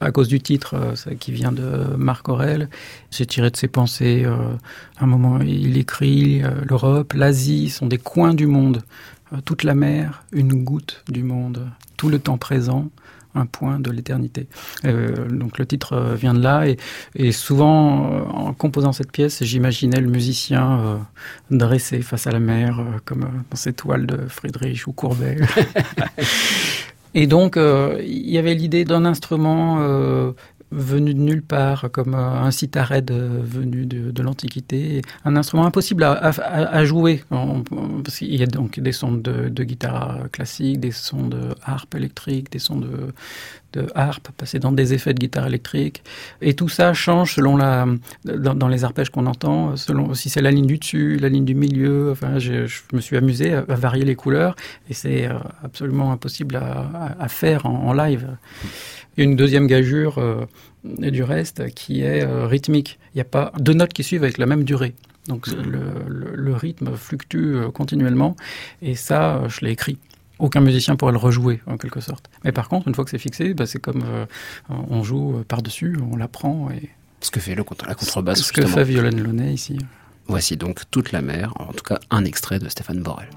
à 0.00 0.12
cause 0.12 0.28
du 0.28 0.40
titre 0.40 0.94
qui 1.18 1.32
vient 1.32 1.50
de 1.50 1.96
Marc 1.96 2.28
Aurel. 2.28 2.68
C'est 3.10 3.26
tiré 3.26 3.50
de 3.50 3.56
ses 3.56 3.68
pensées. 3.68 4.24
à 4.24 5.04
un 5.04 5.06
moment, 5.06 5.40
il 5.40 5.76
écrit 5.76 6.42
l'Europe, 6.62 7.14
l'Asie 7.14 7.68
sont 7.68 7.86
des 7.86 7.98
coins 7.98 8.32
du 8.32 8.46
monde. 8.46 8.82
Toute 9.44 9.62
la 9.62 9.74
mer, 9.74 10.24
une 10.32 10.64
goutte 10.64 11.02
du 11.08 11.22
monde. 11.22 11.68
Tout 11.96 12.08
le 12.08 12.18
temps 12.18 12.38
présent, 12.38 12.88
un 13.34 13.46
point 13.46 13.78
de 13.78 13.90
l'éternité. 13.90 14.46
Euh, 14.84 15.28
donc 15.28 15.58
le 15.58 15.66
titre 15.66 15.92
euh, 15.92 16.14
vient 16.14 16.34
de 16.34 16.42
là 16.42 16.66
et, 16.66 16.76
et 17.14 17.32
souvent 17.32 18.12
euh, 18.12 18.22
en 18.24 18.52
composant 18.52 18.92
cette 18.92 19.12
pièce, 19.12 19.42
j'imaginais 19.44 20.00
le 20.00 20.08
musicien 20.08 21.00
dressé 21.50 22.02
face 22.02 22.26
à 22.26 22.32
la 22.32 22.40
mer, 22.40 22.82
comme 23.04 23.20
dans 23.20 23.56
ces 23.56 23.72
toiles 23.72 24.06
de 24.06 24.26
Friedrich 24.28 24.86
ou 24.86 24.92
Courbet. 24.92 25.36
et 27.14 27.26
donc 27.26 27.56
il 27.56 28.30
y 28.30 28.38
avait 28.38 28.54
l'idée 28.54 28.84
d'un 28.84 29.04
instrument 29.04 29.78
venu 30.70 31.14
de 31.14 31.20
nulle 31.20 31.42
part, 31.42 31.90
comme 31.92 32.14
un 32.14 32.50
sitarède 32.50 33.10
venu 33.10 33.86
de, 33.86 34.22
l'Antiquité, 34.22 35.02
un 35.24 35.36
instrument 35.36 35.66
impossible 35.66 36.04
à, 36.04 36.84
jouer, 36.84 37.24
parce 37.30 38.18
qu'il 38.18 38.36
y 38.36 38.42
a 38.42 38.46
donc 38.46 38.78
des 38.78 38.92
sons 38.92 39.12
de, 39.12 39.64
guitare 39.64 40.30
classique, 40.32 40.80
des 40.80 40.92
sons 40.92 41.26
de 41.26 41.54
harpe 41.64 41.94
électrique, 41.94 42.52
des 42.52 42.58
sons 42.58 42.80
de, 42.80 43.12
harpe 43.94 44.28
passés 44.36 44.58
dans 44.58 44.72
des 44.72 44.94
effets 44.94 45.14
de 45.14 45.18
guitare 45.18 45.46
électrique, 45.46 46.02
et 46.40 46.54
tout 46.54 46.68
ça 46.68 46.92
change 46.92 47.34
selon 47.34 47.56
la, 47.56 47.86
dans, 48.24 48.68
les 48.68 48.84
arpèges 48.84 49.10
qu'on 49.10 49.26
entend, 49.26 49.76
selon 49.76 50.14
si 50.14 50.28
c'est 50.28 50.42
la 50.42 50.50
ligne 50.50 50.66
du 50.66 50.78
dessus, 50.78 51.18
la 51.18 51.28
ligne 51.28 51.44
du 51.44 51.54
milieu. 51.54 52.10
Enfin, 52.10 52.38
je, 52.38 52.68
me 52.92 53.00
suis 53.00 53.16
amusé 53.16 53.54
à, 53.54 53.62
varier 53.62 54.04
les 54.04 54.16
couleurs, 54.16 54.56
et 54.88 54.94
c'est 54.94 55.26
euh, 55.26 55.34
absolument 55.62 56.12
impossible 56.12 56.56
à, 56.56 57.28
faire 57.28 57.66
en 57.66 57.92
live 57.92 58.26
une 59.16 59.36
deuxième 59.36 59.66
gageure 59.66 60.18
euh, 60.18 60.46
du 60.84 61.22
reste 61.22 61.70
qui 61.74 62.02
est 62.02 62.22
euh, 62.22 62.46
rythmique. 62.46 62.98
Il 63.14 63.18
n'y 63.18 63.22
a 63.22 63.26
pas 63.26 63.52
deux 63.58 63.74
notes 63.74 63.92
qui 63.92 64.02
suivent 64.02 64.22
avec 64.22 64.38
la 64.38 64.46
même 64.46 64.64
durée. 64.64 64.94
Donc 65.28 65.46
le, 65.48 66.54
rythme 66.54 66.96
fluctue 66.96 67.54
euh, 67.54 67.70
continuellement 67.70 68.36
et 68.82 68.94
ça, 68.94 69.42
je 69.48 69.64
l'ai 69.64 69.72
écrit. 69.72 69.98
Aucun 70.38 70.60
musicien 70.60 70.96
pourrait 70.96 71.12
le 71.12 71.18
rejouer 71.18 71.60
en 71.66 71.76
quelque 71.76 72.00
sorte. 72.00 72.30
Mais 72.44 72.52
par 72.52 72.68
contre, 72.68 72.88
une 72.88 72.94
fois 72.94 73.04
que 73.04 73.10
c'est 73.10 73.18
fixé, 73.18 73.52
bah, 73.52 73.66
c'est 73.66 73.78
comme 73.78 74.02
on 74.70 75.02
joue 75.02 75.44
par-dessus, 75.46 75.98
on 76.10 76.16
l'apprend. 76.16 76.70
Et... 76.70 76.88
Ce 77.20 77.30
que 77.30 77.40
fait 77.40 77.54
le, 77.54 77.62
la 77.86 77.94
contrebasse. 77.94 78.40
Ce 78.40 78.52
que 78.52 78.64
fait 78.64 78.84
Violaine 78.84 79.22
Launay 79.22 79.52
ici. 79.52 79.76
Voici 80.28 80.56
donc 80.56 80.80
Toute 80.90 81.12
la 81.12 81.20
mer, 81.20 81.52
en 81.58 81.74
tout 81.74 81.84
cas 81.84 82.00
un 82.10 82.24
extrait 82.24 82.58
de 82.58 82.70
Stéphane 82.70 83.02
Borel. 83.02 83.28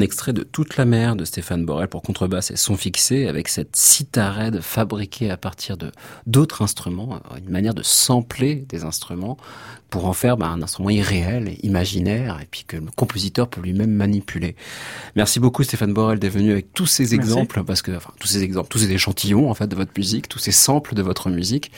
Un 0.00 0.02
extrait 0.02 0.32
de 0.32 0.42
Toute 0.42 0.78
la 0.78 0.86
mer 0.86 1.14
de 1.14 1.26
Stéphane 1.26 1.66
Borel 1.66 1.86
pour 1.86 2.00
contrebasse 2.00 2.50
et 2.50 2.56
son 2.56 2.74
fixé 2.74 3.26
avec 3.26 3.48
cette 3.48 3.76
citarède 3.76 4.62
fabriquée 4.62 5.30
à 5.30 5.36
partir 5.36 5.76
de 5.76 5.92
d'autres 6.26 6.62
instruments, 6.62 7.20
une 7.36 7.50
manière 7.50 7.74
de 7.74 7.82
sampler 7.82 8.64
des 8.70 8.84
instruments 8.84 9.36
pour 9.90 10.06
en 10.06 10.12
faire 10.12 10.36
bah, 10.36 10.46
un 10.46 10.62
instrument 10.62 10.90
irréel 10.90 11.48
et 11.48 11.66
imaginaire, 11.66 12.38
et 12.40 12.46
puis 12.50 12.64
que 12.66 12.76
le 12.76 12.90
compositeur 12.94 13.48
peut 13.48 13.60
lui-même 13.60 13.90
manipuler. 13.90 14.56
Merci 15.16 15.40
beaucoup 15.40 15.62
Stéphane 15.62 15.92
Borel 15.92 16.18
d'être 16.18 16.32
venu 16.32 16.52
avec 16.52 16.72
tous 16.72 16.86
ces 16.86 17.14
exemples, 17.14 17.64
parce 17.64 17.82
que, 17.82 17.92
enfin, 17.92 18.12
tous 18.18 18.28
ces 18.28 18.42
exemples, 18.42 18.68
tous 18.68 18.78
ces 18.78 18.90
échantillons 18.90 19.50
en 19.50 19.54
fait 19.54 19.66
de 19.66 19.76
votre 19.76 19.92
musique, 19.96 20.28
tous 20.28 20.38
ces 20.38 20.52
samples 20.52 20.94
de 20.94 21.02
votre 21.02 21.28
musique, 21.28 21.72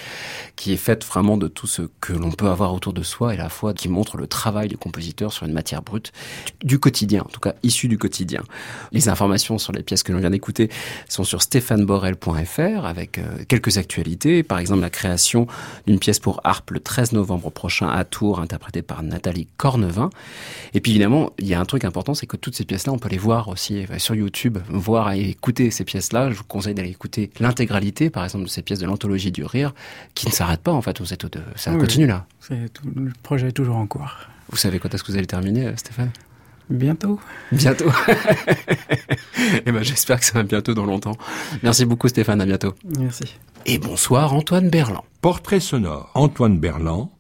qui 0.57 0.73
est 0.73 0.77
faite 0.77 1.05
vraiment 1.05 1.37
de 1.37 1.49
tout 1.49 1.67
ce 1.67 1.83
que 2.01 2.13
l'on 2.13 2.31
peut 2.31 2.49
avoir 2.49 2.75
autour 2.75 2.93
de 2.93 3.03
soi, 3.03 3.35
et 3.35 3.39
à 3.39 3.45
la 3.45 3.49
fois 3.49 3.75
qui 3.75 3.89
montre 3.89 4.17
le 4.17 4.27
travail 4.27 4.69
du 4.69 4.77
compositeur 4.77 5.33
sur 5.33 5.47
une 5.47 5.53
matière 5.53 5.83
brute 5.83 6.13
du 6.63 6.79
quotidien, 6.79 7.23
en 7.23 7.31
tout 7.31 7.41
cas 7.41 7.55
issue 7.63 7.89
du 7.89 7.99
quotidien. 7.99 8.43
Les 8.93 9.09
informations 9.09 9.59
sur 9.59 9.73
les 9.73 9.83
pièces 9.83 10.03
que 10.03 10.13
l'on 10.13 10.19
vient 10.19 10.31
d'écouter 10.31 10.71
sont 11.09 11.25
sur 11.25 11.43
stéphaneborel.fr 11.43 12.85
avec 12.85 13.19
euh, 13.19 13.45
quelques 13.49 13.79
actualités, 13.79 14.43
par 14.43 14.59
exemple 14.59 14.83
la 14.83 14.91
création 14.91 15.47
d'une 15.87 15.99
pièce 15.99 16.19
pour 16.19 16.41
harpe 16.45 16.71
le 16.71 16.81
13 16.81 17.13
novembre 17.13 17.51
prochain 17.51 17.89
à 17.89 18.02
Tours, 18.05 18.41
interprétée 18.41 18.83
par 18.83 19.03
Nathalie 19.03 19.49
Cornevin. 19.57 20.11
Et 20.75 20.81
puis 20.81 20.93
évidemment, 20.93 21.31
il 21.39 21.47
y 21.47 21.55
a 21.55 21.61
un 21.61 21.65
truc 21.65 21.85
important, 21.85 22.15
c'est 22.15 22.27
que 22.27 22.37
toutes 22.37 22.55
ces 22.55 22.65
pièces-là, 22.65 22.93
on 22.93 22.99
peut 22.99 23.09
les 23.09 23.19
voir 23.19 23.49
aussi 23.49 23.85
euh, 23.85 23.99
sur 23.99 24.15
YouTube, 24.15 24.59
voir 24.69 25.13
et 25.13 25.31
écouter 25.31 25.71
ces 25.71 25.85
pièces-là. 25.85 26.31
Je 26.31 26.37
vous 26.37 26.45
conseille 26.45 26.75
d'aller 26.75 26.91
écouter 26.91 27.31
l'intégralité, 27.41 28.11
par 28.11 28.25
exemple, 28.25 28.45
de 28.45 28.51
ces 28.51 28.63
pièces 28.63 28.79
de 28.79 28.87
l'anthologie 28.87 29.33
du 29.33 29.45
rire, 29.45 29.75
qui 30.15 30.27
ne 30.27 30.33
s'arrête 30.33 30.61
pas 30.61 30.73
en 30.73 30.83
fait. 30.83 31.01
Vous 31.01 31.13
êtes, 31.13 31.27
ça 31.57 31.73
continue 31.73 32.07
là. 32.07 32.27
le 32.51 33.13
projet 33.23 33.49
est 33.49 33.53
toujours 33.53 33.77
en 33.77 33.87
cours. 33.87 34.17
Vous 34.51 34.57
savez 34.57 34.79
quand 34.79 34.93
est-ce 34.95 35.03
que 35.03 35.13
vous 35.13 35.19
allez 35.19 35.27
terminer, 35.27 35.67
euh, 35.67 35.77
Stéphane? 35.77 36.11
Bientôt. 36.71 37.21
Bientôt. 37.51 37.91
Eh 39.67 39.73
ben, 39.73 39.83
j'espère 39.83 40.21
que 40.21 40.25
ça 40.25 40.35
va 40.35 40.43
bientôt 40.45 40.73
dans 40.73 40.87
longtemps. 40.87 41.17
Merci 41.63 41.85
beaucoup, 41.85 42.09
Stéphane. 42.09 42.41
À 42.41 42.47
bientôt. 42.47 42.75
Merci. 42.99 43.37
Et 43.67 43.79
bonsoir, 43.79 44.33
Antoine 44.35 44.71
Berland. 44.71 45.05
Portrait 45.21 45.61
sonore. 45.61 46.11
Antoine 46.15 46.59
Berland. 46.59 47.11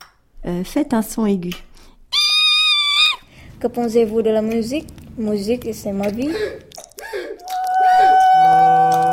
Euh, 0.46 0.64
faites 0.64 0.92
un 0.92 1.02
son 1.02 1.26
aigu. 1.26 1.52
Que 3.60 3.68
pensez-vous 3.68 4.22
de 4.22 4.30
la 4.30 4.42
musique? 4.42 4.88
Musique, 5.16 5.72
c'est 5.72 5.92
ma 5.92 6.08
vie. 6.08 6.30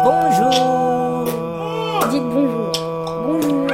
Bonjour. 0.03 1.25
Dites 2.09 2.23
bonjour. 2.23 2.71
Bonjour. 3.27 3.67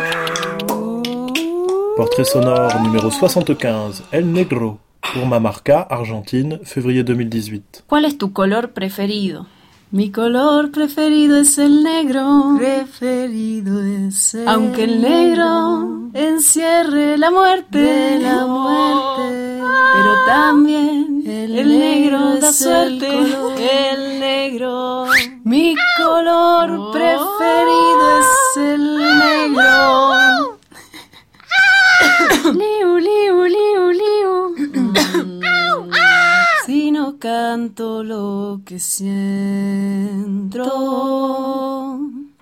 Portrait 1.95 2.25
sonore 2.25 2.81
numéro 2.81 3.09
75, 3.09 4.03
El 4.11 4.31
Negro, 4.33 4.79
pour 5.13 5.25
Mamarca, 5.25 5.79
Argentine, 5.89 6.59
février 6.63 7.03
2018. 7.05 7.85
¿Cuál 7.87 8.03
es 8.03 8.17
tu 8.17 8.33
color 8.33 8.73
preferido? 8.73 9.45
Mi 9.91 10.11
color 10.11 10.71
preferido 10.71 11.37
es 11.37 11.57
el 11.57 11.83
negro. 11.83 12.55
Preferido 12.57 13.81
es 13.83 14.33
el 14.33 14.47
Aunque 14.47 14.85
el 14.85 15.01
negro 15.01 16.09
encierre 16.13 17.17
la 17.17 17.29
muerte. 17.29 18.19
la 18.19 18.45
muerte. 18.47 19.61
Pero 19.93 20.25
también 20.25 21.23
el, 21.25 21.79
negro 21.79 22.37
da 22.39 22.51
suerte. 22.51 23.07
El, 23.07 24.19
negro. 24.19 25.05
Mi 25.43 25.75
color 25.97 26.91
preferido 26.91 28.19
es 28.19 28.57
el 28.57 28.97
negro. 28.97 30.24
Si 36.65 36.89
no 36.89 37.19
canto 37.19 38.03
lo 38.03 38.61
que 38.65 38.79
siento, 38.79 40.63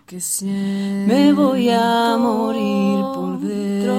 que 0.06 0.22
siento, 0.22 1.14
me 1.14 1.34
voy 1.34 1.70
a 1.70 2.16
morir 2.18 3.04
por 3.14 3.38
dentro, 3.42 3.96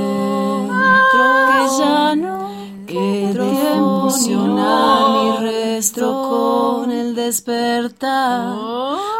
que 1.12 1.68
ya 1.78 2.14
no 2.16 2.48
quede 2.86 3.72
emocional 3.74 5.12
mi 5.12 5.36
restro 5.46 6.06
con 6.30 6.90
el 6.90 7.14
despertar, 7.14 8.54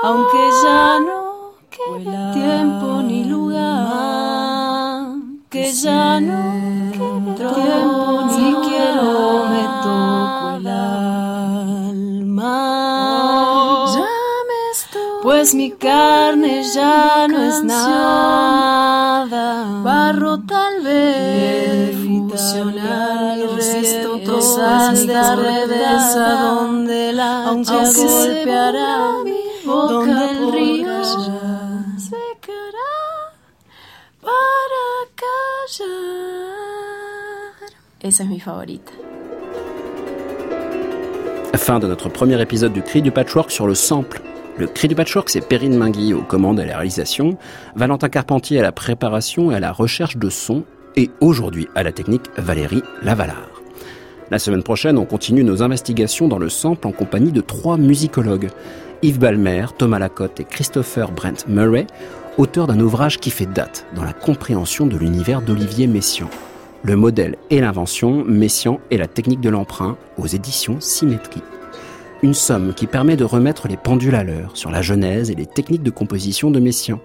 aunque 0.05 0.39
ya 0.65 1.01
no 1.01 1.53
quede 1.69 2.33
tiempo 2.33 3.03
ni 3.03 3.25
lugar, 3.25 5.09
que 5.51 5.71
ya 5.71 6.19
no 6.19 6.93
quede 6.93 7.35
tiempo 7.55 8.24
pues 15.45 15.55
mi 15.55 15.72
carne 15.72 16.62
ya 16.74 17.28
no 17.28 17.38
es 17.42 17.62
nada. 17.62 19.26
Barro 19.82 20.40
tal 20.40 20.82
vez 20.82 21.95
fusionar 22.30 23.38
resto 23.55 24.20
todas 24.24 25.07
de 25.07 25.36
revés 25.36 26.16
a 26.16 26.32
donde 26.45 27.12
la 27.12 27.49
aunque 27.49 27.72
golpeará 27.72 29.18
mi 29.22 29.36
boca 29.66 29.92
donde 29.92 30.30
el 30.30 30.53
río 30.53 31.05
secará 31.99 32.95
para 34.22 34.84
callar. 35.24 36.55
Esa 38.01 38.22
es 38.22 38.28
mi 38.30 38.40
favorita. 38.40 38.92
Fin 41.59 41.80
de 41.80 41.88
notre 41.88 42.09
premier 42.09 42.40
épisode 42.40 42.72
du 42.72 42.82
Cri 42.82 43.03
du 43.03 43.11
Patchwork 43.11 43.51
sur 43.51 43.66
le 43.68 43.74
sample. 43.74 44.34
Le 44.57 44.69
Cri 44.69 44.87
du 44.87 44.95
Patchwork, 44.95 45.31
c'est 45.31 45.41
Perrine 45.41 45.77
Mingui 45.77 46.15
aux 46.15 46.23
commandes 46.23 46.61
et 46.61 46.63
à 46.63 46.67
la 46.67 46.77
réalisation, 46.77 47.37
Valentin 47.75 48.09
Carpentier 48.09 48.61
à 48.61 48.63
la 48.63 48.71
préparation 48.71 49.51
et 49.51 49.57
à 49.57 49.61
la 49.61 49.73
recherche 49.73 50.17
de 50.17 50.31
son, 50.31 50.63
et 50.95 51.11
aujourd'hui 51.21 51.67
à 51.75 51.83
la 51.83 51.91
technique 51.91 52.31
Valérie 52.37 52.85
Lavalard. 53.03 53.51
La 54.31 54.39
semaine 54.39 54.63
prochaine, 54.63 54.97
on 54.97 55.07
continue 55.07 55.43
nos 55.43 55.65
investigations 55.65 56.29
dans 56.29 56.39
le 56.39 56.49
sample 56.49 56.87
en 56.87 56.93
compagnie 56.93 57.33
de 57.33 57.41
trois 57.41 57.77
musicologues, 57.79 58.51
Yves 59.03 59.19
Balmer, 59.19 59.67
Thomas 59.77 59.99
Lacotte 59.99 60.39
et 60.39 60.45
Christopher 60.45 61.11
Brent 61.11 61.49
Murray, 61.49 61.89
auteurs 62.39 62.69
d'un 62.69 62.79
ouvrage 62.79 63.19
qui 63.19 63.31
fait 63.31 63.47
date 63.47 63.87
dans 63.97 64.05
la 64.05 64.13
compréhension 64.13 64.87
de 64.87 64.97
l'univers 64.97 65.43
d'Olivier 65.43 65.89
Messiaen. 65.89 66.31
Le 66.85 66.95
modèle 66.95 67.37
et 67.51 67.61
l'invention, 67.61 68.25
Messiaen 68.25 68.79
et 68.93 68.99
la 68.99 69.09
technique 69.09 69.41
de 69.41 69.51
l'emprunt 69.51 69.97
aux 70.17 70.29
éditions 70.29 70.77
Symétrie. 70.79 71.43
Une 72.25 72.33
somme 72.33 72.72
qui 72.72 72.87
permet 72.87 73.18
de 73.18 73.25
remettre 73.25 73.68
les 73.68 73.77
pendules 73.77 74.14
à 74.14 74.25
l'heure 74.25 74.57
sur 74.57 74.70
la 74.70 74.81
genèse 74.81 75.31
et 75.31 75.35
les 75.35 75.45
techniques 75.45 75.83
de 75.83 75.91
composition 75.91 76.51
de 76.51 76.59
Messiaen, 76.59 76.99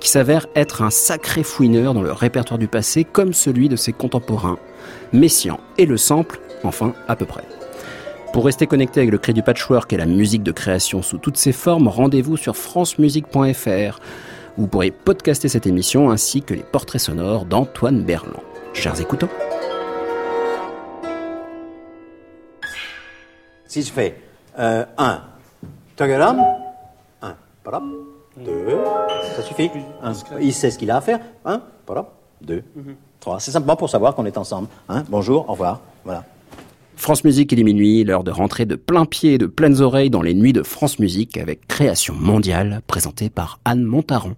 qui 0.00 0.08
s'avère 0.08 0.48
être 0.56 0.82
un 0.82 0.90
sacré 0.90 1.44
fouineur 1.44 1.94
dans 1.94 2.02
le 2.02 2.10
répertoire 2.10 2.58
du 2.58 2.66
passé 2.66 3.04
comme 3.04 3.32
celui 3.32 3.68
de 3.68 3.76
ses 3.76 3.92
contemporains, 3.92 4.58
Messiaen 5.12 5.60
et 5.78 5.86
le 5.86 5.96
sample, 5.96 6.40
enfin 6.64 6.94
à 7.06 7.14
peu 7.14 7.26
près. 7.26 7.44
Pour 8.32 8.44
rester 8.44 8.66
connecté 8.66 8.98
avec 8.98 9.12
le 9.12 9.18
cri 9.18 9.32
du 9.34 9.42
patchwork 9.44 9.92
et 9.92 9.96
la 9.96 10.04
musique 10.04 10.42
de 10.42 10.50
création 10.50 11.00
sous 11.00 11.18
toutes 11.18 11.36
ses 11.36 11.52
formes, 11.52 11.86
rendez-vous 11.86 12.36
sur 12.36 12.56
francemusique.fr. 12.56 14.00
Vous 14.56 14.66
pourrez 14.66 14.90
podcaster 14.90 15.46
cette 15.46 15.68
émission 15.68 16.10
ainsi 16.10 16.42
que 16.42 16.54
les 16.54 16.64
portraits 16.64 17.00
sonores 17.00 17.44
d'Antoine 17.44 18.02
Berland. 18.02 18.42
Chers 18.72 19.00
écoutants. 19.00 19.30
Si 23.68 23.82
je 23.82 23.92
fais 23.92 24.25
1, 24.56 24.86
un, 24.96 25.20
tagaram, 25.96 26.42
1, 27.22 27.34
parap, 27.62 27.84
2, 28.38 28.78
ça 29.36 29.42
suffit. 29.42 29.70
Un, 30.02 30.12
il 30.40 30.52
sait 30.52 30.70
ce 30.70 30.78
qu'il 30.78 30.90
a 30.90 30.96
à 30.96 31.00
faire. 31.00 31.20
1, 31.44 31.60
parap, 31.84 32.12
2, 32.42 32.62
3. 33.20 33.40
C'est 33.40 33.50
simplement 33.50 33.76
pour 33.76 33.90
savoir 33.90 34.14
qu'on 34.14 34.24
est 34.26 34.38
ensemble. 34.38 34.68
Hein. 34.88 35.04
Bonjour, 35.08 35.48
au 35.48 35.52
revoir. 35.52 35.80
Voilà. 36.04 36.24
France 36.96 37.24
Musique, 37.24 37.52
il 37.52 37.60
est 37.60 37.64
minuit, 37.64 38.04
l'heure 38.04 38.24
de 38.24 38.30
rentrer 38.30 38.64
de 38.64 38.74
plein 38.74 39.04
pied 39.04 39.34
et 39.34 39.38
de 39.38 39.46
pleines 39.46 39.82
oreilles 39.82 40.08
dans 40.08 40.22
les 40.22 40.32
nuits 40.32 40.54
de 40.54 40.62
France 40.62 40.98
Musique 40.98 41.36
avec 41.36 41.68
Création 41.68 42.14
mondiale 42.14 42.80
présentée 42.86 43.28
par 43.28 43.58
Anne 43.66 43.82
Montaron. 43.82 44.34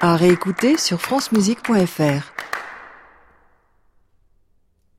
À 0.00 0.14
réécouter 0.14 0.76
sur 0.76 1.00
francemusique.fr. 1.00 2.32